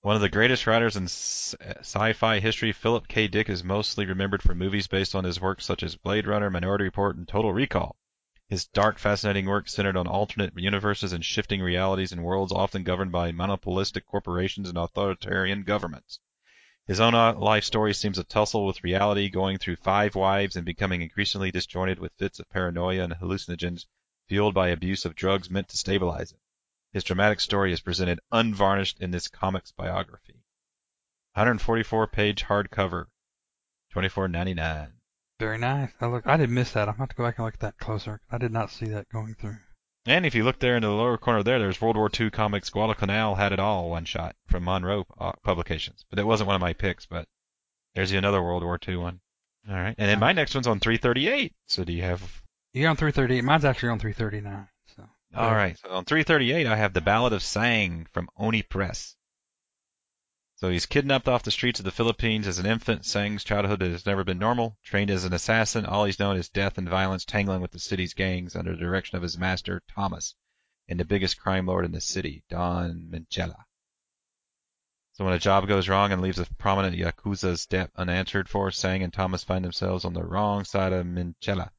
One 0.03 0.17
of 0.17 0.23
the 0.23 0.29
greatest 0.29 0.67
writers 0.67 0.97
in 0.97 1.05
uh, 1.05 1.79
sci-fi 1.81 2.41
history, 2.41 2.73
Philip 2.73 3.07
K. 3.07 3.29
Dick 3.29 3.49
is 3.49 3.63
mostly 3.63 4.07
remembered 4.07 4.43
for 4.43 4.55
movies 4.55 4.87
based 4.87 5.15
on 5.15 5.25
his 5.25 5.41
works 5.41 5.65
such 5.65 5.83
as 5.83 5.95
Blade 5.95 6.27
Runner, 6.27 6.51
Minority 6.51 6.85
Report, 6.85 7.17
and 7.17 7.29
Total 7.29 7.53
Recall. 7.53 7.97
His 8.51 8.67
dark, 8.67 8.99
fascinating 8.99 9.47
work 9.47 9.69
centered 9.69 9.97
on 9.97 10.09
alternate 10.09 10.59
universes 10.59 11.13
and 11.13 11.25
shifting 11.25 11.63
realities 11.63 12.11
in 12.11 12.25
worlds 12.25 12.51
often 12.51 12.83
governed 12.83 13.13
by 13.13 13.31
monopolistic 13.31 14.05
corporations 14.05 14.69
and 14.69 14.77
authoritarian 14.77 15.63
governments. 15.63 16.19
His 16.85 16.99
own 16.99 17.15
uh, 17.15 17.35
life 17.35 17.63
story 17.63 17.95
seems 17.95 18.19
a 18.19 18.25
tussle 18.25 18.67
with 18.67 18.83
reality, 18.83 19.29
going 19.29 19.59
through 19.59 19.77
five 19.77 20.17
wives 20.17 20.57
and 20.57 20.67
becoming 20.67 21.01
increasingly 21.01 21.53
disjointed 21.53 22.01
with 22.01 22.13
fits 22.15 22.41
of 22.41 22.51
paranoia 22.51 23.05
and 23.05 23.13
hallucinogens 23.13 23.87
fueled 24.27 24.55
by 24.55 24.71
abuse 24.71 25.05
of 25.05 25.15
drugs 25.15 25.49
meant 25.49 25.69
to 25.69 25.79
stabilize 25.79 26.33
him. 26.33 26.41
His 26.93 27.05
dramatic 27.05 27.39
story 27.39 27.73
is 27.73 27.81
presented 27.81 28.19
unvarnished 28.33 28.99
in 28.99 29.13
this 29.13 29.29
comics 29.29 29.71
biography. 29.71 30.43
144 31.35 32.09
page 32.09 32.43
hardcover, 32.43 33.07
24.99. 33.95 34.95
Very 35.41 35.57
nice. 35.57 35.91
I 36.03 36.07
look. 36.07 36.27
I 36.27 36.37
did 36.37 36.51
miss 36.51 36.73
that. 36.73 36.87
I'm 36.87 36.97
gonna 36.97 37.05
have 37.05 37.09
to 37.09 37.17
go 37.17 37.25
back 37.25 37.39
and 37.39 37.47
look 37.47 37.55
at 37.55 37.61
that 37.61 37.79
closer. 37.79 38.21
I 38.31 38.37
did 38.37 38.53
not 38.53 38.71
see 38.71 38.85
that 38.89 39.09
going 39.09 39.35
through. 39.41 39.57
And 40.05 40.27
if 40.27 40.35
you 40.35 40.45
look 40.45 40.59
there 40.59 40.77
in 40.77 40.83
the 40.83 40.91
lower 40.91 41.17
corner 41.17 41.43
there, 41.43 41.59
there's 41.59 41.81
World 41.81 41.97
War 41.97 42.11
II 42.13 42.31
comics. 42.31 42.69
Guadalcanal 42.69 43.37
had 43.37 43.53
it 43.55 43.59
all 43.59 43.89
one 43.89 44.05
shot 44.05 44.37
from 44.49 44.65
Monroe 44.65 45.07
uh, 45.19 45.33
Publications, 45.43 46.05
but 46.11 46.19
it 46.19 46.27
wasn't 46.27 46.47
one 46.47 46.57
of 46.57 46.61
my 46.61 46.75
picks. 46.75 47.07
But 47.07 47.27
there's 47.95 48.13
another 48.13 48.43
World 48.43 48.63
War 48.63 48.79
II 48.87 48.97
one. 48.97 49.21
All 49.67 49.77
right, 49.77 49.95
and 49.97 50.11
then 50.11 50.19
my 50.19 50.33
next 50.33 50.55
one's 50.55 50.67
on 50.67 50.79
338. 50.79 51.55
So 51.69 51.85
do 51.85 51.93
you 51.95 52.03
have? 52.03 52.43
You're 52.75 52.91
on 52.91 52.97
338. 52.97 53.43
Mine's 53.43 53.65
actually 53.65 53.89
on 53.89 53.99
339. 53.99 54.69
So. 54.95 55.09
All 55.35 55.55
right, 55.55 55.79
so 55.79 55.89
on 55.89 56.05
338 56.05 56.67
I 56.67 56.77
have 56.77 56.93
the 56.93 57.01
Ballad 57.01 57.33
of 57.33 57.43
Sang 57.43 58.07
from 58.13 58.29
Oni 58.37 58.63
Press. 58.63 59.17
So 60.61 60.69
he's 60.69 60.85
kidnapped 60.85 61.27
off 61.27 61.43
the 61.43 61.51
streets 61.51 61.81
of 61.81 61.87
the 61.87 61.91
Philippines 61.91 62.47
as 62.47 62.59
an 62.59 62.67
infant. 62.67 63.07
Sang's 63.07 63.45
childhood 63.45 63.81
has 63.81 64.05
never 64.05 64.25
been 64.25 64.39
normal. 64.39 64.77
Trained 64.85 65.11
as 65.11 65.25
an 65.25 65.33
assassin, 65.33 65.87
all 65.87 66.05
he's 66.05 66.19
known 66.19 66.37
is 66.37 66.51
death 66.51 66.77
and 66.77 66.87
violence, 66.87 67.25
tangling 67.25 67.63
with 67.63 67.71
the 67.71 67.79
city's 67.79 68.13
gangs 68.13 68.55
under 68.55 68.73
the 68.73 68.77
direction 68.77 69.17
of 69.17 69.23
his 69.23 69.39
master, 69.39 69.83
Thomas, 69.95 70.35
and 70.87 71.01
the 71.01 71.07
biggest 71.07 71.41
crime 71.41 71.65
lord 71.65 71.87
in 71.87 71.93
the 71.93 72.01
city, 72.03 72.45
Don 72.51 73.09
Minchella. 73.11 73.65
So 75.13 75.25
when 75.25 75.33
a 75.33 75.39
job 75.39 75.67
goes 75.67 75.89
wrong 75.89 76.13
and 76.13 76.21
leaves 76.21 76.39
a 76.39 76.45
prominent 76.59 76.95
Yakuza's 76.95 77.65
debt 77.65 77.91
unanswered 77.97 78.47
for, 78.47 78.71
Sang 78.71 79.03
and 79.03 79.15
Thomas 79.15 79.43
find 79.43 79.65
themselves 79.65 80.05
on 80.05 80.13
the 80.13 80.25
wrong 80.25 80.65
side 80.65 80.93
of 80.93 81.07
Minchella. 81.07 81.71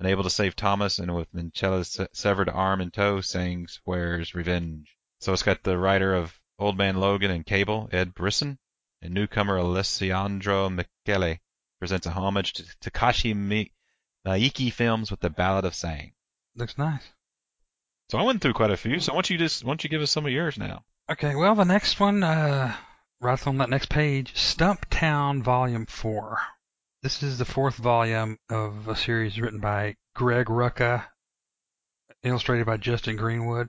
Unable 0.00 0.24
to 0.24 0.30
save 0.30 0.56
Thomas, 0.56 0.98
and 0.98 1.14
with 1.14 1.32
Minchella's 1.32 1.92
se- 1.92 2.08
severed 2.12 2.48
arm 2.48 2.80
in 2.80 2.90
tow, 2.90 3.20
Sang 3.20 3.68
swears 3.68 4.34
revenge. 4.34 4.88
So 5.20 5.32
it's 5.32 5.44
got 5.44 5.62
the 5.62 5.78
writer 5.78 6.16
of 6.16 6.40
Old 6.58 6.78
Man 6.78 6.96
Logan 6.96 7.30
and 7.30 7.44
Cable, 7.44 7.88
Ed 7.92 8.14
Brisson, 8.14 8.58
and 9.02 9.12
newcomer 9.12 9.58
Alessandro 9.58 10.70
Michele 10.70 11.38
presents 11.78 12.06
a 12.06 12.10
homage 12.10 12.52
to 12.54 12.62
Takashi 12.80 13.34
Miike 14.24 14.72
films 14.72 15.10
with 15.10 15.20
the 15.20 15.30
Ballad 15.30 15.64
of 15.64 15.74
Sang. 15.74 16.12
Looks 16.56 16.78
nice. 16.78 17.02
So 18.10 18.18
I 18.18 18.22
went 18.22 18.40
through 18.40 18.54
quite 18.54 18.70
a 18.70 18.76
few. 18.76 19.00
So 19.00 19.12
why 19.12 19.18
don't 19.18 19.30
you 19.30 19.38
just 19.38 19.64
why 19.64 19.70
don't 19.70 19.82
you 19.84 19.90
give 19.90 20.02
us 20.02 20.10
some 20.10 20.26
of 20.26 20.32
yours 20.32 20.56
now? 20.58 20.84
Okay. 21.10 21.34
Well, 21.34 21.54
the 21.54 21.64
next 21.64 21.98
one, 21.98 22.22
uh, 22.22 22.74
right 23.20 23.46
on 23.46 23.58
that 23.58 23.70
next 23.70 23.88
page, 23.88 24.34
Stumptown 24.34 25.42
Volume 25.42 25.86
Four. 25.86 26.38
This 27.02 27.22
is 27.22 27.38
the 27.38 27.44
fourth 27.44 27.76
volume 27.76 28.38
of 28.48 28.88
a 28.88 28.96
series 28.96 29.38
written 29.38 29.60
by 29.60 29.96
Greg 30.14 30.46
Rucka, 30.46 31.04
illustrated 32.22 32.66
by 32.66 32.76
Justin 32.78 33.16
Greenwood. 33.16 33.68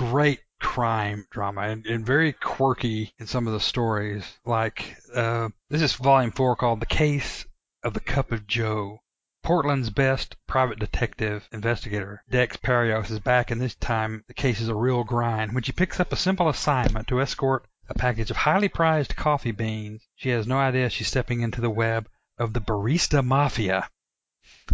Great 0.00 0.40
crime 0.60 1.26
drama 1.30 1.60
and, 1.60 1.84
and 1.84 2.06
very 2.06 2.32
quirky 2.32 3.12
in 3.18 3.26
some 3.26 3.46
of 3.46 3.52
the 3.52 3.60
stories. 3.60 4.38
Like 4.46 4.96
uh, 5.14 5.50
this 5.68 5.82
is 5.82 5.92
volume 5.92 6.32
four 6.32 6.56
called 6.56 6.80
"The 6.80 6.86
Case 6.86 7.44
of 7.82 7.92
the 7.92 8.00
Cup 8.00 8.32
of 8.32 8.46
Joe." 8.46 9.02
Portland's 9.42 9.90
best 9.90 10.36
private 10.46 10.78
detective 10.78 11.46
investigator, 11.52 12.24
Dex 12.30 12.56
Parios, 12.56 13.10
is 13.10 13.18
back, 13.18 13.50
and 13.50 13.60
this 13.60 13.74
time 13.74 14.24
the 14.26 14.32
case 14.32 14.58
is 14.58 14.70
a 14.70 14.74
real 14.74 15.04
grind. 15.04 15.52
When 15.52 15.64
she 15.64 15.72
picks 15.72 16.00
up 16.00 16.14
a 16.14 16.16
simple 16.16 16.48
assignment 16.48 17.06
to 17.08 17.20
escort 17.20 17.66
a 17.90 17.92
package 17.92 18.30
of 18.30 18.38
highly 18.38 18.70
prized 18.70 19.16
coffee 19.16 19.52
beans, 19.52 20.08
she 20.14 20.30
has 20.30 20.46
no 20.46 20.56
idea 20.56 20.88
she's 20.88 21.08
stepping 21.08 21.42
into 21.42 21.60
the 21.60 21.68
web 21.68 22.08
of 22.38 22.54
the 22.54 22.60
barista 22.62 23.22
mafia. 23.22 23.86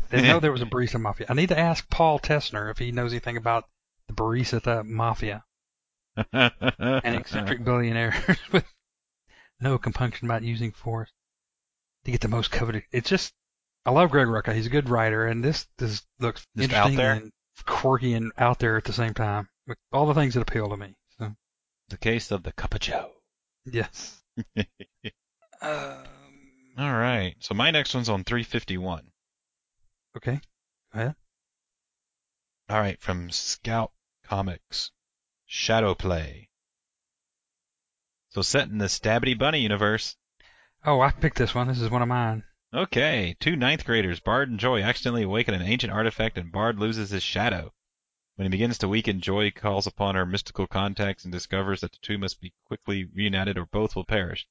Didn't 0.09 0.29
know 0.29 0.39
there 0.41 0.53
was 0.53 0.63
a 0.63 0.67
barista 0.67 1.01
mafia. 1.01 1.27
I 1.29 1.35
need 1.35 1.49
to 1.49 1.59
ask 1.59 1.91
Paul 1.91 2.21
Tessner 2.21 2.71
if 2.71 2.79
he 2.79 2.93
knows 2.93 3.11
anything 3.11 3.37
about 3.37 3.65
the 4.09 4.15
barista 4.15 4.85
mafia. 4.85 5.45
An 6.33 7.15
eccentric 7.15 7.63
billionaire 7.65 8.15
with 8.53 8.65
no 9.61 9.79
compunction 9.79 10.27
about 10.29 10.43
using 10.43 10.73
force 10.73 11.11
to 12.05 12.11
get 12.11 12.21
the 12.21 12.29
most 12.29 12.51
coveted. 12.51 12.85
It's 12.93 13.09
just, 13.11 13.33
I 13.85 13.91
love 13.91 14.11
Greg 14.11 14.27
Rucka. 14.27 14.55
He's 14.55 14.67
a 14.67 14.71
good 14.71 14.89
writer, 14.89 15.27
and 15.27 15.45
this 15.45 15.67
this 15.79 16.03
looks 16.21 16.47
Just 16.57 16.73
out 16.73 16.91
interesting 16.91 16.97
there? 16.97 17.13
and 17.13 17.33
quirky 17.67 18.15
and 18.15 18.33
out 18.39 18.59
there 18.59 18.77
at 18.77 18.85
the 18.85 18.93
same 18.93 19.15
time. 19.15 19.49
With 19.67 19.79
all 19.93 20.07
the 20.07 20.15
things 20.15 20.35
that 20.35 20.43
appeal 20.43 20.69
to 20.69 20.77
me. 20.77 20.95
So 21.19 21.35
the 21.89 21.99
case 21.99 22.31
of 22.31 22.43
the 22.43 22.53
Cup 22.53 22.75
of 22.75 22.81
Joe. 22.81 23.11
yes. 23.65 24.23
um, 25.61 26.05
All 26.79 26.93
right. 26.93 27.35
So 27.41 27.55
my 27.55 27.71
next 27.71 27.95
one's 27.95 28.09
on 28.09 28.25
351. 28.25 29.11
okay. 30.17 30.41
All 32.69 32.81
right, 32.81 33.01
from 33.01 33.31
Scout 33.31 33.93
Comics, 34.29 34.91
Shadow 35.47 35.95
Play. 35.95 36.49
So 38.31 38.43
set 38.43 38.69
in 38.69 38.79
the 38.79 38.87
Stabbity 38.87 39.39
Bunny 39.39 39.61
universe. 39.61 40.17
Oh, 40.85 41.01
I 41.01 41.13
picked 41.13 41.39
this 41.39 41.55
one. 41.55 41.69
This 41.69 41.81
is 41.81 41.91
one 41.91 42.03
of 42.03 42.09
mine. 42.09 42.43
Okay, 42.75 43.37
two 43.39 43.55
ninth 43.55 43.85
graders, 43.85 44.19
Bard 44.19 44.51
and 44.51 44.59
Joy, 44.59 44.83
accidentally 44.83 45.23
awaken 45.23 45.55
an 45.55 45.63
ancient 45.63 45.93
artifact 45.93 46.37
and 46.37 46.51
Bard 46.51 46.81
loses 46.81 47.11
his 47.11 47.23
shadow. 47.23 47.73
When 48.35 48.47
he 48.47 48.51
begins 48.51 48.79
to 48.79 48.89
weaken, 48.89 49.21
Joy 49.21 49.53
calls 49.53 49.87
upon 49.87 50.17
her 50.17 50.27
mystical 50.27 50.67
contacts 50.67 51.25
and 51.25 51.33
discovers 51.33 51.81
that 51.81 51.93
the 51.93 51.99
two 52.03 52.19
must 52.19 52.41
be 52.41 52.53
quickly 52.65 53.05
reunited 53.05 53.57
or 53.57 53.67
both 53.67 53.95
will 53.95 54.05
perish. 54.05 54.49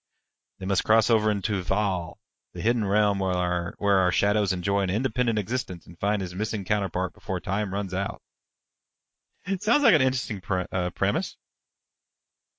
They 0.57 0.65
must 0.65 0.85
cross 0.85 1.09
over 1.09 1.29
into 1.29 1.61
Val, 1.61 2.17
the 2.53 2.61
hidden 2.61 2.85
realm 2.85 3.19
where 3.19 3.33
our, 3.33 3.75
where 3.77 3.97
our 3.97 4.11
shadows 4.13 4.53
enjoy 4.53 4.83
an 4.83 4.89
independent 4.89 5.37
existence 5.37 5.85
and 5.85 5.99
find 5.99 6.21
his 6.21 6.33
missing 6.33 6.63
counterpart 6.63 7.13
before 7.13 7.41
time 7.41 7.73
runs 7.73 7.93
out. 7.93 8.21
It 9.47 9.61
sounds 9.63 9.83
like 9.83 9.93
an 9.93 10.01
interesting 10.01 10.41
pre- 10.41 10.65
uh, 10.71 10.89
premise. 10.91 11.37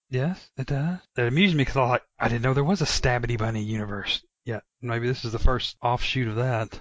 Yes, 0.09 0.51
it 0.57 0.67
does. 0.69 0.99
It 1.17 1.27
amused 1.27 1.57
me 1.57 1.63
because 1.63 1.77
I 1.77 1.89
like 1.89 2.03
I 2.19 2.29
didn't 2.29 2.43
know 2.43 2.55
there 2.55 2.63
was 2.65 2.81
a 2.81 2.85
Stabbity 2.87 3.37
Bunny 3.39 3.63
universe. 3.63 4.25
yet. 4.45 4.63
Maybe 4.81 5.09
this 5.09 5.25
is 5.25 5.33
the 5.33 5.39
first 5.41 5.77
offshoot 5.83 6.29
of 6.29 6.37
that. 6.37 6.81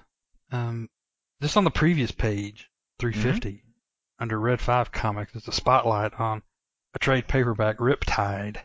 Um, 0.51 0.87
just 1.41 1.57
on 1.57 1.63
the 1.63 1.71
previous 1.71 2.11
page, 2.11 2.69
350, 2.99 3.63
under 4.19 4.39
Red 4.39 4.61
5 4.61 4.91
Comics, 4.91 5.35
is 5.35 5.47
a 5.47 5.51
spotlight 5.51 6.13
on 6.19 6.43
a 6.93 6.99
trade 6.99 7.27
paperback, 7.27 7.77
Riptide. 7.79 8.57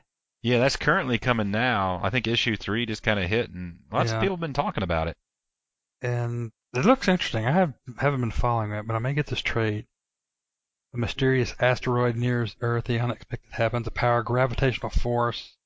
Yeah, 0.42 0.58
that's 0.58 0.76
currently 0.76 1.18
coming 1.18 1.50
now. 1.50 2.00
I 2.02 2.10
think 2.10 2.26
issue 2.26 2.56
three 2.56 2.84
just 2.86 3.02
kind 3.02 3.18
of 3.18 3.28
hit, 3.28 3.50
and 3.50 3.78
lots 3.90 4.10
Yeah. 4.10 4.16
of 4.16 4.22
people 4.22 4.36
have 4.36 4.40
been 4.40 4.52
talking 4.52 4.82
about 4.82 5.08
it. 5.08 5.16
And 6.02 6.52
it 6.74 6.84
looks 6.84 7.08
interesting. 7.08 7.46
I 7.46 7.52
have, 7.52 7.72
haven't 7.98 8.20
been 8.20 8.30
following 8.30 8.72
it, 8.72 8.86
but 8.86 8.94
I 8.94 8.98
may 9.00 9.14
get 9.14 9.26
this 9.26 9.40
trade. 9.42 9.86
A 10.92 10.96
mysterious 10.96 11.54
asteroid 11.60 12.16
nears 12.16 12.56
Earth. 12.60 12.84
The 12.84 12.98
unexpected 12.98 13.52
happens. 13.52 13.86
A 13.86 13.92
power 13.92 14.22
gravitational 14.22 14.90
force 14.90 15.56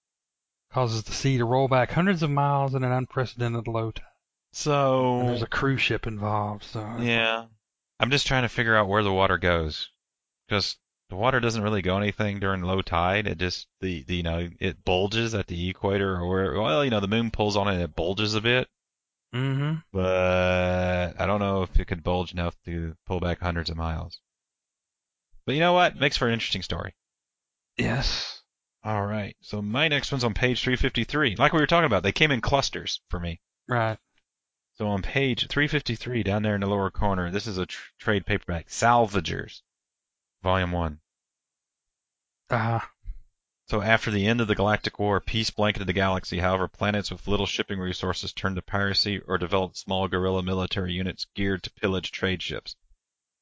causes 0.71 1.05
the 1.05 1.13
sea 1.13 1.39
to 1.39 1.45
roll 1.45 1.69
back 1.69 1.93
hundreds 1.93 2.23
of 2.23 2.31
miles 2.31 2.75
in 2.75 2.85
an 2.85 2.93
unprecedented 2.93 3.67
low 3.67 3.91
tide. 3.91 4.05
So 4.53 5.21
And 5.21 5.29
there's 5.29 5.43
a 5.43 5.47
cruise 5.47 5.81
ship 5.81 6.07
involved. 6.07 6.65
So 6.65 6.99
Yeah. 6.99 7.47
I'm 7.99 8.11
just 8.11 8.27
trying 8.27 8.43
to 8.43 8.49
figure 8.49 8.77
out 8.77 8.89
where 8.89 9.03
the 9.03 9.13
water 9.13 9.39
goes. 9.39 9.89
Because 10.47 10.77
the 11.09 11.17
water 11.17 11.41
doesn't 11.41 11.63
really 11.63 11.81
go 11.81 11.97
anything 11.97 12.39
during 12.39 12.63
low 12.63 12.83
tide. 12.83 13.27
It 13.27 13.39
just, 13.39 13.67
the, 13.81 14.03
the, 14.03 14.17
you 14.17 14.23
know, 14.23 14.51
it 14.61 14.85
bulges 14.85 15.35
at 15.35 15.47
the 15.47 15.71
equator 15.71 16.17
or 16.17 16.29
where, 16.29 16.61
well, 16.61 16.85
you 16.85 16.91
know, 16.91 17.01
the 17.01 17.09
moon 17.09 17.31
pulls 17.31 17.57
on 17.57 17.69
it 17.69 17.75
and 17.75 17.83
it 17.83 17.97
bulges 17.97 18.35
a 18.35 18.41
bit. 18.41 18.69
Mm-hmm. 19.35 19.77
But 19.91 21.19
I 21.19 21.27
don't 21.27 21.41
know 21.41 21.63
if 21.63 21.79
it 21.81 21.87
could 21.87 22.03
bulge 22.05 22.33
enough 22.33 22.57
to 22.67 22.95
pull 23.07 23.21
back 23.21 23.41
hundreds 23.41 23.71
of 23.71 23.77
miles. 23.77 24.21
But 25.47 25.55
you 25.55 25.61
know 25.61 25.73
what? 25.75 25.97
Makes 25.97 26.17
for 26.17 26.27
an 26.27 26.33
interesting 26.35 26.63
story. 26.63 26.95
Yes. 27.77 28.43
All 28.83 29.05
right. 29.07 29.37
So 29.41 29.61
my 29.63 29.89
next 29.89 30.13
one's 30.13 30.25
on 30.25 30.35
page 30.35 30.63
353. 30.63 31.37
Like 31.37 31.53
we 31.53 31.61
were 31.61 31.67
talking 31.67 31.87
about, 31.87 32.03
they 32.03 32.13
came 32.13 32.31
in 32.31 32.41
clusters 32.41 33.01
for 33.09 33.19
me. 33.19 33.41
Right. 33.69 33.99
So 34.75 34.89
on 34.89 35.03
page 35.03 35.47
353, 35.49 36.23
down 36.23 36.43
there 36.43 36.55
in 36.55 36.61
the 36.61 36.67
lower 36.67 36.91
corner, 36.91 37.31
this 37.31 37.47
is 37.47 37.59
a 37.59 37.67
tr- 37.67 37.91
trade 37.99 38.27
paperback, 38.27 38.69
Salvagers, 38.69 39.63
Volume 40.43 40.73
1. 40.73 41.01
Uh, 42.51 42.81
So 43.69 43.81
after 43.81 44.11
the 44.11 44.27
end 44.27 44.41
of 44.41 44.49
the 44.49 44.55
Galactic 44.55 44.99
War, 44.99 45.21
peace 45.21 45.51
blanketed 45.51 45.87
the 45.87 45.93
galaxy. 45.93 46.39
However, 46.41 46.69
planets 46.69 47.11
with 47.11 47.27
little 47.29 47.47
shipping 47.47 47.79
resources 47.79 48.33
turned 48.33 48.57
to 48.57 48.63
piracy 48.63 49.21
or 49.21 49.39
developed 49.39 49.79
small 49.79 50.09
guerrilla 50.09 50.43
military 50.43 50.93
units 50.93 51.27
geared 51.35 51.63
to 51.63 51.73
pillage 51.73 52.11
trade 52.13 52.43
ships. 52.43 52.77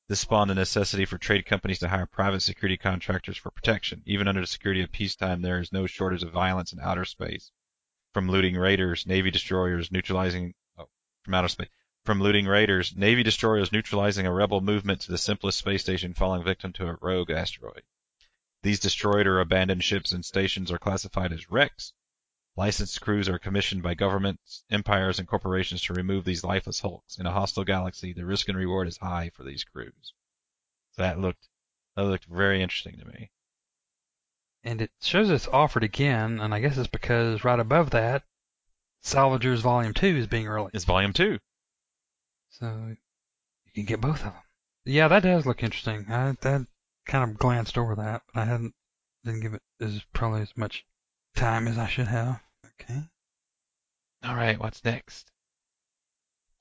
This 0.09 0.21
spawned 0.21 0.51
the 0.51 0.55
necessity 0.55 1.05
for 1.05 1.17
trade 1.17 1.47
companies 1.47 1.79
to 1.79 1.89
hire 1.89 2.07
private 2.07 2.41
security 2.41 2.77
contractors 2.77 3.37
for 3.37 3.51
protection. 3.51 4.03
Even 4.05 4.27
under 4.27 4.41
the 4.41 4.47
security 4.47 4.83
of 4.83 4.91
peacetime, 4.91 5.43
there 5.43 5.61
is 5.61 5.73
no 5.73 5.87
shortage 5.87 6.23
of 6.23 6.33
violence 6.33 6.73
in 6.73 6.81
outer 6.81 7.05
space. 7.05 7.53
From 8.13 8.29
looting 8.29 8.57
raiders, 8.57 9.07
Navy 9.07 9.31
destroyers 9.31 9.93
neutralizing 9.93 10.55
oh, 10.77 10.89
from 11.23 11.35
outer 11.35 11.49
space. 11.49 11.69
From 12.05 12.21
looting 12.21 12.47
raiders, 12.47 12.97
Navy 12.97 13.23
destroyers 13.23 13.71
neutralizing 13.71 14.27
a 14.27 14.33
rebel 14.33 14.61
movement 14.61 15.03
to 15.03 15.13
the 15.13 15.19
simplest 15.19 15.61
space 15.61 15.83
station 15.83 16.15
falling 16.15 16.43
victim 16.43 16.73
to 16.73 16.89
a 16.89 16.99
rogue 17.01 17.31
asteroid. 17.31 17.85
These 18.63 18.81
destroyed 18.81 19.27
or 19.29 19.41
abandoned 19.41 19.85
ships 19.85 20.11
and 20.11 20.25
stations 20.25 20.73
are 20.73 20.79
classified 20.79 21.33
as 21.33 21.49
wrecks. 21.49 21.93
Licensed 22.57 23.01
crews 23.01 23.29
are 23.29 23.39
commissioned 23.39 23.83
by 23.83 23.95
governments, 23.95 24.65
empires, 24.71 25.19
and 25.19 25.29
corporations 25.29 25.83
to 25.83 25.95
remove 25.95 26.25
these 26.25 26.45
lifeless 26.45 26.81
hulks. 26.81 27.19
In 27.19 27.27
a 27.27 27.33
hostile 27.33 27.65
galaxy, 27.65 28.13
the 28.13 28.27
risk 28.27 28.49
and 28.49 28.59
reward 28.59 28.89
is 28.89 28.99
high 28.99 29.31
for 29.35 29.43
these 29.45 29.65
crews. 29.65 30.15
So 30.93 31.03
that 31.03 31.19
looked 31.19 31.49
that 31.97 32.03
looked 32.05 32.25
very 32.27 32.63
interesting 32.63 32.99
to 32.99 33.07
me. 33.07 33.31
and 34.65 34.81
it 34.83 34.91
shows 35.01 35.31
it's 35.31 35.49
offered 35.49 35.85
again, 35.85 36.41
and 36.41 36.55
I 36.55 36.61
guess 36.61 36.77
it's 36.79 36.89
because 36.89 37.45
right 37.45 37.59
above 37.59 37.91
that, 37.91 38.25
Salvagers 39.03 39.61
Volume 39.61 39.95
2 39.95 40.07
is 40.17 40.27
being 40.27 40.47
released. 40.49 40.75
It's 40.75 40.85
volume 40.85 41.13
two. 41.13 41.39
So 42.51 42.67
you 43.67 43.73
can 43.75 43.85
get 43.85 44.01
both 44.01 44.19
of 44.19 44.33
them. 44.35 44.43
Yeah, 44.85 45.09
that 45.09 45.23
does 45.25 45.47
look 45.47 45.63
interesting. 45.63 46.07
I 46.11 46.33
that 46.43 46.67
kind 47.07 47.31
of 47.31 47.39
glanced 47.39 47.79
over 47.79 47.95
that, 47.97 48.23
but 48.33 48.41
I 48.41 48.45
hadn't 48.45 48.75
didn't 49.25 49.41
give 49.41 49.55
it 49.55 49.63
as 49.81 50.03
probably 50.13 50.43
as 50.43 50.57
much 50.57 50.85
time 51.35 51.69
as 51.69 51.79
I 51.79 51.89
should 51.89 52.09
have. 52.09 52.41
Okay. 52.81 53.03
All 54.25 54.35
right, 54.35 54.59
what's 54.59 54.85
next? 54.85 55.31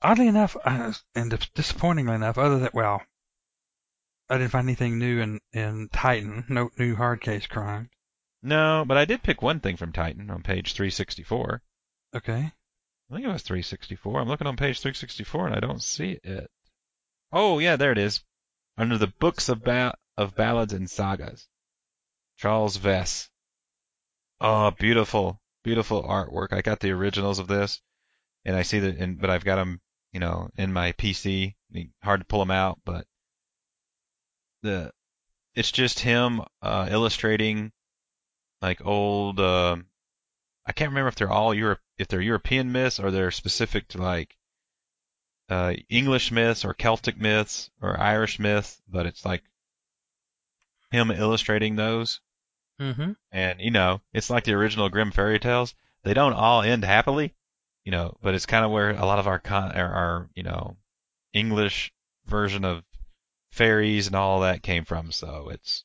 Oddly 0.02 0.26
enough, 0.26 0.56
I, 0.64 0.94
and 1.14 1.48
disappointingly 1.54 2.14
enough, 2.14 2.36
other 2.38 2.58
than 2.58 2.70
well, 2.72 3.02
I 4.28 4.38
didn't 4.38 4.50
find 4.50 4.66
anything 4.66 4.98
new 4.98 5.20
in 5.20 5.40
in 5.52 5.88
Titan. 5.92 6.44
No 6.48 6.70
new 6.78 6.96
hard 6.96 7.20
case 7.20 7.46
crime. 7.46 7.90
No, 8.42 8.84
but 8.86 8.96
I 8.96 9.04
did 9.04 9.22
pick 9.22 9.42
one 9.42 9.60
thing 9.60 9.76
from 9.76 9.92
Titan 9.92 10.30
on 10.30 10.42
page 10.42 10.72
364. 10.72 11.62
Okay. 12.14 12.52
I 13.10 13.14
think 13.14 13.24
it 13.26 13.32
was 13.32 13.42
364. 13.42 14.20
I'm 14.20 14.28
looking 14.28 14.46
on 14.46 14.56
page 14.56 14.80
364 14.80 15.46
and 15.46 15.56
I 15.56 15.60
don't 15.60 15.82
see 15.82 16.18
it. 16.24 16.50
Oh, 17.30 17.58
yeah, 17.58 17.76
there 17.76 17.92
it 17.92 17.98
is. 17.98 18.24
Under 18.76 18.98
the 18.98 19.06
books 19.06 19.48
of 19.48 19.62
ba- 19.62 19.96
of 20.16 20.34
ballads 20.34 20.72
and 20.72 20.90
sagas. 20.90 21.46
Charles 22.38 22.78
Vess. 22.78 23.28
Oh, 24.44 24.72
beautiful, 24.72 25.40
beautiful 25.62 26.02
artwork. 26.02 26.52
I 26.52 26.62
got 26.62 26.80
the 26.80 26.90
originals 26.90 27.38
of 27.38 27.46
this, 27.46 27.80
and 28.44 28.56
I 28.56 28.62
see 28.62 28.80
that, 28.80 28.96
in, 28.96 29.14
but 29.14 29.30
I've 29.30 29.44
got 29.44 29.54
them, 29.54 29.80
you 30.12 30.18
know, 30.18 30.50
in 30.56 30.72
my 30.72 30.90
PC. 30.92 31.54
Hard 32.02 32.20
to 32.22 32.26
pull 32.26 32.40
them 32.40 32.50
out, 32.50 32.80
but 32.84 33.06
the 34.62 34.92
it's 35.54 35.70
just 35.70 36.00
him 36.00 36.42
uh, 36.60 36.88
illustrating 36.90 37.70
like 38.60 38.84
old. 38.84 39.38
Uh, 39.38 39.76
I 40.66 40.72
can't 40.72 40.90
remember 40.90 41.08
if 41.08 41.14
they're 41.14 41.30
all 41.30 41.54
Europe, 41.54 41.80
if 41.98 42.08
they're 42.08 42.20
European 42.20 42.72
myths 42.72 42.98
or 42.98 43.12
they're 43.12 43.30
specific 43.30 43.86
to 43.90 43.98
like 43.98 44.36
uh, 45.50 45.74
English 45.88 46.32
myths 46.32 46.64
or 46.64 46.74
Celtic 46.74 47.16
myths 47.16 47.70
or 47.80 47.98
Irish 48.00 48.40
myths, 48.40 48.82
but 48.88 49.06
it's 49.06 49.24
like 49.24 49.44
him 50.90 51.12
illustrating 51.12 51.76
those. 51.76 52.20
Mm-hmm. 52.82 53.12
And 53.30 53.60
you 53.60 53.70
know, 53.70 54.00
it's 54.12 54.28
like 54.30 54.44
the 54.44 54.54
original 54.54 54.88
Grimm 54.88 55.12
fairy 55.12 55.38
tales. 55.38 55.74
They 56.02 56.14
don't 56.14 56.32
all 56.32 56.62
end 56.62 56.84
happily, 56.84 57.32
you 57.84 57.92
know, 57.92 58.16
but 58.22 58.34
it's 58.34 58.46
kind 58.46 58.64
of 58.64 58.72
where 58.72 58.90
a 58.90 59.06
lot 59.06 59.20
of 59.20 59.28
our 59.28 59.38
con- 59.38 59.72
our, 59.72 59.92
our 59.92 60.30
you 60.34 60.42
know 60.42 60.76
English 61.32 61.92
version 62.26 62.64
of 62.64 62.82
fairies 63.52 64.08
and 64.08 64.16
all 64.16 64.40
that 64.40 64.62
came 64.64 64.84
from. 64.84 65.12
So 65.12 65.48
it's 65.50 65.84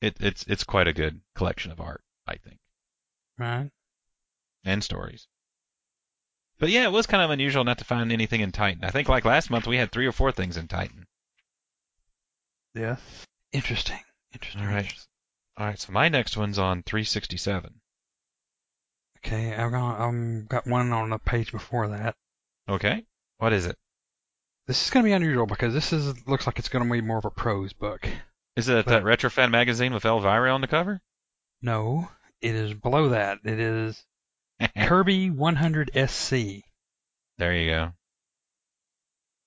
it, 0.00 0.16
it's 0.20 0.44
it's 0.46 0.64
quite 0.64 0.88
a 0.88 0.92
good 0.94 1.20
collection 1.34 1.70
of 1.70 1.80
art, 1.80 2.02
I 2.26 2.36
think, 2.36 2.58
Right. 3.36 3.70
and 4.64 4.82
stories. 4.82 5.28
But 6.58 6.70
yeah, 6.70 6.84
it 6.84 6.92
was 6.92 7.06
kind 7.06 7.22
of 7.22 7.30
unusual 7.30 7.62
not 7.64 7.78
to 7.78 7.84
find 7.84 8.10
anything 8.10 8.40
in 8.40 8.52
Titan. 8.52 8.84
I 8.84 8.90
think 8.90 9.08
like 9.08 9.24
last 9.24 9.50
month 9.50 9.66
we 9.66 9.76
had 9.76 9.92
three 9.92 10.06
or 10.06 10.12
four 10.12 10.32
things 10.32 10.56
in 10.56 10.66
Titan. 10.66 11.06
Yes. 12.74 13.00
Interesting. 13.52 14.00
Interesting. 14.32 14.62
All 14.62 14.68
right. 14.68 14.78
interesting. 14.84 15.04
All 15.58 15.66
right, 15.66 15.78
so 15.78 15.92
my 15.92 16.08
next 16.08 16.36
one's 16.36 16.58
on 16.58 16.82
367. 16.84 17.80
Okay, 19.18 19.52
I've 19.54 19.72
got, 19.72 20.00
um, 20.00 20.46
got 20.48 20.66
one 20.66 20.92
on 20.92 21.10
the 21.10 21.18
page 21.18 21.50
before 21.50 21.88
that. 21.88 22.14
Okay, 22.68 23.04
what 23.38 23.52
is 23.52 23.66
it? 23.66 23.76
This 24.68 24.84
is 24.84 24.90
going 24.90 25.04
to 25.04 25.08
be 25.08 25.12
unusual 25.14 25.46
because 25.46 25.74
this 25.74 25.92
is 25.92 26.26
looks 26.28 26.46
like 26.46 26.58
it's 26.58 26.68
going 26.68 26.84
to 26.86 26.90
be 26.92 27.00
more 27.00 27.18
of 27.18 27.24
a 27.24 27.30
prose 27.30 27.72
book. 27.72 28.08
Is 28.54 28.68
it 28.68 28.86
that 28.86 29.02
But- 29.02 29.02
Retrofan 29.02 29.50
magazine 29.50 29.92
with 29.92 30.04
Elvira 30.04 30.52
on 30.52 30.60
the 30.60 30.66
cover? 30.68 31.00
No, 31.60 32.08
it 32.40 32.54
is 32.54 32.74
below 32.74 33.08
that. 33.08 33.38
It 33.44 33.58
is 33.58 34.04
Kirby 34.78 35.30
100 35.30 35.90
SC. 36.08 36.34
there 37.38 37.54
you 37.54 37.70
go. 37.70 37.92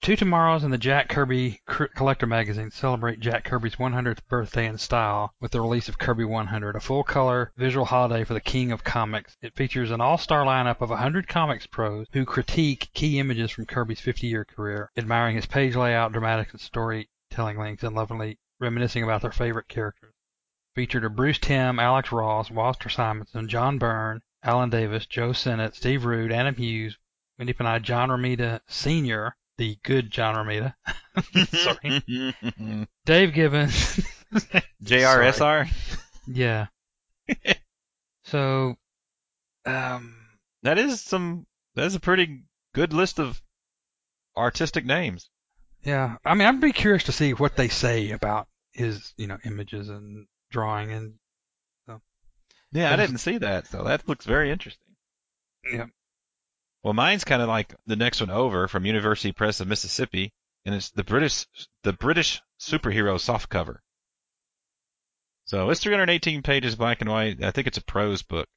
Two 0.01 0.15
tomorrows 0.15 0.63
and 0.63 0.73
the 0.73 0.79
Jack 0.79 1.09
Kirby 1.09 1.61
Collector 1.67 2.25
magazine 2.25 2.71
celebrate 2.71 3.19
Jack 3.19 3.43
Kirby's 3.43 3.75
100th 3.75 4.25
birthday 4.27 4.65
in 4.65 4.79
style 4.79 5.35
with 5.39 5.51
the 5.51 5.61
release 5.61 5.87
of 5.87 5.99
Kirby 5.99 6.25
100, 6.25 6.75
a 6.75 6.79
full-color 6.79 7.51
visual 7.55 7.85
holiday 7.85 8.23
for 8.23 8.33
the 8.33 8.41
king 8.41 8.71
of 8.71 8.83
comics. 8.83 9.37
It 9.43 9.55
features 9.55 9.91
an 9.91 10.01
all-star 10.01 10.43
lineup 10.43 10.81
of 10.81 10.89
100 10.89 11.27
comics 11.27 11.67
pros 11.67 12.07
who 12.13 12.25
critique 12.25 12.89
key 12.95 13.19
images 13.19 13.51
from 13.51 13.67
Kirby's 13.67 14.01
50-year 14.01 14.43
career, 14.43 14.89
admiring 14.97 15.35
his 15.35 15.45
page 15.45 15.75
layout, 15.75 16.13
dramatic 16.13 16.49
and 16.51 16.59
storytelling 16.59 17.59
links, 17.59 17.83
and 17.83 17.95
lovingly 17.95 18.39
reminiscing 18.59 19.03
about 19.03 19.21
their 19.21 19.31
favorite 19.31 19.67
characters. 19.67 20.15
Featured 20.73 21.03
are 21.03 21.09
Bruce 21.09 21.37
Timm, 21.37 21.79
Alex 21.79 22.11
Ross, 22.11 22.49
Walter 22.49 22.89
Simonson, 22.89 23.47
John 23.47 23.77
Byrne, 23.77 24.23
Alan 24.41 24.71
Davis, 24.71 25.05
Joe 25.05 25.31
Sinnott, 25.31 25.75
Steve 25.75 26.05
Rude, 26.05 26.31
Adam 26.31 26.55
Hughes, 26.55 26.97
Wendy 27.37 27.53
Panay, 27.53 27.81
John 27.81 28.09
Romita 28.09 28.61
Sr., 28.65 29.35
the 29.61 29.77
good 29.83 30.09
John 30.09 30.33
Romita, 30.33 30.73
Sorry. 31.53 32.87
Dave 33.05 33.31
Gibbons. 33.31 33.99
JRSR? 34.83 35.69
yeah. 36.25 36.65
so, 38.23 38.75
um, 39.67 40.15
That 40.63 40.79
is 40.79 40.99
some. 40.99 41.45
That 41.75 41.85
is 41.85 41.93
a 41.93 41.99
pretty 41.99 42.41
good 42.73 42.91
list 42.91 43.19
of 43.19 43.39
artistic 44.35 44.83
names. 44.83 45.29
yeah. 45.83 46.15
I 46.25 46.33
mean, 46.33 46.47
I'd 46.47 46.59
be 46.59 46.71
curious 46.73 47.03
to 47.03 47.11
see 47.11 47.35
what 47.35 47.55
they 47.55 47.67
say 47.67 48.09
about 48.11 48.47
his, 48.71 49.13
you 49.15 49.27
know, 49.27 49.37
images 49.45 49.89
and 49.89 50.25
drawing 50.49 50.91
and 50.91 51.13
Yeah, 52.71 52.91
I 52.91 52.95
didn't 52.95 53.19
see 53.19 53.37
that, 53.37 53.67
so 53.67 53.83
that 53.83 54.07
looks 54.09 54.25
very 54.25 54.49
interesting. 54.49 54.95
yeah. 55.71 55.85
Well, 56.83 56.93
mine's 56.93 57.23
kind 57.23 57.41
of 57.41 57.47
like 57.47 57.75
the 57.85 57.95
next 57.95 58.21
one 58.21 58.31
over 58.31 58.67
from 58.67 58.85
University 58.85 59.31
Press 59.31 59.59
of 59.59 59.67
Mississippi, 59.67 60.33
and 60.65 60.73
it's 60.73 60.89
the 60.89 61.03
British 61.03 61.45
the 61.83 61.93
British 61.93 62.41
superhero 62.59 63.15
softcover. 63.19 63.77
So 65.45 65.69
it's 65.69 65.81
318 65.81 66.41
pages, 66.41 66.75
black 66.75 67.01
and 67.01 67.09
white. 67.09 67.43
I 67.43 67.51
think 67.51 67.67
it's 67.67 67.77
a 67.77 67.83
prose 67.83 68.23
book, 68.23 68.47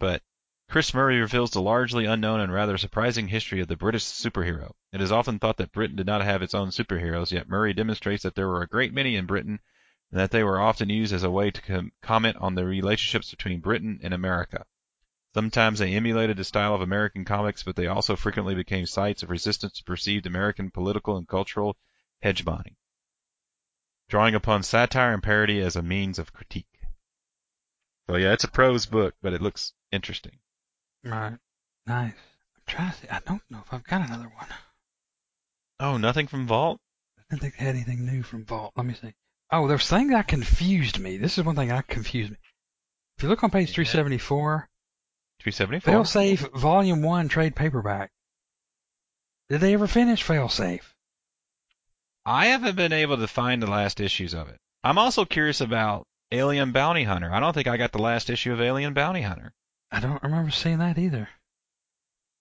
but 0.00 0.22
Chris 0.68 0.92
Murray 0.92 1.20
reveals 1.20 1.52
the 1.52 1.62
largely 1.62 2.06
unknown 2.06 2.40
and 2.40 2.52
rather 2.52 2.76
surprising 2.76 3.28
history 3.28 3.60
of 3.60 3.68
the 3.68 3.76
British 3.76 4.02
superhero. 4.02 4.72
It 4.92 5.00
is 5.00 5.12
often 5.12 5.38
thought 5.38 5.58
that 5.58 5.70
Britain 5.70 5.94
did 5.94 6.06
not 6.06 6.22
have 6.22 6.42
its 6.42 6.54
own 6.54 6.70
superheroes, 6.70 7.30
yet 7.30 7.48
Murray 7.48 7.72
demonstrates 7.72 8.24
that 8.24 8.34
there 8.34 8.48
were 8.48 8.62
a 8.62 8.68
great 8.68 8.92
many 8.92 9.14
in 9.14 9.26
Britain 9.26 9.60
and 10.10 10.18
that 10.20 10.32
they 10.32 10.42
were 10.42 10.60
often 10.60 10.88
used 10.88 11.12
as 11.12 11.22
a 11.22 11.30
way 11.30 11.52
to 11.52 11.62
com- 11.62 11.92
comment 12.02 12.36
on 12.38 12.56
the 12.56 12.64
relationships 12.64 13.30
between 13.30 13.60
Britain 13.60 14.00
and 14.02 14.12
America. 14.12 14.66
Sometimes 15.36 15.80
they 15.80 15.92
emulated 15.92 16.38
the 16.38 16.44
style 16.44 16.74
of 16.74 16.80
American 16.80 17.26
comics, 17.26 17.62
but 17.62 17.76
they 17.76 17.88
also 17.88 18.16
frequently 18.16 18.54
became 18.54 18.86
sites 18.86 19.22
of 19.22 19.28
resistance 19.28 19.74
to 19.74 19.84
perceived 19.84 20.24
American 20.24 20.70
political 20.70 21.18
and 21.18 21.28
cultural 21.28 21.76
hegemony, 22.22 22.78
drawing 24.08 24.34
upon 24.34 24.62
satire 24.62 25.12
and 25.12 25.22
parody 25.22 25.60
as 25.60 25.76
a 25.76 25.82
means 25.82 26.18
of 26.18 26.32
critique. 26.32 26.80
So 28.08 28.16
yeah, 28.16 28.32
it's 28.32 28.44
a 28.44 28.48
prose 28.50 28.86
book, 28.86 29.14
but 29.20 29.34
it 29.34 29.42
looks 29.42 29.74
interesting. 29.92 30.38
Right. 31.04 31.36
Nice. 31.86 32.14
I'm 32.56 32.62
trying 32.66 32.92
to 32.92 32.96
see. 32.96 33.08
I 33.10 33.20
don't 33.26 33.42
know 33.50 33.60
if 33.62 33.74
I've 33.74 33.84
got 33.84 34.08
another 34.08 34.32
one. 34.34 34.48
Oh, 35.80 35.98
nothing 35.98 36.28
from 36.28 36.46
Vault? 36.46 36.80
I 37.18 37.22
didn't 37.28 37.42
think 37.42 37.58
they 37.58 37.64
had 37.66 37.74
anything 37.74 38.06
new 38.06 38.22
from 38.22 38.46
Vault. 38.46 38.72
Let 38.74 38.86
me 38.86 38.94
see. 38.94 39.12
Oh, 39.52 39.68
there's 39.68 39.86
thing 39.86 40.08
that 40.08 40.28
confused 40.28 40.98
me. 40.98 41.18
This 41.18 41.36
is 41.36 41.44
one 41.44 41.56
thing 41.56 41.68
that 41.68 41.88
confused 41.88 42.30
me. 42.30 42.38
If 43.18 43.22
you 43.22 43.28
look 43.28 43.44
on 43.44 43.50
page 43.50 43.74
374, 43.74 44.70
374? 45.52 45.92
Failsafe 45.92 46.58
Volume 46.58 47.02
1 47.02 47.28
trade 47.28 47.54
paperback. 47.54 48.10
Did 49.48 49.60
they 49.60 49.74
ever 49.74 49.86
finish 49.86 50.24
Failsafe? 50.24 50.92
I 52.24 52.46
haven't 52.46 52.74
been 52.74 52.92
able 52.92 53.18
to 53.18 53.28
find 53.28 53.62
the 53.62 53.70
last 53.70 54.00
issues 54.00 54.34
of 54.34 54.48
it. 54.48 54.58
I'm 54.82 54.98
also 54.98 55.24
curious 55.24 55.60
about 55.60 56.04
Alien 56.32 56.72
Bounty 56.72 57.04
Hunter. 57.04 57.32
I 57.32 57.38
don't 57.38 57.52
think 57.52 57.68
I 57.68 57.76
got 57.76 57.92
the 57.92 58.02
last 58.02 58.28
issue 58.28 58.52
of 58.52 58.60
Alien 58.60 58.92
Bounty 58.92 59.22
Hunter. 59.22 59.52
I 59.92 60.00
don't 60.00 60.22
remember 60.24 60.50
seeing 60.50 60.78
that 60.78 60.98
either. 60.98 61.28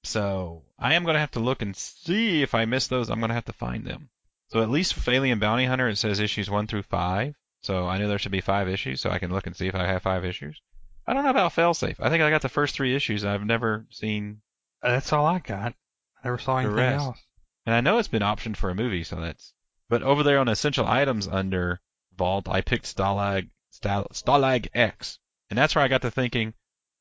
So 0.03 0.63
I 0.79 0.95
am 0.95 1.03
going 1.03 1.13
to 1.13 1.19
have 1.19 1.31
to 1.31 1.39
look 1.39 1.61
and 1.61 1.75
see 1.75 2.41
if 2.41 2.55
I 2.55 2.65
missed 2.65 2.89
those. 2.89 3.11
I'm 3.11 3.19
going 3.19 3.29
to 3.29 3.35
have 3.35 3.45
to 3.45 3.53
find 3.53 3.85
them. 3.85 4.09
So 4.47 4.63
at 4.63 4.71
least 4.71 4.95
with 4.95 5.07
Alien 5.07 5.37
Bounty 5.37 5.65
Hunter, 5.65 5.89
it 5.89 5.97
says 5.97 6.19
issues 6.19 6.49
one 6.49 6.65
through 6.65 6.83
five. 6.83 7.35
So 7.61 7.87
I 7.87 7.99
know 7.99 8.07
there 8.07 8.17
should 8.17 8.31
be 8.31 8.41
five 8.41 8.67
issues, 8.67 8.99
so 8.99 9.11
I 9.11 9.19
can 9.19 9.31
look 9.31 9.45
and 9.45 9.55
see 9.55 9.67
if 9.67 9.75
I 9.75 9.85
have 9.85 10.01
five 10.01 10.25
issues. 10.25 10.59
I 11.07 11.13
don't 11.13 11.23
know 11.23 11.29
about 11.29 11.53
Failsafe. 11.53 11.99
I 11.99 12.09
think 12.09 12.23
I 12.23 12.29
got 12.29 12.41
the 12.41 12.49
first 12.49 12.75
three 12.75 12.95
issues. 12.95 13.23
And 13.23 13.31
I've 13.31 13.45
never 13.45 13.85
seen, 13.89 14.41
uh, 14.81 14.91
That's 14.91 15.13
all 15.13 15.25
I 15.25 15.39
got. 15.39 15.73
I 15.73 16.27
never 16.27 16.37
saw 16.39 16.57
anything 16.57 16.75
rest. 16.75 17.05
else. 17.05 17.23
and 17.65 17.75
I 17.75 17.81
know 17.81 17.97
it's 17.99 18.07
been 18.07 18.21
optioned 18.21 18.57
for 18.57 18.69
a 18.69 18.75
movie, 18.75 19.03
so 19.03 19.17
that's. 19.17 19.53
But 19.87 20.01
over 20.01 20.23
there 20.23 20.39
on 20.39 20.47
essential 20.47 20.87
items 20.87 21.27
under 21.27 21.79
Vault, 22.17 22.47
I 22.49 22.61
picked 22.61 22.85
Stalag 22.85 23.49
Stal, 23.71 24.07
Stalag 24.13 24.67
X, 24.73 25.19
and 25.49 25.57
that's 25.57 25.75
where 25.75 25.83
I 25.83 25.87
got 25.87 26.01
to 26.01 26.11
thinking, 26.11 26.53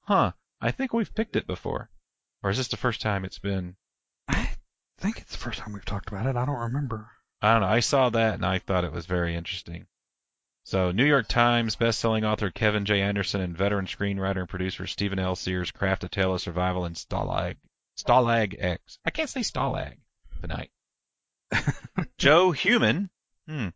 huh? 0.02 0.32
I 0.60 0.70
think 0.70 0.92
we've 0.92 1.14
picked 1.14 1.36
it 1.36 1.46
before, 1.46 1.90
or 2.42 2.50
is 2.50 2.58
this 2.58 2.68
the 2.68 2.76
first 2.76 3.00
time 3.00 3.24
it's 3.24 3.38
been? 3.38 3.76
I 4.28 4.50
think 4.98 5.18
it's 5.18 5.32
the 5.32 5.38
first 5.38 5.60
time 5.60 5.72
we've 5.72 5.84
talked 5.84 6.08
about 6.08 6.26
it. 6.26 6.36
I 6.36 6.44
don't 6.44 6.58
remember. 6.58 7.10
I 7.40 7.52
don't 7.52 7.62
know. 7.62 7.68
I 7.68 7.80
saw 7.80 8.10
that 8.10 8.34
and 8.34 8.46
I 8.46 8.58
thought 8.58 8.84
it 8.84 8.92
was 8.92 9.06
very 9.06 9.34
interesting. 9.34 9.86
So, 10.66 10.92
New 10.92 11.04
York 11.04 11.28
Times 11.28 11.76
best-selling 11.76 12.24
author 12.24 12.50
Kevin 12.50 12.86
J. 12.86 13.02
Anderson 13.02 13.42
and 13.42 13.56
veteran 13.56 13.84
screenwriter 13.84 14.40
and 14.40 14.48
producer 14.48 14.86
Steven 14.86 15.18
L. 15.18 15.36
Sears 15.36 15.70
craft 15.70 16.04
a 16.04 16.08
tale 16.08 16.32
of 16.32 16.40
survival 16.40 16.86
in 16.86 16.94
Stalag 16.94 17.56
Stalag 17.98 18.56
X. 18.58 18.98
I 19.04 19.10
can't 19.10 19.28
say 19.28 19.42
Stalag 19.42 19.98
tonight. 20.40 20.70
Joe 22.18 22.50
Human 22.52 23.10
hmm, 23.46 23.68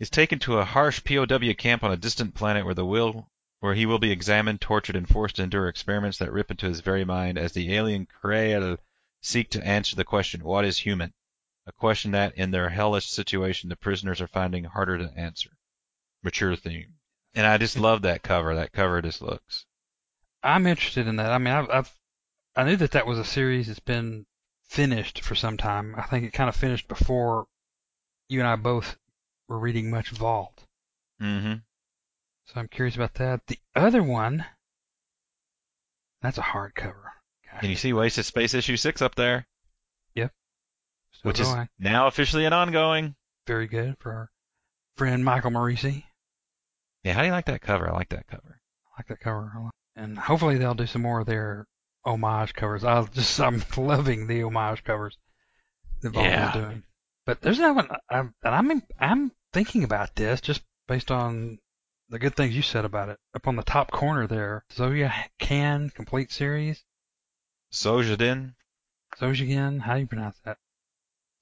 is 0.00 0.10
taken 0.10 0.40
to 0.40 0.58
a 0.58 0.64
harsh 0.64 1.02
POW 1.04 1.54
camp 1.54 1.84
on 1.84 1.92
a 1.92 1.96
distant 1.96 2.34
planet 2.34 2.64
where 2.64 2.74
the 2.74 2.84
will 2.84 3.30
where 3.60 3.74
he 3.74 3.86
will 3.86 4.00
be 4.00 4.10
examined, 4.10 4.60
tortured, 4.60 4.96
and 4.96 5.08
forced 5.08 5.36
to 5.36 5.44
endure 5.44 5.68
experiments 5.68 6.18
that 6.18 6.32
rip 6.32 6.50
into 6.50 6.66
his 6.66 6.80
very 6.80 7.04
mind 7.04 7.38
as 7.38 7.52
the 7.52 7.72
alien 7.72 8.06
Krael 8.06 8.78
seek 9.20 9.50
to 9.50 9.64
answer 9.64 9.94
the 9.94 10.04
question, 10.04 10.42
what 10.42 10.64
is 10.64 10.78
human? 10.78 11.12
A 11.66 11.72
question 11.72 12.10
that, 12.10 12.34
in 12.34 12.50
their 12.50 12.70
hellish 12.70 13.08
situation, 13.08 13.68
the 13.68 13.76
prisoners 13.76 14.20
are 14.20 14.26
finding 14.26 14.64
harder 14.64 14.98
to 14.98 15.12
answer. 15.16 15.50
Mature 16.22 16.56
theme. 16.56 16.94
And 17.34 17.46
I 17.46 17.58
just 17.58 17.78
love 17.78 18.02
that 18.02 18.22
cover. 18.22 18.54
That 18.56 18.72
cover 18.72 19.00
just 19.02 19.22
looks. 19.22 19.66
I'm 20.42 20.66
interested 20.66 21.06
in 21.06 21.16
that. 21.16 21.32
I 21.32 21.38
mean, 21.38 21.54
I've, 21.54 21.70
I've 21.70 21.92
I 22.56 22.64
knew 22.64 22.76
that 22.76 22.92
that 22.92 23.06
was 23.06 23.18
a 23.18 23.24
series 23.24 23.68
that's 23.68 23.78
been 23.78 24.26
finished 24.64 25.22
for 25.22 25.34
some 25.34 25.56
time. 25.56 25.94
I 25.96 26.02
think 26.02 26.24
it 26.24 26.32
kind 26.32 26.48
of 26.48 26.56
finished 26.56 26.88
before 26.88 27.46
you 28.28 28.40
and 28.40 28.48
I 28.48 28.56
both 28.56 28.96
were 29.48 29.58
reading 29.58 29.90
much 29.90 30.10
Vault. 30.10 30.64
Mm-hmm. 31.22 31.54
So 32.46 32.52
I'm 32.60 32.68
curious 32.68 32.96
about 32.96 33.14
that. 33.14 33.46
The 33.46 33.58
other 33.76 34.02
one, 34.02 34.44
that's 36.22 36.38
a 36.38 36.42
hardcover. 36.42 37.10
Gosh, 37.44 37.60
And 37.62 37.70
you 37.70 37.76
see 37.76 37.92
Wasted 37.92 38.24
Space 38.24 38.54
issue 38.54 38.76
six 38.76 39.02
up 39.02 39.14
there, 39.14 39.46
still 41.12 41.28
which 41.28 41.40
is 41.40 41.54
now 41.78 42.06
officially 42.06 42.44
an 42.44 42.52
ongoing. 42.52 43.14
very 43.46 43.66
good 43.66 43.96
for 43.98 44.12
our 44.12 44.30
friend 44.96 45.24
Michael 45.24 45.50
Moreci. 45.50 46.04
Yeah, 47.04 47.14
how 47.14 47.20
do 47.20 47.26
you 47.26 47.32
like 47.32 47.46
that 47.46 47.62
cover? 47.62 47.88
I 47.88 47.92
like 47.92 48.10
that 48.10 48.26
cover. 48.26 48.60
I 48.86 49.00
like 49.00 49.08
that 49.08 49.20
cover 49.20 49.52
a 49.56 49.62
lot. 49.62 49.74
And 49.96 50.18
hopefully 50.18 50.58
they'll 50.58 50.74
do 50.74 50.86
some 50.86 51.02
more 51.02 51.20
of 51.20 51.26
their 51.26 51.66
homage 52.04 52.54
covers. 52.54 52.84
I 52.84 53.02
just 53.12 53.40
I'm 53.40 53.62
loving 53.76 54.26
the 54.26 54.42
homage 54.44 54.84
covers 54.84 55.16
that 56.02 56.10
Vault 56.10 56.26
Yeah. 56.26 56.48
is 56.48 56.54
doing. 56.62 56.82
But 57.26 57.40
there's 57.42 57.58
another 57.58 57.74
one, 57.74 57.88
I'm, 58.08 58.34
and 58.42 58.54
I'm 58.54 58.82
I'm 58.98 59.32
thinking 59.52 59.84
about 59.84 60.14
this 60.16 60.40
just 60.40 60.62
based 60.88 61.10
on 61.10 61.58
the 62.08 62.18
good 62.18 62.34
things 62.34 62.56
you 62.56 62.62
said 62.62 62.84
about 62.84 63.08
it. 63.08 63.18
Up 63.34 63.46
on 63.46 63.56
the 63.56 63.62
top 63.62 63.90
corner 63.92 64.26
there, 64.26 64.64
Zoya 64.72 65.12
Can 65.38 65.90
complete 65.90 66.32
series. 66.32 66.82
Sojadin. 67.72 68.54
Zojian, 69.18 69.80
how 69.80 69.94
do 69.94 70.00
you 70.00 70.06
pronounce 70.06 70.38
that? 70.44 70.56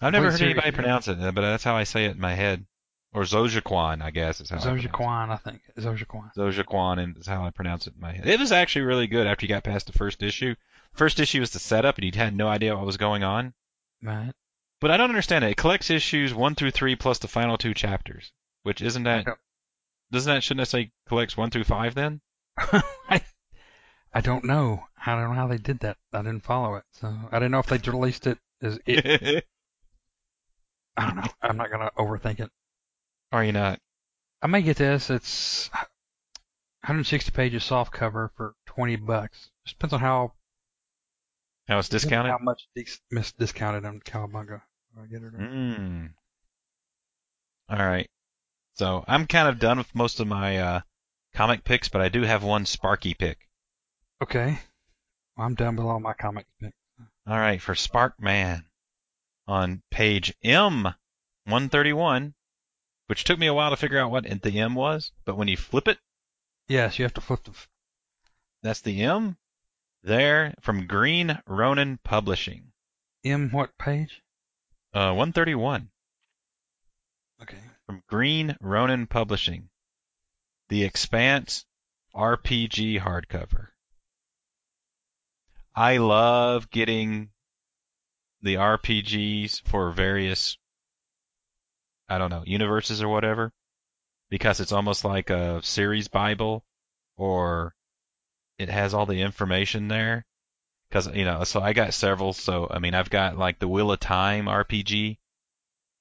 I've 0.00 0.12
never 0.12 0.26
Complete 0.28 0.40
heard 0.44 0.46
anybody 0.50 0.64
series. 0.66 0.74
pronounce 0.74 1.08
it, 1.08 1.34
but 1.34 1.40
that's 1.40 1.64
how 1.64 1.76
I 1.76 1.84
say 1.84 2.04
it 2.06 2.12
in 2.16 2.20
my 2.20 2.34
head. 2.34 2.66
Or 3.14 3.22
Zojaqan, 3.22 4.02
I 4.02 4.10
guess 4.10 4.40
is 4.40 4.50
how 4.50 4.56
I 4.56 4.60
pronounce 4.60 4.84
it. 4.84 4.90
I 5.30 5.36
think. 5.36 5.62
Zojaqan 6.36 7.02
and 7.02 7.16
is 7.16 7.26
how 7.26 7.44
I 7.44 7.50
pronounce 7.50 7.86
it 7.86 7.94
in 7.94 8.00
my 8.00 8.12
head. 8.12 8.26
It 8.26 8.38
was 8.38 8.52
actually 8.52 8.82
really 8.82 9.06
good 9.06 9.26
after 9.26 9.46
you 9.46 9.48
got 9.48 9.64
past 9.64 9.86
the 9.86 9.92
first 9.94 10.22
issue. 10.22 10.54
First 10.92 11.18
issue 11.20 11.40
was 11.40 11.50
the 11.50 11.58
setup, 11.58 11.96
and 11.96 12.04
you 12.04 12.12
had 12.14 12.36
no 12.36 12.48
idea 12.48 12.76
what 12.76 12.84
was 12.84 12.96
going 12.96 13.22
on. 13.22 13.54
Right. 14.02 14.32
But 14.80 14.90
I 14.90 14.96
don't 14.96 15.10
understand 15.10 15.44
it. 15.44 15.52
It 15.52 15.56
collects 15.56 15.90
issues 15.90 16.34
one 16.34 16.54
through 16.54 16.70
three 16.70 16.96
plus 16.96 17.18
the 17.18 17.28
final 17.28 17.56
two 17.58 17.74
chapters, 17.74 18.32
which 18.62 18.80
isn't 18.82 19.04
that? 19.04 19.26
Doesn't 20.12 20.32
that 20.32 20.42
shouldn't 20.42 20.62
that 20.62 20.70
say 20.70 20.92
collects 21.06 21.36
one 21.36 21.50
through 21.50 21.64
five 21.64 21.94
then? 21.94 22.20
I, 22.58 23.22
I 24.12 24.20
don't 24.20 24.44
know. 24.44 24.84
I 25.04 25.14
don't 25.14 25.30
know 25.30 25.34
how 25.34 25.48
they 25.48 25.58
did 25.58 25.80
that. 25.80 25.96
I 26.12 26.18
didn't 26.18 26.44
follow 26.44 26.76
it, 26.76 26.84
so 26.92 27.12
I 27.30 27.38
didn't 27.38 27.52
know 27.52 27.58
if 27.58 27.66
they 27.66 27.78
released 27.90 28.26
it 28.26 28.38
as 28.62 28.78
it. 28.86 29.46
I 30.96 31.06
don't 31.06 31.16
know. 31.16 31.30
I'm 31.42 31.56
not 31.56 31.70
gonna 31.70 31.90
overthink 31.96 32.40
it. 32.40 32.50
Are 33.32 33.44
you 33.44 33.52
not? 33.52 33.78
I 34.42 34.46
may 34.46 34.62
get 34.62 34.76
this. 34.76 35.10
It's 35.10 35.68
160 36.82 37.30
pages 37.32 37.64
soft 37.64 37.92
cover 37.92 38.30
for 38.36 38.54
20 38.66 38.96
bucks. 38.96 39.50
Just 39.64 39.78
depends 39.78 39.92
on 39.94 40.00
how 40.00 40.32
How 41.66 41.78
it's 41.78 41.88
discounted? 41.88 42.30
how 42.32 42.38
much 42.40 42.68
dis- 42.74 43.00
discounted 43.38 43.84
on 43.84 44.00
Cowabunga. 44.00 44.62
I 45.00 45.06
get 45.06 45.22
it. 45.22 45.34
Mm. 45.34 46.10
All 47.68 47.76
right. 47.86 48.08
So 48.74 49.04
I'm 49.06 49.26
kind 49.26 49.48
of 49.48 49.58
done 49.58 49.78
with 49.78 49.94
most 49.94 50.20
of 50.20 50.26
my 50.28 50.56
uh, 50.58 50.80
comic 51.34 51.64
picks, 51.64 51.88
but 51.88 52.00
I 52.00 52.08
do 52.08 52.22
have 52.22 52.42
one 52.42 52.64
Sparky 52.64 53.12
pick. 53.14 53.38
Okay. 54.22 54.58
Well, 55.36 55.46
I'm 55.46 55.54
done 55.54 55.76
with 55.76 55.84
all 55.86 56.00
my 56.00 56.14
comic 56.14 56.46
picks. 56.60 56.74
All 57.26 57.36
right, 57.38 57.60
for 57.60 57.74
Sparkman 57.74 58.64
on 59.46 59.82
page 59.90 60.32
M131, 60.42 62.32
which 63.08 63.24
took 63.24 63.38
me 63.38 63.46
a 63.46 63.54
while 63.54 63.70
to 63.70 63.76
figure 63.76 63.98
out 63.98 64.10
what 64.10 64.24
the 64.42 64.58
M 64.60 64.74
was, 64.74 65.12
but 65.24 65.36
when 65.36 65.48
you 65.48 65.56
flip 65.56 65.88
it, 65.88 65.98
Yes, 66.68 66.98
you 66.98 67.04
have 67.04 67.14
to 67.14 67.20
flip 67.20 67.42
the. 67.44 67.50
f- 67.50 67.68
that's 68.62 68.82
the 68.82 69.02
M. 69.02 69.36
There 70.02 70.54
from 70.60 70.86
Green 70.86 71.40
Ronin 71.46 71.98
Publishing. 72.04 72.72
M 73.24 73.50
what 73.50 73.76
page? 73.78 74.22
Uh, 74.94 75.12
131 75.14 75.90
Okay. 77.42 77.56
from 77.86 78.02
Green 78.06 78.56
Ronin 78.60 79.06
Publishing. 79.06 79.70
The 80.68 80.84
Expanse 80.84 81.64
RPG 82.14 83.00
hardcover. 83.00 83.68
I 85.74 85.96
love 85.98 86.70
getting 86.70 87.30
the 88.42 88.54
RPGs 88.56 89.62
for 89.62 89.90
various, 89.92 90.58
I 92.08 92.18
don't 92.18 92.30
know, 92.30 92.42
universes 92.46 93.02
or 93.02 93.08
whatever, 93.08 93.52
because 94.30 94.60
it's 94.60 94.72
almost 94.72 95.04
like 95.04 95.30
a 95.30 95.62
series 95.62 96.08
Bible 96.08 96.64
or 97.16 97.74
it 98.58 98.68
has 98.68 98.94
all 98.94 99.06
the 99.06 99.22
information 99.22 99.88
there. 99.88 100.24
because 100.88 101.08
you 101.14 101.24
know, 101.24 101.44
so 101.44 101.60
I 101.60 101.72
got 101.72 101.94
several. 101.94 102.32
So 102.32 102.68
I 102.70 102.78
mean, 102.78 102.94
I've 102.94 103.10
got 103.10 103.36
like 103.38 103.58
the 103.58 103.68
Wheel 103.68 103.92
of 103.92 104.00
Time 104.00 104.46
RPG, 104.46 105.18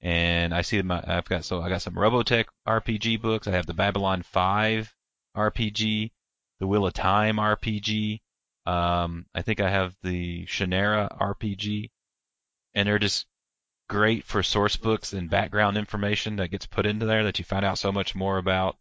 and 0.01 0.53
I 0.53 0.61
see 0.61 0.81
my 0.81 1.03
I've 1.05 1.25
got 1.25 1.45
so 1.45 1.61
I 1.61 1.69
got 1.69 1.81
some 1.81 1.95
Robotech 1.95 2.45
RPG 2.67 3.21
books. 3.21 3.47
I 3.47 3.51
have 3.51 3.65
the 3.65 3.73
Babylon 3.73 4.23
5 4.23 4.93
RPG, 5.35 6.11
the 6.59 6.67
Wheel 6.67 6.85
of 6.87 6.93
Time 6.93 7.37
RPG. 7.37 8.21
Um, 8.65 9.25
I 9.33 9.41
think 9.43 9.61
I 9.61 9.69
have 9.69 9.95
the 10.03 10.45
Shannara 10.45 11.17
RPG, 11.19 11.89
and 12.73 12.87
they're 12.87 12.99
just 12.99 13.25
great 13.87 14.23
for 14.25 14.43
source 14.43 14.75
books 14.75 15.13
and 15.13 15.29
background 15.29 15.77
information 15.77 16.35
that 16.37 16.51
gets 16.51 16.65
put 16.65 16.85
into 16.85 17.05
there 17.05 17.23
that 17.23 17.39
you 17.39 17.45
find 17.45 17.65
out 17.65 17.77
so 17.77 17.91
much 17.91 18.15
more 18.15 18.37
about 18.37 18.77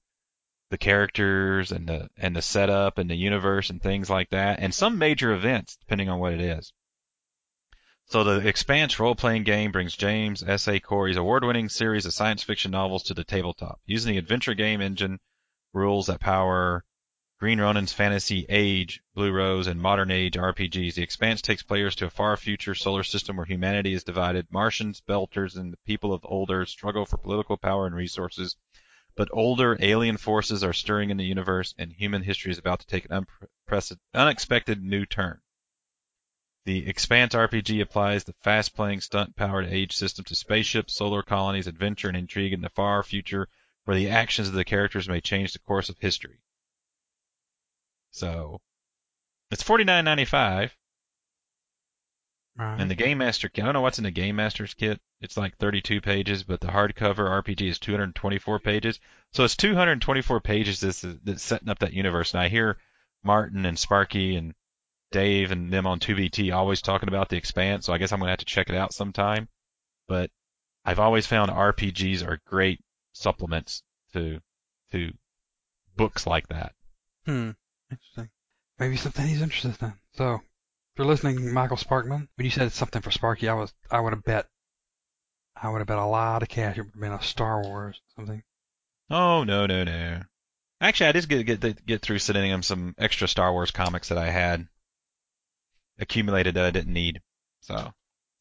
the 0.70 0.78
characters 0.78 1.70
and 1.70 1.86
the 1.88 2.08
and 2.16 2.34
the 2.34 2.42
setup 2.42 2.98
and 2.98 3.08
the 3.08 3.14
universe 3.14 3.70
and 3.70 3.80
things 3.80 4.10
like 4.10 4.30
that, 4.30 4.58
and 4.58 4.74
some 4.74 4.98
major 4.98 5.32
events 5.32 5.76
depending 5.76 6.08
on 6.08 6.18
what 6.18 6.32
it 6.32 6.40
is. 6.40 6.72
So 8.08 8.22
the 8.22 8.46
Expanse 8.46 9.00
role-playing 9.00 9.42
game 9.42 9.72
brings 9.72 9.96
James 9.96 10.42
S. 10.42 10.68
A. 10.68 10.78
Corey's 10.78 11.16
award-winning 11.16 11.68
series 11.68 12.06
of 12.06 12.14
science 12.14 12.42
fiction 12.42 12.70
novels 12.70 13.04
to 13.04 13.14
the 13.14 13.24
tabletop, 13.24 13.80
using 13.84 14.12
the 14.12 14.18
adventure 14.18 14.54
game 14.54 14.80
engine 14.80 15.18
rules 15.72 16.06
that 16.06 16.20
power 16.20 16.84
Green 17.38 17.60
Ronin's 17.60 17.92
Fantasy 17.92 18.46
Age, 18.48 19.02
Blue 19.14 19.30
Rose, 19.30 19.66
and 19.66 19.78
Modern 19.78 20.10
Age 20.10 20.36
RPGs. 20.36 20.94
The 20.94 21.02
Expanse 21.02 21.42
takes 21.42 21.62
players 21.62 21.94
to 21.96 22.06
a 22.06 22.10
far 22.10 22.34
future 22.38 22.74
solar 22.74 23.02
system 23.02 23.36
where 23.36 23.44
humanity 23.44 23.92
is 23.92 24.04
divided. 24.04 24.46
Martians, 24.50 25.02
Belters, 25.06 25.54
and 25.54 25.70
the 25.70 25.78
people 25.84 26.14
of 26.14 26.24
Ulder 26.24 26.64
struggle 26.64 27.04
for 27.04 27.18
political 27.18 27.58
power 27.58 27.86
and 27.86 27.94
resources. 27.94 28.56
But 29.16 29.28
older 29.32 29.76
alien 29.80 30.16
forces 30.16 30.64
are 30.64 30.72
stirring 30.72 31.10
in 31.10 31.18
the 31.18 31.26
universe, 31.26 31.74
and 31.76 31.92
human 31.92 32.22
history 32.22 32.52
is 32.52 32.58
about 32.58 32.80
to 32.80 32.86
take 32.86 33.06
an 33.10 33.26
unexpected 34.14 34.82
new 34.82 35.04
turn. 35.04 35.42
The 36.64 36.88
Expanse 36.88 37.34
RPG 37.34 37.82
applies 37.82 38.24
the 38.24 38.34
fast-playing, 38.40 39.02
stunt-powered 39.02 39.66
age 39.66 39.92
system 39.92 40.24
to 40.24 40.34
spaceships, 40.34 40.94
solar 40.94 41.22
colonies, 41.22 41.66
adventure, 41.66 42.08
and 42.08 42.16
intrigue 42.16 42.54
in 42.54 42.62
the 42.62 42.70
far 42.70 43.02
future 43.02 43.46
where 43.84 43.96
the 43.96 44.08
actions 44.08 44.48
of 44.48 44.54
the 44.54 44.64
characters 44.64 45.06
may 45.06 45.20
change 45.20 45.52
the 45.52 45.58
course 45.58 45.90
of 45.90 45.98
history. 45.98 46.40
So 48.16 48.60
it's 49.50 49.62
forty 49.62 49.84
nine 49.84 50.04
ninety 50.04 50.24
five. 50.24 50.76
Right. 52.58 52.80
And 52.80 52.90
the 52.90 52.94
Game 52.94 53.18
Master 53.18 53.50
kit, 53.50 53.62
I 53.62 53.66
don't 53.66 53.74
know 53.74 53.82
what's 53.82 53.98
in 53.98 54.04
the 54.04 54.10
Game 54.10 54.36
Master's 54.36 54.72
kit. 54.72 54.98
It's 55.20 55.36
like 55.36 55.58
32 55.58 56.00
pages, 56.00 56.42
but 56.42 56.58
the 56.58 56.68
hardcover 56.68 57.42
RPG 57.42 57.68
is 57.68 57.78
224 57.78 58.60
pages. 58.60 58.98
So 59.32 59.44
it's 59.44 59.56
224 59.56 60.40
pages 60.40 60.80
that's, 60.80 61.02
that's 61.02 61.42
setting 61.42 61.68
up 61.68 61.80
that 61.80 61.92
universe. 61.92 62.32
And 62.32 62.40
I 62.40 62.48
hear 62.48 62.78
Martin 63.22 63.66
and 63.66 63.78
Sparky 63.78 64.36
and 64.36 64.54
Dave 65.12 65.52
and 65.52 65.70
them 65.70 65.86
on 65.86 66.00
2BT 66.00 66.54
always 66.54 66.80
talking 66.80 67.08
about 67.08 67.28
the 67.28 67.36
Expanse, 67.36 67.86
so 67.86 67.92
I 67.92 67.98
guess 67.98 68.12
I'm 68.12 68.20
going 68.20 68.28
to 68.28 68.32
have 68.32 68.38
to 68.38 68.46
check 68.46 68.70
it 68.70 68.74
out 68.76 68.94
sometime. 68.94 69.48
But 70.08 70.30
I've 70.84 71.00
always 71.00 71.26
found 71.26 71.50
RPGs 71.50 72.26
are 72.26 72.40
great 72.46 72.80
supplements 73.12 73.82
to 74.12 74.40
to 74.92 75.12
books 75.96 76.26
like 76.26 76.48
that. 76.48 76.72
Hmm. 77.26 77.50
Interesting. 77.90 78.30
Maybe 78.78 78.96
something 78.96 79.26
he's 79.26 79.42
interested 79.42 79.74
in. 79.82 79.94
So, 80.14 80.34
if 80.34 80.98
you're 80.98 81.06
listening, 81.06 81.52
Michael 81.52 81.76
Sparkman, 81.76 82.28
when 82.34 82.44
you 82.44 82.50
said 82.50 82.72
something 82.72 83.02
for 83.02 83.10
Sparky, 83.10 83.48
I 83.48 83.54
was 83.54 83.72
I 83.90 84.00
would 84.00 84.12
have 84.12 84.24
bet 84.24 84.48
I 85.54 85.68
would 85.70 85.78
have 85.78 85.86
bet 85.86 85.98
a 85.98 86.04
lot 86.04 86.42
of 86.42 86.48
cash 86.48 86.76
it 86.76 86.82
would 86.82 86.92
have 86.92 87.00
been 87.00 87.12
a 87.12 87.22
Star 87.22 87.62
Wars 87.62 87.96
or 87.96 88.20
something. 88.20 88.42
Oh 89.10 89.44
no 89.44 89.66
no 89.66 89.84
no. 89.84 90.22
Actually, 90.80 91.08
I 91.08 91.12
did 91.12 91.28
get 91.28 91.60
get 91.60 91.86
get 91.86 92.02
through 92.02 92.18
sending 92.18 92.50
him 92.50 92.62
some 92.62 92.94
extra 92.98 93.28
Star 93.28 93.52
Wars 93.52 93.70
comics 93.70 94.08
that 94.08 94.18
I 94.18 94.30
had 94.30 94.68
accumulated 95.98 96.54
that 96.54 96.64
I 96.64 96.70
didn't 96.70 96.92
need. 96.92 97.20
So. 97.60 97.92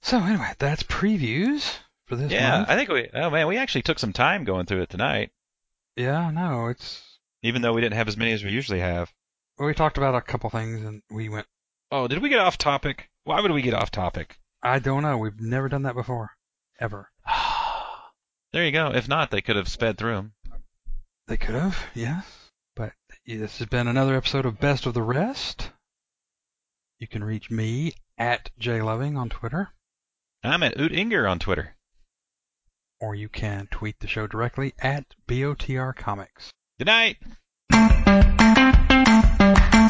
So 0.02 0.20
anyway, 0.20 0.52
that's 0.60 0.84
previews 0.84 1.72
for 2.06 2.16
this 2.16 2.32
Yeah, 2.32 2.58
month. 2.58 2.70
I 2.70 2.76
think 2.76 2.90
we. 2.90 3.10
Oh 3.14 3.30
man, 3.30 3.48
we 3.48 3.58
actually 3.58 3.84
took 3.84 4.00
some 4.00 4.14
time 4.14 4.44
going 4.44 4.66
through 4.66 4.82
it 4.82 4.90
tonight, 4.90 5.32
Yeah, 5.96 6.30
no, 6.32 6.68
it's 6.68 7.02
even 7.42 7.62
though 7.62 7.74
we 7.74 7.82
didn't 7.82 7.96
have 7.96 8.08
as 8.08 8.18
many 8.18 8.32
as 8.34 8.44
we 8.44 8.52
usually 8.52 8.80
have. 8.82 9.14
We 9.58 9.74
talked 9.74 9.98
about 9.98 10.16
a 10.16 10.22
couple 10.22 10.50
things 10.50 10.82
and 10.84 11.02
we 11.10 11.30
went. 11.30 11.48
Oh, 11.92 12.08
did 12.08 12.22
we 12.22 12.30
get 12.30 12.40
off 12.40 12.58
topic? 12.58 13.10
Why 13.24 13.42
would 13.42 13.52
we 13.52 13.62
get 13.62 13.74
off 13.74 13.92
topic? 13.92 14.38
I 14.62 14.80
don't 14.80 15.04
know. 15.04 15.18
We've 15.18 15.40
never 15.40 15.70
done 15.70 15.84
that 15.84 15.96
before, 15.96 16.32
ever. 16.80 17.10
there 18.54 18.66
you 18.66 18.72
go. 18.72 18.92
If 18.94 19.08
not, 19.08 19.32
they 19.32 19.42
could 19.42 19.56
have 19.56 19.68
sped 19.70 19.98
through 19.98 20.16
them. 20.16 20.34
They 21.28 21.38
could 21.38 21.56
have, 21.56 21.78
yes. 21.94 22.26
But 22.76 22.94
this 23.26 23.60
has 23.60 23.68
been 23.68 23.88
another 23.88 24.16
episode 24.16 24.46
of 24.46 24.60
Best 24.60 24.86
of 24.86 24.94
the 24.94 25.02
Rest. 25.02 25.72
You 27.00 27.08
can 27.08 27.24
reach 27.24 27.50
me 27.50 27.94
at 28.18 28.50
jloving 28.60 29.18
on 29.18 29.30
Twitter, 29.30 29.70
I'm 30.44 30.64
at 30.64 30.80
Oot 30.80 30.94
Inger 30.94 31.28
on 31.28 31.40
Twitter. 31.40 31.76
or 33.00 33.16
you 33.16 33.28
can 33.30 33.68
tweet 33.72 34.00
the 34.00 34.08
show 34.08 34.28
directly 34.28 34.74
at 34.80 35.06
BOTR 35.28 35.96
Comics. 35.96 36.52
Good 36.78 36.88
night. 36.88 37.18
Thank 39.38 39.74
you. 39.74 39.85